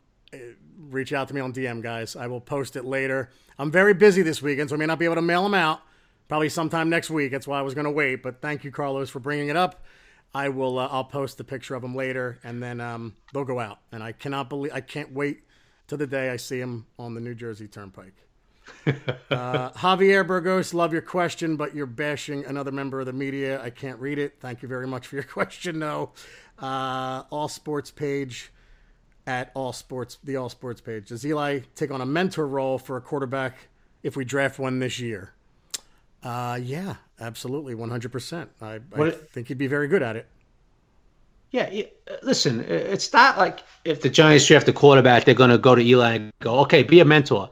reach 0.90 1.14
out 1.14 1.28
to 1.28 1.36
me 1.36 1.42
on 1.42 1.54
DM, 1.54 1.82
guys. 1.82 2.16
I 2.16 2.28
will 2.28 2.42
post 2.42 2.76
it 2.76 2.86
later. 2.86 3.30
I'm 3.60 3.72
very 3.72 3.94
busy 3.94 4.22
this 4.22 4.42
weekend, 4.42 4.70
so 4.70 4.76
I 4.76 4.80
may 4.80 4.86
not 4.86 5.00
be 5.00 5.06
able 5.06 5.16
to 5.16 5.22
mail 5.22 5.44
them 5.44 5.54
out. 5.54 5.82
Probably 6.28 6.50
sometime 6.50 6.90
next 6.90 7.10
week. 7.10 7.32
That's 7.32 7.48
why 7.48 7.60
I 7.60 7.62
was 7.62 7.74
going 7.74 7.86
to 7.86 7.92
wait. 7.92 8.24
But 8.24 8.42
thank 8.42 8.64
you, 8.64 8.72
Carlos, 8.72 9.10
for 9.10 9.20
bringing 9.20 9.50
it 9.50 9.58
up. 9.58 9.84
I 10.34 10.50
will. 10.50 10.80
Uh, 10.80 10.88
I'll 10.92 11.04
post 11.04 11.38
the 11.38 11.44
picture 11.44 11.76
of 11.76 11.82
them 11.82 11.96
later, 11.96 12.40
and 12.44 12.62
then 12.62 12.80
um, 12.82 13.16
they'll 13.34 13.46
go 13.46 13.60
out. 13.60 13.80
And 13.92 14.04
I 14.04 14.12
cannot 14.12 14.50
believe. 14.50 14.72
I 14.74 14.82
can't 14.82 15.12
wait 15.12 15.44
to 15.88 15.98
the 15.98 16.08
day 16.08 16.30
I 16.30 16.38
see 16.38 16.60
them 16.60 16.86
on 16.98 17.14
the 17.16 17.22
New 17.22 17.34
Jersey 17.34 17.68
Turnpike. 17.68 18.16
uh, 19.32 19.72
Javier 19.72 20.26
Burgos, 20.26 20.74
love 20.74 20.94
your 20.94 21.02
question, 21.02 21.56
but 21.56 21.76
you're 21.76 21.86
bashing 21.86 22.46
another 22.46 22.72
member 22.72 23.00
of 23.00 23.06
the 23.06 23.14
media. 23.14 23.62
I 23.62 23.70
can't 23.70 24.00
read 24.00 24.20
it. 24.20 24.36
Thank 24.40 24.62
you 24.62 24.68
very 24.68 24.88
much 24.88 25.08
for 25.08 25.16
your 25.16 25.24
question. 25.36 25.80
No, 25.80 26.12
uh, 26.60 27.24
all 27.30 27.48
sports 27.48 27.92
page 27.92 28.52
at 29.28 29.52
all 29.54 29.74
sports, 29.74 30.18
the 30.24 30.36
all 30.38 30.50
sports 30.50 30.82
page. 30.82 31.10
Does 31.10 31.26
Eli 31.26 31.60
take 31.76 31.92
on 31.92 32.02
a 32.02 32.06
mentor 32.06 32.48
role 32.48 32.78
for 32.78 32.98
a 32.98 33.02
quarterback 33.02 33.58
if 34.04 34.16
we 34.16 34.26
draft 34.26 34.60
one 34.60 34.80
this 34.80 35.00
year? 35.00 35.34
Uh, 36.24 36.60
yeah, 36.62 36.96
absolutely, 37.20 37.76
one 37.76 37.90
hundred 37.90 38.12
percent. 38.12 38.50
I, 38.62 38.80
I 38.96 39.12
think 39.12 39.48
he'd 39.48 39.58
be 39.58 39.68
very 39.68 39.88
good 39.88 40.04
at 40.04 40.16
it. 40.16 40.28
Yeah, 41.52 41.84
listen, 42.22 42.64
it's 42.68 43.12
not 43.12 43.38
like 43.38 43.64
if 43.84 44.02
the 44.02 44.10
Giants 44.10 44.46
draft 44.46 44.68
a 44.68 44.74
quarterback, 44.74 45.26
they're 45.26 45.34
going 45.34 45.50
to 45.50 45.58
go 45.58 45.74
to 45.74 45.82
Eli 45.82 46.14
and 46.14 46.32
go, 46.42 46.60
okay, 46.60 46.84
be 46.84 47.00
a 47.00 47.06
mentor. 47.06 47.50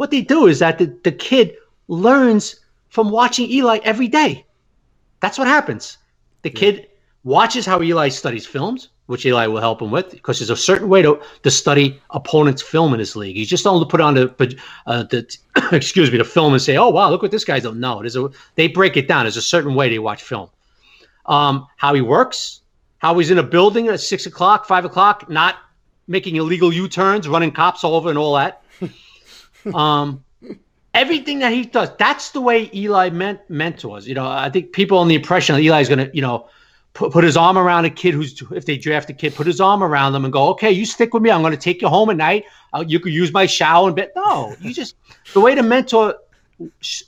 What 0.00 0.10
they 0.10 0.22
do 0.22 0.46
is 0.46 0.60
that 0.60 0.78
the, 0.78 0.86
the 1.04 1.12
kid 1.12 1.56
learns 1.88 2.58
from 2.88 3.10
watching 3.10 3.50
Eli 3.50 3.80
every 3.84 4.08
day. 4.08 4.46
That's 5.20 5.36
what 5.36 5.46
happens. 5.46 5.98
The 6.40 6.48
yeah. 6.48 6.58
kid 6.58 6.88
watches 7.22 7.66
how 7.66 7.82
Eli 7.82 8.08
studies 8.08 8.46
films, 8.46 8.88
which 9.08 9.26
Eli 9.26 9.46
will 9.46 9.60
help 9.60 9.82
him 9.82 9.90
with, 9.90 10.10
because 10.12 10.38
there's 10.38 10.48
a 10.48 10.56
certain 10.56 10.88
way 10.88 11.02
to, 11.02 11.20
to 11.42 11.50
study 11.50 12.00
opponent's 12.12 12.62
film 12.62 12.94
in 12.94 12.98
this 12.98 13.14
league. 13.14 13.36
You 13.36 13.44
just 13.44 13.62
don't 13.62 13.86
put 13.90 14.00
on 14.00 14.14
the, 14.14 14.58
uh, 14.86 15.02
the 15.02 15.36
excuse 15.72 16.10
me, 16.10 16.16
the 16.16 16.24
film 16.24 16.54
and 16.54 16.62
say, 16.62 16.78
oh, 16.78 16.88
wow, 16.88 17.10
look 17.10 17.20
what 17.20 17.30
this 17.30 17.44
guy's 17.44 17.64
done. 17.64 17.78
No, 17.78 18.00
there's 18.00 18.16
a, 18.16 18.30
they 18.54 18.68
break 18.68 18.96
it 18.96 19.06
down. 19.06 19.24
There's 19.24 19.36
a 19.36 19.42
certain 19.42 19.74
way 19.74 19.90
they 19.90 19.98
watch 19.98 20.22
film. 20.22 20.48
Um, 21.26 21.66
how 21.76 21.92
he 21.92 22.00
works, 22.00 22.62
how 23.00 23.18
he's 23.18 23.30
in 23.30 23.36
a 23.36 23.42
building 23.42 23.88
at 23.88 24.00
six 24.00 24.24
o'clock, 24.24 24.64
five 24.64 24.86
o'clock, 24.86 25.28
not 25.28 25.56
making 26.08 26.36
illegal 26.36 26.72
U 26.72 26.88
turns, 26.88 27.28
running 27.28 27.52
cops 27.52 27.84
all 27.84 27.96
over, 27.96 28.08
and 28.08 28.16
all 28.16 28.34
that. 28.36 28.62
um, 29.74 30.24
everything 30.94 31.38
that 31.40 31.52
he 31.52 31.64
does, 31.64 31.90
that's 31.98 32.30
the 32.30 32.40
way 32.40 32.70
Eli 32.74 33.10
meant 33.10 33.40
mentors. 33.48 34.06
You 34.06 34.14
know, 34.14 34.26
I 34.26 34.50
think 34.50 34.72
people 34.72 34.98
on 34.98 35.08
the 35.08 35.14
impression 35.14 35.56
that 35.56 35.62
Eli's 35.62 35.88
going 35.88 35.98
to, 35.98 36.10
you 36.14 36.22
know, 36.22 36.48
put, 36.94 37.12
put 37.12 37.24
his 37.24 37.36
arm 37.36 37.56
around 37.58 37.84
a 37.84 37.90
kid 37.90 38.14
who's, 38.14 38.42
if 38.52 38.66
they 38.66 38.76
draft 38.76 39.10
a 39.10 39.12
kid, 39.12 39.34
put 39.34 39.46
his 39.46 39.60
arm 39.60 39.82
around 39.82 40.12
them 40.12 40.24
and 40.24 40.32
go, 40.32 40.48
okay, 40.48 40.70
you 40.70 40.84
stick 40.84 41.14
with 41.14 41.22
me. 41.22 41.30
I'm 41.30 41.42
going 41.42 41.52
to 41.52 41.58
take 41.58 41.82
you 41.82 41.88
home 41.88 42.10
at 42.10 42.16
night. 42.16 42.44
Uh, 42.72 42.84
you 42.86 43.00
could 43.00 43.12
use 43.12 43.32
my 43.32 43.46
shower 43.46 43.86
and 43.86 43.96
bed. 43.96 44.10
No, 44.16 44.54
you 44.60 44.72
just, 44.72 44.96
the 45.32 45.40
way 45.40 45.54
the 45.54 45.62
mentor 45.62 46.16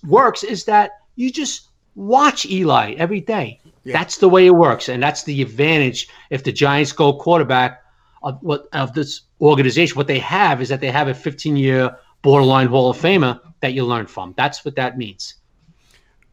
works 0.07 0.43
is 0.45 0.65
that 0.65 0.93
you 1.17 1.31
just 1.31 1.69
watch 1.95 2.47
Eli 2.47 2.95
every 2.95 3.21
day. 3.21 3.61
Yeah. 3.85 3.99
That's 3.99 4.19
the 4.19 4.29
way 4.29 4.47
it 4.47 4.55
works, 4.55 4.89
and 4.89 5.03
that's 5.03 5.25
the 5.25 5.43
advantage 5.43 6.09
if 6.31 6.45
the 6.45 6.53
Giants 6.53 6.93
go 6.93 7.13
quarterback 7.15 7.83
of 8.23 8.39
what 8.41 8.69
of 8.73 8.95
this 8.95 9.23
organization. 9.41 9.97
What 9.97 10.07
they 10.07 10.21
have 10.21 10.63
is 10.63 10.69
that 10.69 10.81
they 10.81 10.91
have 10.91 11.09
a 11.09 11.15
15 11.15 11.57
year 11.57 11.97
borderline 12.23 12.69
Hall 12.69 12.91
of 12.91 12.97
Famer 12.97 13.41
that 13.61 13.73
you 13.75 13.85
learn 13.85 14.07
from. 14.07 14.35
That's 14.37 14.65
what 14.65 14.77
that 14.77 14.97
means. 14.97 15.35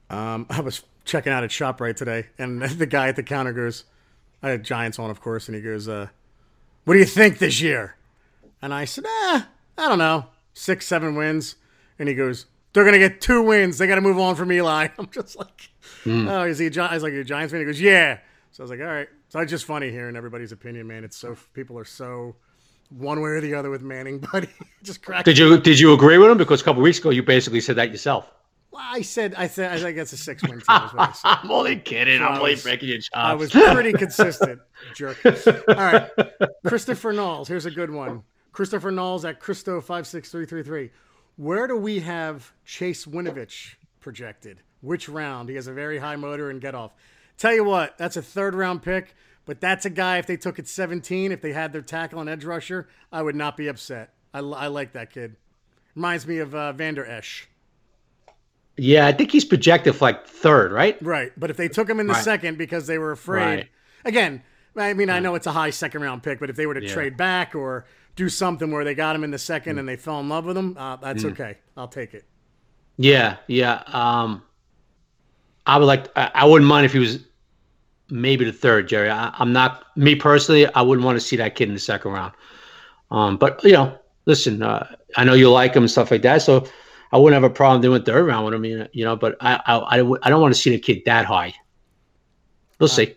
Um, 0.09 0.45
I 0.49 0.61
was 0.61 0.83
checking 1.05 1.31
out 1.33 1.43
at 1.43 1.49
Shoprite 1.49 1.95
today, 1.95 2.27
and 2.37 2.61
the 2.63 2.85
guy 2.85 3.07
at 3.09 3.15
the 3.15 3.23
counter 3.23 3.53
goes, 3.53 3.83
"I 4.41 4.49
had 4.49 4.63
Giants 4.63 4.99
on, 4.99 5.09
of 5.09 5.21
course," 5.21 5.47
and 5.47 5.55
he 5.55 5.61
goes, 5.61 5.87
uh, 5.87 6.07
"What 6.85 6.93
do 6.93 6.99
you 6.99 7.05
think 7.05 7.37
this 7.39 7.61
year?" 7.61 7.95
And 8.61 8.73
I 8.73 8.85
said, 8.85 9.05
"Ah, 9.07 9.47
I 9.77 9.87
don't 9.87 9.99
know, 9.99 10.25
six, 10.53 10.87
seven 10.87 11.15
wins." 11.15 11.55
And 11.97 12.07
he 12.09 12.15
goes, 12.15 12.45
"They're 12.73 12.85
gonna 12.85 12.97
get 12.99 13.21
two 13.21 13.41
wins. 13.41 13.77
They 13.77 13.87
got 13.87 13.95
to 13.95 14.01
move 14.01 14.19
on 14.19 14.35
from 14.35 14.51
Eli." 14.51 14.87
I'm 14.97 15.09
just 15.09 15.37
like, 15.37 15.69
Mm. 16.05 16.29
Oh, 16.29 16.43
is 16.45 16.59
he 16.59 16.67
a 16.67 16.69
Gi-? 16.69 16.79
I 16.79 16.93
was 16.93 17.03
like, 17.03 17.13
a 17.13 17.23
Giants 17.23 17.51
fan? 17.51 17.59
He 17.59 17.65
goes, 17.65 17.81
yeah. 17.81 18.19
So 18.51 18.61
I 18.61 18.63
was 18.63 18.71
like, 18.71 18.79
all 18.79 18.85
right. 18.85 19.07
So 19.29 19.39
it's 19.39 19.49
just 19.49 19.65
funny 19.65 19.91
hearing 19.91 20.15
everybody's 20.15 20.51
opinion, 20.51 20.87
man. 20.87 21.03
It's 21.03 21.17
so 21.17 21.35
people 21.53 21.77
are 21.77 21.85
so 21.85 22.35
one 22.89 23.21
way 23.21 23.31
or 23.31 23.41
the 23.41 23.53
other 23.53 23.69
with 23.69 23.81
Manning, 23.81 24.19
but 24.31 24.47
just 24.83 25.03
crack. 25.03 25.25
Did 25.25 25.37
you 25.37 25.59
did 25.59 25.79
you 25.79 25.93
agree 25.93 26.17
with 26.17 26.29
him? 26.29 26.37
Because 26.37 26.61
a 26.61 26.63
couple 26.63 26.81
weeks 26.81 26.99
ago 26.99 27.09
you 27.09 27.23
basically 27.23 27.61
said 27.61 27.75
that 27.77 27.91
yourself. 27.91 28.29
Well, 28.71 28.83
I 28.85 29.01
said 29.01 29.33
I 29.35 29.47
said 29.47 29.71
I 29.71 29.79
think 29.81 29.97
it's 29.97 30.13
a 30.13 30.17
six 30.17 30.43
win 30.43 30.59
team. 30.59 30.63
I'm 30.67 31.51
only 31.51 31.77
kidding. 31.77 32.19
So 32.19 32.25
I'm 32.25 32.39
only 32.39 32.55
breaking 32.55 32.89
your 32.89 32.99
chops. 32.99 33.11
I 33.13 33.33
was 33.33 33.51
pretty 33.51 33.93
consistent, 33.93 34.59
jerk. 34.95 35.17
All 35.25 35.75
right, 35.75 36.09
Christopher 36.67 37.13
Knowles. 37.13 37.47
Here's 37.47 37.65
a 37.65 37.71
good 37.71 37.91
one. 37.91 38.23
Christopher 38.51 38.91
Knowles 38.91 39.25
at 39.25 39.39
Christo 39.39 39.81
five 39.81 40.05
six 40.07 40.31
three 40.31 40.45
three 40.45 40.63
three. 40.63 40.91
Where 41.37 41.67
do 41.67 41.77
we 41.77 41.99
have 42.01 42.51
Chase 42.65 43.05
Winovich 43.05 43.75
projected? 44.01 44.61
which 44.81 45.09
round. 45.09 45.49
He 45.49 45.55
has 45.55 45.67
a 45.67 45.73
very 45.73 45.97
high 45.97 46.15
motor 46.15 46.49
and 46.49 46.61
get 46.61 46.75
off. 46.75 46.93
Tell 47.37 47.53
you 47.53 47.63
what, 47.63 47.97
that's 47.97 48.17
a 48.17 48.21
third 48.21 48.55
round 48.55 48.81
pick, 48.81 49.15
but 49.49 49.59
that's 49.59 49.83
a 49.83 49.89
guy, 49.89 50.19
if 50.19 50.27
they 50.27 50.37
took 50.37 50.59
it 50.59 50.67
17, 50.67 51.31
if 51.31 51.41
they 51.41 51.53
had 51.53 51.73
their 51.73 51.81
tackle 51.81 52.19
and 52.19 52.29
edge 52.29 52.45
rusher, 52.45 52.87
I 53.11 53.23
would 53.23 53.35
not 53.35 53.57
be 53.57 53.67
upset. 53.67 54.13
I, 54.31 54.41
I 54.41 54.67
like 54.67 54.93
that 54.93 55.11
kid. 55.11 55.37
Reminds 55.95 56.27
me 56.27 56.37
of 56.37 56.53
uh, 56.53 56.71
Vander 56.73 57.03
Esch. 57.03 57.47
Yeah, 58.77 59.07
I 59.07 59.11
think 59.11 59.31
he's 59.31 59.45
projected 59.45 59.95
for 59.95 60.05
like 60.05 60.27
third, 60.27 60.71
right? 60.71 61.01
Right. 61.01 61.31
But 61.35 61.49
if 61.49 61.57
they 61.57 61.67
took 61.67 61.89
him 61.89 61.99
in 61.99 62.05
the 62.05 62.13
right. 62.13 62.23
second 62.23 62.59
because 62.59 62.85
they 62.85 62.99
were 62.99 63.11
afraid, 63.11 63.55
right. 63.55 63.69
again, 64.05 64.43
I 64.75 64.93
mean, 64.93 65.09
I 65.09 65.19
know 65.19 65.33
it's 65.33 65.47
a 65.47 65.51
high 65.51 65.71
second 65.71 66.03
round 66.03 66.21
pick, 66.21 66.39
but 66.39 66.51
if 66.51 66.55
they 66.55 66.67
were 66.67 66.75
to 66.75 66.83
yeah. 66.83 66.93
trade 66.93 67.17
back 67.17 67.55
or 67.55 67.87
do 68.15 68.29
something 68.29 68.69
where 68.69 68.83
they 68.83 68.93
got 68.93 69.15
him 69.15 69.23
in 69.23 69.31
the 69.31 69.39
second 69.39 69.77
mm. 69.77 69.79
and 69.79 69.89
they 69.89 69.95
fell 69.95 70.19
in 70.19 70.29
love 70.29 70.45
with 70.45 70.59
him, 70.59 70.77
uh, 70.77 70.97
that's 70.97 71.23
mm. 71.23 71.31
okay. 71.31 71.57
I'll 71.75 71.87
take 71.87 72.13
it. 72.13 72.23
Yeah, 72.97 73.37
yeah. 73.47 73.81
Um, 73.87 74.43
I 75.65 75.79
would 75.79 75.87
like. 75.87 76.05
I, 76.15 76.29
I 76.35 76.45
wouldn't 76.45 76.69
mind 76.69 76.85
if 76.85 76.93
he 76.93 76.99
was 76.99 77.25
maybe 78.09 78.45
the 78.45 78.53
third, 78.53 78.87
Jerry. 78.87 79.09
I, 79.09 79.33
am 79.39 79.53
not 79.53 79.85
me 79.97 80.15
personally. 80.15 80.71
I 80.73 80.81
wouldn't 80.81 81.05
want 81.05 81.15
to 81.17 81.25
see 81.25 81.35
that 81.37 81.55
kid 81.55 81.67
in 81.67 81.73
the 81.73 81.79
second 81.79 82.11
round. 82.11 82.33
Um, 83.11 83.37
but 83.37 83.63
you 83.63 83.73
know, 83.73 83.97
listen, 84.25 84.61
uh, 84.61 84.87
I 85.17 85.23
know 85.23 85.33
you 85.33 85.49
like 85.51 85.73
him 85.73 85.83
and 85.83 85.91
stuff 85.91 86.11
like 86.11 86.21
that, 86.23 86.41
so 86.41 86.67
I 87.11 87.17
wouldn't 87.17 87.41
have 87.41 87.49
a 87.49 87.53
problem 87.53 87.81
doing 87.81 88.03
third 88.03 88.25
round 88.25 88.45
with 88.45 88.53
him. 88.53 88.87
You 88.93 89.05
know, 89.05 89.15
but 89.15 89.37
I 89.41 89.55
I, 89.65 89.77
I, 89.77 90.13
I 90.23 90.29
don't 90.29 90.41
want 90.41 90.53
to 90.53 90.59
see 90.59 90.69
the 90.69 90.79
kid 90.79 91.03
that 91.05 91.25
high. 91.25 91.53
We'll 92.79 92.89
uh, 92.89 92.93
see. 92.93 93.15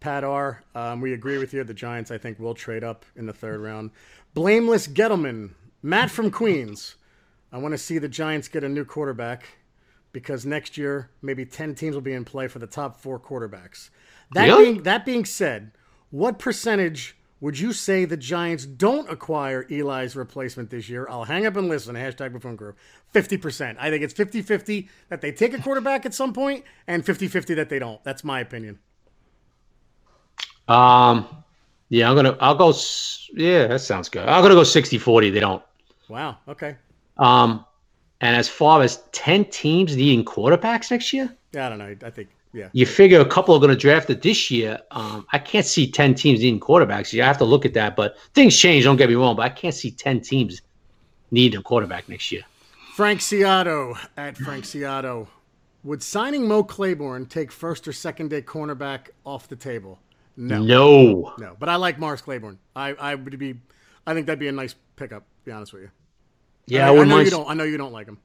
Pat 0.00 0.24
R, 0.24 0.62
um, 0.74 1.02
we 1.02 1.12
agree 1.12 1.36
with 1.36 1.52
you. 1.52 1.62
The 1.62 1.74
Giants, 1.74 2.10
I 2.10 2.16
think, 2.16 2.38
will 2.38 2.54
trade 2.54 2.82
up 2.82 3.04
in 3.16 3.26
the 3.26 3.34
third 3.34 3.60
round. 3.60 3.90
Blameless 4.32 4.88
Gettleman, 4.88 5.50
Matt 5.82 6.10
from 6.10 6.30
Queens. 6.30 6.96
I 7.52 7.58
want 7.58 7.72
to 7.72 7.78
see 7.78 7.98
the 7.98 8.08
Giants 8.08 8.48
get 8.48 8.64
a 8.64 8.68
new 8.68 8.84
quarterback 8.84 9.44
because 10.12 10.44
next 10.46 10.76
year 10.76 11.10
maybe 11.22 11.44
10 11.44 11.74
teams 11.74 11.94
will 11.94 12.02
be 12.02 12.12
in 12.12 12.24
play 12.24 12.48
for 12.48 12.58
the 12.58 12.66
top 12.66 13.00
four 13.00 13.18
quarterbacks. 13.18 13.90
That 14.32 14.46
really? 14.46 14.64
being 14.64 14.82
that 14.84 15.04
being 15.04 15.24
said, 15.24 15.72
what 16.10 16.38
percentage 16.38 17.16
would 17.40 17.58
you 17.58 17.72
say 17.72 18.04
the 18.04 18.16
Giants 18.16 18.66
don't 18.66 19.10
acquire 19.10 19.66
Eli's 19.70 20.14
replacement 20.14 20.70
this 20.70 20.88
year? 20.88 21.06
I'll 21.08 21.24
hang 21.24 21.46
up 21.46 21.56
and 21.56 21.68
listen. 21.68 21.96
Hashtag 21.96 22.32
Buffoon 22.32 22.54
Group. 22.54 22.76
50%. 23.14 23.76
I 23.78 23.90
think 23.90 24.04
it's 24.04 24.12
50 24.12 24.42
50 24.42 24.88
that 25.08 25.20
they 25.20 25.32
take 25.32 25.54
a 25.54 25.58
quarterback 25.58 26.04
at 26.04 26.14
some 26.14 26.32
point 26.32 26.64
and 26.86 27.04
50 27.04 27.28
50 27.28 27.54
that 27.54 27.68
they 27.68 27.78
don't. 27.78 28.02
That's 28.04 28.22
my 28.22 28.40
opinion. 28.40 28.78
Um, 30.68 31.26
yeah, 31.88 32.08
I'm 32.08 32.14
gonna. 32.14 32.36
I'll 32.40 32.54
go. 32.54 32.72
Yeah, 33.34 33.66
that 33.66 33.80
sounds 33.80 34.08
good. 34.08 34.28
I'm 34.28 34.42
gonna 34.42 34.54
go 34.54 34.60
60-40. 34.60 35.32
They 35.32 35.40
don't. 35.40 35.62
Wow. 36.08 36.38
Okay. 36.46 36.76
Um, 37.18 37.64
and 38.20 38.36
as 38.36 38.48
far 38.48 38.82
as 38.82 39.02
ten 39.12 39.44
teams 39.46 39.96
needing 39.96 40.24
quarterbacks 40.24 40.90
next 40.90 41.12
year, 41.12 41.34
yeah, 41.52 41.66
I 41.66 41.68
don't 41.68 41.78
know. 41.78 41.96
I 42.04 42.10
think 42.10 42.28
yeah. 42.52 42.68
You 42.72 42.84
figure 42.84 43.20
a 43.20 43.24
couple 43.24 43.54
are 43.54 43.60
going 43.60 43.70
to 43.70 43.76
draft 43.76 44.10
it 44.10 44.22
this 44.22 44.50
year. 44.50 44.78
Um, 44.90 45.26
I 45.32 45.38
can't 45.38 45.66
see 45.66 45.90
ten 45.90 46.14
teams 46.14 46.40
needing 46.40 46.60
quarterbacks. 46.60 47.12
You 47.12 47.22
have 47.22 47.38
to 47.38 47.44
look 47.44 47.64
at 47.64 47.74
that, 47.74 47.96
but 47.96 48.16
things 48.34 48.56
change. 48.56 48.84
Don't 48.84 48.96
get 48.96 49.08
me 49.08 49.14
wrong, 49.14 49.36
but 49.36 49.42
I 49.42 49.50
can't 49.50 49.74
see 49.74 49.90
ten 49.90 50.20
teams 50.20 50.60
needing 51.30 51.60
a 51.60 51.62
quarterback 51.62 52.08
next 52.08 52.32
year. 52.32 52.42
Frank 52.94 53.20
Ciato 53.20 53.96
at 54.16 54.36
Frank 54.36 54.64
Ciato. 54.64 55.28
Would 55.82 56.02
signing 56.02 56.46
Mo 56.46 56.62
Claiborne 56.62 57.24
take 57.24 57.50
first 57.50 57.88
or 57.88 57.92
second 57.92 58.28
day 58.28 58.42
cornerback 58.42 59.08
off 59.24 59.48
the 59.48 59.56
table? 59.56 59.98
No. 60.36 60.62
No. 60.62 61.34
No. 61.38 61.56
But 61.58 61.70
I 61.70 61.76
like 61.76 61.98
Morris 61.98 62.20
Claiborne. 62.20 62.58
I, 62.76 62.92
I 62.92 63.14
would 63.14 63.38
be 63.38 63.54
I 64.06 64.14
think 64.14 64.26
that'd 64.26 64.38
be 64.38 64.48
a 64.48 64.52
nice 64.52 64.74
pickup, 64.96 65.22
to 65.22 65.44
be 65.44 65.52
honest 65.52 65.72
with 65.72 65.82
you. 65.82 65.90
Yeah, 66.70 66.90
I, 66.90 66.94
I, 66.94 67.00
I 67.00 67.04
know 67.04 67.16
mind... 67.16 67.24
you 67.26 67.30
don't 67.30 67.48
I 67.48 67.54
know 67.54 67.64
you 67.64 67.76
don't 67.76 67.92
like 67.92 68.06
him. 68.06 68.18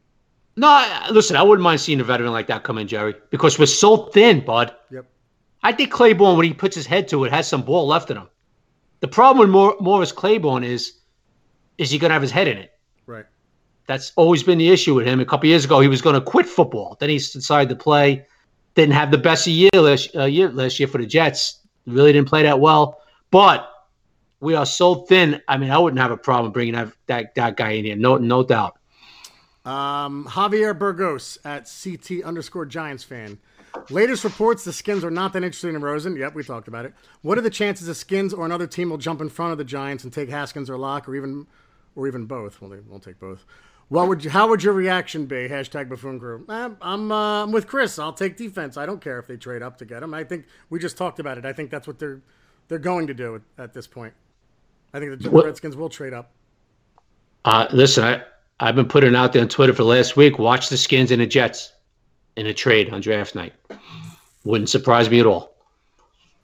No, 0.58 0.68
I, 0.70 1.10
listen, 1.12 1.36
I 1.36 1.43
wouldn't 1.43 1.64
mind 1.64 1.82
seeing 1.82 2.00
a 2.00 2.04
veteran 2.04 2.32
like 2.32 2.48
that 2.48 2.64
come 2.64 2.78
in, 2.78 2.88
Jerry, 2.88 3.14
because 3.30 3.60
we're 3.60 3.66
so 3.66 3.98
thin, 4.08 4.46
bud. 4.46 4.74
Yep. 4.89 5.06
I 5.64 5.74
think 5.74 5.91
Claiborne, 5.91 6.38
when 6.38 6.46
he 6.46 6.54
puts 6.54 6.76
his 6.76 6.86
head 6.86 7.08
to 7.10 7.26
it, 7.26 7.34
has 7.34 7.48
some 7.48 7.64
ball 7.64 7.88
left 7.88 8.10
in 8.10 8.18
him. 8.18 8.30
The 9.02 9.08
problem 9.08 9.52
with 9.52 9.82
Morris 9.82 10.12
Claiborne 10.12 10.64
is, 10.64 10.93
is 11.78 11.91
he 11.91 11.98
going 11.98 12.10
to 12.10 12.14
have 12.14 12.22
his 12.22 12.32
head 12.32 12.48
in 12.48 12.58
it? 12.58 12.72
Right. 13.06 13.26
That's 13.88 14.14
always 14.16 14.43
been 14.43 14.58
the 14.58 14.70
issue 14.70 14.96
with 14.96 15.06
him. 15.06 15.20
A 15.20 15.26
couple 15.26 15.50
years 15.50 15.66
ago, 15.66 15.82
he 15.82 15.88
was 15.89 16.02
going 16.02 16.16
to 16.16 16.22
quit 16.22 16.46
football. 16.46 16.96
Then 17.00 17.10
he 17.10 17.18
decided 17.18 17.70
to 17.70 17.76
play. 17.76 18.26
Didn't 18.76 18.93
have 18.93 19.12
the 19.12 19.18
best 19.18 19.46
year 19.48 19.70
last, 19.74 20.16
uh, 20.16 20.24
year 20.24 20.50
last 20.50 20.80
year 20.80 20.88
for 20.88 21.00
the 21.00 21.06
Jets. 21.06 21.60
Really 21.86 22.14
didn't 22.14 22.30
play 22.30 22.43
that 22.43 22.60
well. 22.60 23.02
But 23.32 23.70
we 24.40 24.56
are 24.56 24.66
so 24.66 24.96
thin. 24.96 25.42
I 25.48 25.58
mean, 25.58 25.72
I 25.72 25.78
wouldn't 25.78 26.02
have 26.02 26.12
a 26.12 26.18
problem 26.18 26.52
bringing 26.52 26.74
that 26.76 26.92
that, 27.08 27.36
that 27.36 27.58
guy 27.58 27.72
in 27.72 27.86
here. 27.86 27.96
No, 27.96 28.18
no 28.18 28.44
doubt. 28.44 28.78
Um, 29.66 30.26
Javier 30.26 30.78
Burgos 30.78 31.40
at 31.44 31.70
CT 31.84 32.24
underscore 32.24 32.66
Giants 32.66 33.04
fan. 33.04 33.40
Latest 33.90 34.24
reports 34.24 34.64
the 34.64 34.72
Skins 34.72 35.04
are 35.04 35.12
not 35.12 35.34
that 35.34 35.44
interested 35.44 35.76
in 35.76 35.82
Rosen. 35.82 36.16
Yep, 36.16 36.36
we 36.36 36.44
talked 36.44 36.68
about 36.68 36.86
it. 36.86 36.94
What 37.24 37.38
are 37.38 37.42
the 37.42 37.50
chances 37.50 37.88
the 37.88 37.96
Skins 37.96 38.34
or 38.34 38.46
another 38.46 38.68
team 38.68 38.90
will 38.90 38.98
jump 38.98 39.22
in 39.22 39.30
front 39.30 39.52
of 39.52 39.58
the 39.58 39.66
Giants 39.66 40.04
and 40.04 40.14
take 40.14 40.30
Haskins 40.30 40.70
or 40.70 40.78
Lock 40.78 41.10
or 41.10 41.16
even 41.16 41.48
or 41.96 42.08
even 42.08 42.26
both? 42.26 42.62
Well, 42.62 42.70
they 42.70 42.80
won't 42.80 43.04
take 43.04 43.20
both. 43.20 43.46
What 43.90 44.08
would 44.08 44.24
you, 44.24 44.32
how 44.32 44.48
would 44.50 44.64
your 44.64 44.74
reaction 44.74 45.26
be? 45.26 45.48
Hashtag 45.48 45.90
Buffoon 45.90 46.20
Crew. 46.20 46.46
Eh, 46.50 46.70
I'm 46.82 47.12
uh, 47.12 47.44
I'm 47.44 47.52
with 47.52 47.68
Chris. 47.68 48.00
I'll 48.00 48.14
take 48.14 48.38
defense. 48.38 48.78
I 48.78 48.86
don't 48.86 49.02
care 49.02 49.20
if 49.20 49.28
they 49.28 49.38
trade 49.38 49.62
up 49.62 49.78
to 49.80 49.86
get 49.86 50.02
him. 50.02 50.14
I 50.14 50.24
think 50.24 50.46
we 50.70 50.80
just 50.80 50.98
talked 50.98 51.20
about 51.20 51.38
it. 51.38 51.46
I 51.46 51.54
think 51.54 51.70
that's 51.70 51.88
what 51.88 52.00
they're 52.00 52.22
they're 52.68 52.80
going 52.80 53.08
to 53.08 53.14
do 53.14 53.36
at, 53.36 53.42
at 53.58 53.74
this 53.74 53.88
point. 53.88 54.14
I 54.96 55.00
think 55.00 55.22
the 55.22 55.30
Redskins 55.30 55.76
will 55.76 55.89
trade 55.89 56.14
up. 56.14 56.32
Uh, 57.43 57.68
listen, 57.74 58.06
I, 58.06 58.24
I've 58.62 58.76
been 58.76 58.88
putting 58.88 59.14
out 59.14 59.34
there 59.34 59.41
on 59.41 59.50
Twitter 59.50 59.74
for 59.74 59.84
last 59.84 60.16
week. 60.16 60.39
Watch 60.39 60.70
the 60.70 60.78
Skins 60.78 61.12
and 61.12 61.22
the 61.22 61.28
Jets 61.28 61.74
in 62.38 62.48
a 62.48 62.54
trade 62.54 62.93
on 62.93 63.02
draft 63.02 63.36
night. 63.36 63.52
Wouldn't 64.46 64.70
surprise 64.70 65.10
me 65.10 65.20
at 65.20 65.26
all. 65.26 65.54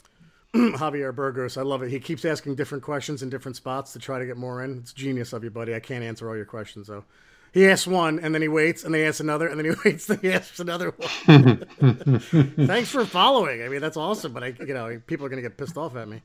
Javier 0.54 1.16
Burgos, 1.16 1.56
I 1.56 1.62
love 1.62 1.82
it. 1.82 1.92
He 1.92 2.02
keeps 2.02 2.26
asking 2.26 2.56
different 2.56 2.84
questions 2.84 3.24
in 3.24 3.30
different 3.30 3.56
spots 3.56 3.94
to 3.94 4.00
try 4.00 4.20
to 4.20 4.26
get 4.26 4.36
more 4.36 4.62
in. 4.62 4.80
It's 4.80 4.92
genius 4.92 5.32
of 5.32 5.46
you, 5.46 5.50
buddy. 5.50 5.74
I 5.74 5.80
can't 5.80 6.04
answer 6.04 6.28
all 6.28 6.36
your 6.36 6.44
questions 6.44 6.88
though. 6.88 7.06
He 7.54 7.66
asks 7.68 7.88
one, 7.88 8.20
and 8.20 8.36
then 8.36 8.42
he 8.42 8.50
waits, 8.50 8.84
and 8.84 8.94
then 8.94 9.02
he 9.02 9.08
asks 9.08 9.22
another, 9.22 9.48
and 9.48 9.58
then 9.58 9.66
he 9.66 9.72
waits, 9.90 10.10
and 10.10 10.20
he 10.20 10.34
asks 10.34 10.60
another 10.60 10.94
one. 10.98 11.66
Thanks 12.20 12.90
for 12.90 13.06
following. 13.06 13.64
I 13.64 13.70
mean, 13.70 13.80
that's 13.80 13.98
awesome, 13.98 14.34
but 14.34 14.44
I, 14.44 14.54
you 14.60 14.74
know, 14.74 15.02
people 15.08 15.26
are 15.26 15.30
gonna 15.30 15.42
get 15.42 15.56
pissed 15.56 15.78
off 15.78 15.96
at 15.96 16.10
me. 16.10 16.22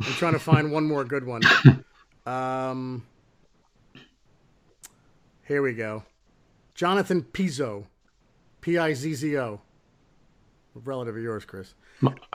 I'm 0.00 0.12
trying 0.12 0.34
to 0.34 0.38
find 0.38 0.70
one 0.70 0.84
more 0.84 1.04
good 1.04 1.24
one. 1.24 1.42
Um, 2.26 3.06
here 5.44 5.62
we 5.62 5.74
go. 5.74 6.02
Jonathan 6.74 7.22
Pizzo, 7.22 7.84
P 8.60 8.78
I 8.78 8.94
Z 8.94 9.14
Z 9.14 9.38
O. 9.38 9.60
Relative 10.74 11.16
of 11.16 11.22
yours, 11.22 11.44
Chris. 11.44 11.74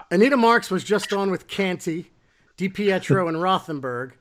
Anita 0.09 0.37
Marks 0.37 0.71
was 0.71 0.85
just 0.85 1.11
on 1.11 1.29
with 1.29 1.47
Canty, 1.47 2.09
DiPietro, 2.57 3.27
and 3.27 3.37
Rothenberg 3.37 4.13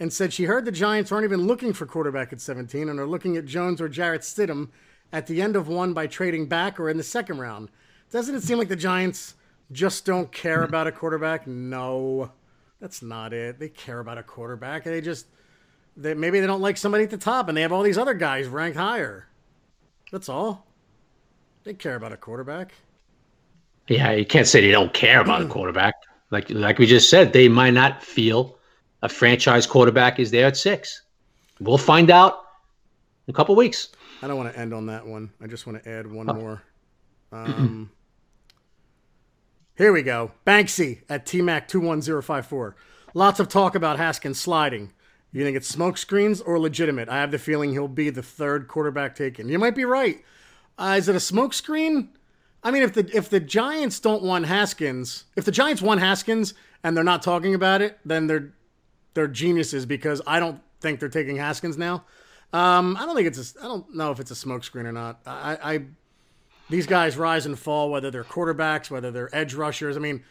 and 0.00 0.12
said 0.12 0.32
she 0.32 0.44
heard 0.44 0.64
the 0.64 0.72
Giants 0.72 1.12
aren't 1.12 1.24
even 1.24 1.46
looking 1.46 1.72
for 1.72 1.86
quarterback 1.86 2.32
at 2.32 2.40
17 2.40 2.88
and 2.88 2.98
are 2.98 3.06
looking 3.06 3.36
at 3.36 3.44
Jones 3.44 3.80
or 3.80 3.88
Jarrett 3.88 4.22
Stidham 4.22 4.70
at 5.12 5.26
the 5.28 5.40
end 5.40 5.54
of 5.54 5.68
one 5.68 5.92
by 5.92 6.08
trading 6.08 6.46
back 6.46 6.80
or 6.80 6.88
in 6.90 6.96
the 6.96 7.04
second 7.04 7.38
round. 7.38 7.68
Doesn't 8.10 8.34
it 8.34 8.42
seem 8.42 8.58
like 8.58 8.68
the 8.68 8.74
Giants 8.74 9.34
just 9.70 10.04
don't 10.04 10.32
care 10.32 10.64
about 10.64 10.88
a 10.88 10.92
quarterback? 10.92 11.46
No, 11.46 12.32
that's 12.82 13.00
not 13.00 13.32
it. 13.32 13.60
They 13.60 13.68
care 13.68 14.00
about 14.00 14.18
a 14.18 14.24
quarterback. 14.24 14.82
They 14.82 15.00
just 15.00 15.26
they, 15.96 16.14
maybe 16.14 16.40
they 16.40 16.48
don't 16.48 16.60
like 16.60 16.76
somebody 16.76 17.04
at 17.04 17.10
the 17.10 17.16
top 17.16 17.48
and 17.48 17.56
they 17.56 17.62
have 17.62 17.70
all 17.70 17.84
these 17.84 17.96
other 17.96 18.12
guys 18.12 18.48
ranked 18.48 18.76
higher. 18.76 19.28
That's 20.10 20.28
all. 20.28 20.66
They 21.62 21.74
care 21.74 21.94
about 21.94 22.12
a 22.12 22.16
quarterback. 22.16 22.74
Yeah, 23.86 24.10
you 24.10 24.26
can't 24.26 24.48
say 24.48 24.60
they 24.60 24.72
don't 24.72 24.92
care 24.92 25.20
about 25.20 25.42
a 25.42 25.46
quarterback. 25.48 25.94
Like 26.32 26.50
like 26.50 26.80
we 26.80 26.86
just 26.86 27.08
said, 27.08 27.32
they 27.32 27.48
might 27.48 27.70
not 27.70 28.02
feel 28.02 28.58
a 29.02 29.08
franchise 29.08 29.64
quarterback 29.64 30.18
is 30.18 30.32
there 30.32 30.48
at 30.48 30.56
six. 30.56 31.02
We'll 31.60 31.78
find 31.78 32.10
out 32.10 32.46
in 33.28 33.32
a 33.32 33.36
couple 33.36 33.54
weeks. 33.54 33.90
I 34.22 34.26
don't 34.26 34.36
want 34.36 34.52
to 34.52 34.58
end 34.58 34.74
on 34.74 34.86
that 34.86 35.06
one. 35.06 35.30
I 35.40 35.46
just 35.46 35.68
want 35.68 35.82
to 35.82 35.88
add 35.88 36.10
one 36.10 36.28
oh. 36.28 36.34
more. 36.34 36.62
Um, 37.32 37.90
here 39.82 39.92
we 39.92 40.02
go. 40.02 40.30
Banksy 40.46 41.00
at 41.08 41.26
TMAC21054. 41.26 42.74
Lots 43.14 43.40
of 43.40 43.48
talk 43.48 43.74
about 43.74 43.98
Haskins 43.98 44.40
sliding. 44.40 44.92
You 45.32 45.44
think 45.44 45.56
it's 45.56 45.66
smoke 45.66 45.98
screens 45.98 46.40
or 46.40 46.58
legitimate? 46.58 47.08
I 47.08 47.18
have 47.18 47.30
the 47.30 47.38
feeling 47.38 47.72
he'll 47.72 47.88
be 47.88 48.10
the 48.10 48.22
third 48.22 48.68
quarterback 48.68 49.16
taken. 49.16 49.48
You 49.48 49.58
might 49.58 49.74
be 49.74 49.84
right. 49.84 50.22
Uh, 50.78 50.94
is 50.98 51.08
it 51.08 51.16
a 51.16 51.20
smoke 51.20 51.52
screen? 51.52 52.10
I 52.62 52.70
mean, 52.70 52.82
if 52.82 52.92
the 52.92 53.10
if 53.12 53.28
the 53.28 53.40
Giants 53.40 53.98
don't 53.98 54.22
want 54.22 54.46
Haskins, 54.46 55.24
if 55.36 55.44
the 55.44 55.50
Giants 55.50 55.82
want 55.82 56.00
Haskins 56.00 56.54
and 56.84 56.96
they're 56.96 57.02
not 57.02 57.22
talking 57.22 57.54
about 57.54 57.82
it, 57.82 57.98
then 58.04 58.26
they're 58.28 58.52
they're 59.14 59.26
geniuses 59.26 59.84
because 59.84 60.22
I 60.26 60.38
don't 60.38 60.60
think 60.80 61.00
they're 61.00 61.08
taking 61.08 61.36
Haskins 61.36 61.76
now. 61.76 62.04
Um, 62.52 62.96
I 62.98 63.06
don't 63.06 63.16
think 63.16 63.26
it's 63.26 63.56
I 63.56 63.64
don't 63.64 63.94
know 63.94 64.12
if 64.12 64.20
it's 64.20 64.30
a 64.30 64.34
smokescreen 64.34 64.84
or 64.84 64.92
not. 64.92 65.20
I, 65.26 65.58
I 65.62 65.84
these 66.72 66.86
guys 66.86 67.16
rise 67.16 67.46
and 67.46 67.58
fall 67.58 67.90
whether 67.90 68.10
they're 68.10 68.24
quarterbacks, 68.24 68.90
whether 68.90 69.10
they're 69.10 69.34
edge 69.34 69.54
rushers. 69.54 69.96
I 69.96 70.00
mean, 70.00 70.24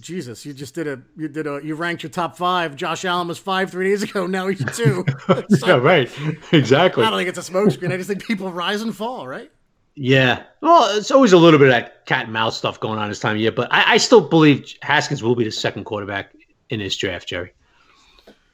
Jesus, 0.00 0.46
you 0.46 0.54
just 0.54 0.74
did 0.74 0.86
a 0.86 1.02
you 1.16 1.28
did 1.28 1.46
a 1.46 1.60
you 1.62 1.74
ranked 1.74 2.02
your 2.02 2.10
top 2.10 2.36
five. 2.36 2.76
Josh 2.76 3.04
Allen 3.04 3.28
was 3.28 3.38
five 3.38 3.70
three 3.70 3.90
days 3.90 4.02
ago. 4.02 4.26
Now 4.26 4.46
he's 4.46 4.64
two. 4.76 5.04
so, 5.50 5.66
yeah, 5.66 5.74
right. 5.74 6.10
Exactly. 6.52 7.04
I 7.04 7.10
don't 7.10 7.18
think 7.18 7.28
it's 7.28 7.48
a 7.48 7.52
smokescreen. 7.52 7.92
I 7.92 7.96
just 7.96 8.08
think 8.08 8.24
people 8.24 8.50
rise 8.50 8.80
and 8.80 8.96
fall. 8.96 9.26
Right. 9.26 9.50
Yeah. 9.94 10.44
Well, 10.60 10.96
it's 10.96 11.10
always 11.10 11.32
a 11.32 11.38
little 11.38 11.58
bit 11.58 11.68
of 11.68 11.74
that 11.74 12.06
cat 12.06 12.24
and 12.24 12.32
mouse 12.32 12.56
stuff 12.56 12.80
going 12.80 12.98
on 12.98 13.08
this 13.08 13.20
time 13.20 13.36
of 13.36 13.42
year, 13.42 13.52
but 13.52 13.70
I, 13.70 13.94
I 13.94 13.96
still 13.98 14.26
believe 14.26 14.74
Haskins 14.80 15.22
will 15.22 15.34
be 15.34 15.44
the 15.44 15.50
second 15.50 15.84
quarterback 15.84 16.32
in 16.70 16.80
this 16.80 16.96
draft, 16.96 17.28
Jerry. 17.28 17.52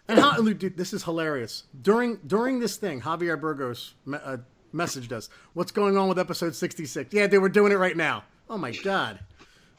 And 0.08 0.18
how, 0.18 0.40
dude, 0.40 0.76
this 0.76 0.92
is 0.92 1.04
hilarious. 1.04 1.64
During 1.82 2.16
during 2.26 2.58
this 2.58 2.76
thing, 2.76 3.02
Javier 3.02 3.38
Burgos 3.38 3.94
uh, 4.12 4.38
messaged 4.74 5.12
us. 5.12 5.28
What's 5.54 5.72
going 5.72 5.96
on 5.96 6.08
with 6.08 6.18
episode 6.18 6.54
sixty 6.54 6.86
six? 6.86 7.12
Yeah, 7.12 7.26
they 7.26 7.38
were 7.38 7.48
doing 7.48 7.72
it 7.72 7.76
right 7.76 7.96
now. 7.96 8.24
Oh 8.50 8.58
my 8.58 8.72
god, 8.72 9.18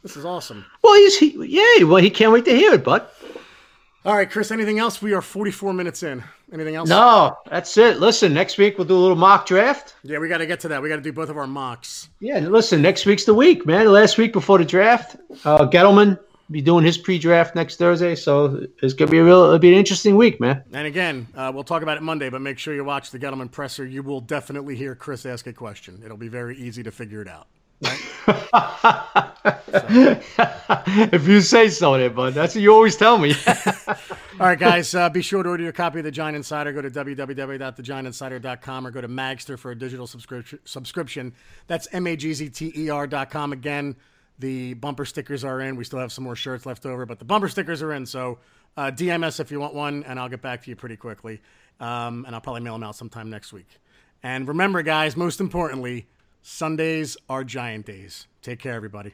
this 0.04 0.16
is 0.16 0.26
awesome. 0.26 0.66
Well, 0.84 0.96
he's 0.96 1.18
he, 1.18 1.36
yeah. 1.46 1.86
Well, 1.86 2.02
he 2.02 2.10
can't 2.10 2.32
wait 2.32 2.46
to 2.46 2.56
hear 2.56 2.74
it, 2.74 2.84
bud. 2.84 3.06
All 4.06 4.16
right, 4.16 4.30
Chris. 4.30 4.50
Anything 4.50 4.80
else? 4.80 5.02
We 5.02 5.14
are 5.14 5.22
44 5.22 5.74
minutes 5.74 6.04
in. 6.04 6.24
Anything 6.54 6.76
else? 6.76 6.88
No, 6.88 7.38
that's 7.50 7.78
it. 7.78 8.00
Listen, 8.00 8.34
next 8.34 8.58
week 8.58 8.78
we'll 8.78 8.88
do 8.88 8.96
a 8.96 8.98
little 8.98 9.18
mock 9.18 9.46
draft. 9.46 9.96
Yeah, 10.04 10.20
we 10.20 10.30
got 10.30 10.38
to 10.38 10.48
get 10.48 10.62
to 10.62 10.70
that. 10.70 10.82
We 10.82 10.88
got 10.88 10.96
to 10.96 11.02
do 11.02 11.12
both 11.12 11.30
of 11.30 11.38
our 11.38 11.46
mocks. 11.46 12.10
Yeah, 12.20 12.40
listen, 12.40 12.82
next 12.82 13.06
week's 13.06 13.26
the 13.26 13.34
week, 13.34 13.66
man. 13.66 13.86
The 13.86 13.92
last 13.92 14.18
week 14.18 14.32
before 14.32 14.58
the 14.58 14.66
draft, 14.66 15.18
uh, 15.44 15.68
Gettleman 15.68 16.18
be 16.52 16.62
doing 16.62 16.84
his 16.84 16.97
pre-draft 16.97 17.56
next 17.56 17.78
Thursday, 17.78 18.16
so 18.16 18.66
it's 18.82 18.93
gonna 18.93 19.12
be 19.12 19.20
a 19.20 19.24
real, 19.24 19.43
it'll 19.43 19.60
be 19.60 19.72
an 19.72 19.78
interesting 19.78 20.16
week, 20.16 20.39
man. 20.39 20.64
And 20.74 20.88
again, 20.88 21.28
uh, 21.36 21.52
we'll 21.54 21.64
talk 21.64 21.84
about 21.84 21.97
it 21.97 22.04
Monday, 22.04 22.30
but 22.30 22.41
make 22.41 22.58
sure 22.58 22.74
you 22.74 22.84
watch 22.84 23.12
the 23.12 23.20
Gettleman 23.20 23.52
presser. 23.52 23.86
You 23.86 24.02
will 24.04 24.22
definitely 24.22 24.76
hear 24.76 24.95
Chris 24.95 25.26
ask 25.26 25.45
a 25.47 25.54
question. 25.54 26.02
It'll 26.04 26.18
be 26.18 26.28
very 26.28 26.58
easy 26.58 26.84
to 26.84 26.91
figure 26.91 27.22
it 27.22 27.28
out. 27.28 27.47
if 31.12 31.28
you 31.28 31.39
say 31.41 31.70
so, 31.70 31.97
there, 31.97 32.10
bud. 32.10 32.34
That's 32.34 32.56
what 32.56 32.62
you 32.62 32.74
always 32.74 32.97
tell 32.97 33.18
me. 33.18 33.34
All 33.88 33.95
right, 34.39 34.60
guys. 34.60 34.93
Uh, 34.93 35.10
be 35.10 35.22
sure 35.22 35.43
to 35.43 35.50
order 35.50 35.64
your 35.64 35.72
copy 35.72 36.00
of 36.00 36.06
the 36.06 36.12
Giant 36.12 36.36
Insider. 36.36 36.74
Go 36.74 36.82
to 36.82 36.89
www.thegiantinsider.com 36.89 38.88
or 38.88 38.91
go 38.91 39.00
to 39.02 39.08
Magzter 39.08 39.58
for 39.58 39.72
a 39.72 39.76
digital 39.78 40.08
subscription. 40.08 40.60
Subscription. 40.66 41.34
That's 41.68 41.88
m 41.93 42.08
a 42.08 42.18
g 42.18 42.34
z 42.34 42.50
t 42.50 42.74
e 42.76 42.89
r 42.89 43.08
dot 43.08 43.30
com. 43.30 43.54
Again, 43.54 43.95
the 44.40 44.74
bumper 44.74 45.06
stickers 45.06 45.44
are 45.44 45.62
in. 45.62 45.76
We 45.76 45.84
still 45.84 46.00
have 46.00 46.12
some 46.12 46.24
more 46.24 46.36
shirts 46.36 46.66
left 46.66 46.86
over, 46.86 47.06
but 47.06 47.20
the 47.20 47.26
bumper 47.26 47.50
stickers 47.50 47.82
are 47.82 47.94
in. 47.94 48.06
So 48.06 48.40
uh, 48.78 48.92
DM 48.92 49.24
us 49.24 49.40
if 49.40 49.52
you 49.52 49.60
want 49.60 49.74
one, 49.74 50.04
and 50.06 50.20
I'll 50.20 50.30
get 50.30 50.42
back 50.42 50.64
to 50.64 50.70
you 50.70 50.76
pretty 50.76 50.96
quickly. 50.98 51.42
Um, 51.80 52.26
and 52.26 52.36
I'll 52.36 52.42
probably 52.42 52.62
mail 52.62 52.74
them 52.74 52.84
out 52.84 52.96
sometime 52.96 53.30
next 53.30 53.54
week. 53.54 53.68
And 54.24 54.48
remember, 54.48 54.82
guys, 54.82 55.16
most 55.16 55.40
importantly 55.40 56.08
Sundays 56.42 57.18
are 57.30 57.44
giant 57.44 57.86
days. 57.86 58.28
Take 58.42 58.60
care, 58.60 58.74
everybody. 58.74 59.14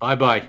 Bye 0.00 0.16
bye. 0.16 0.48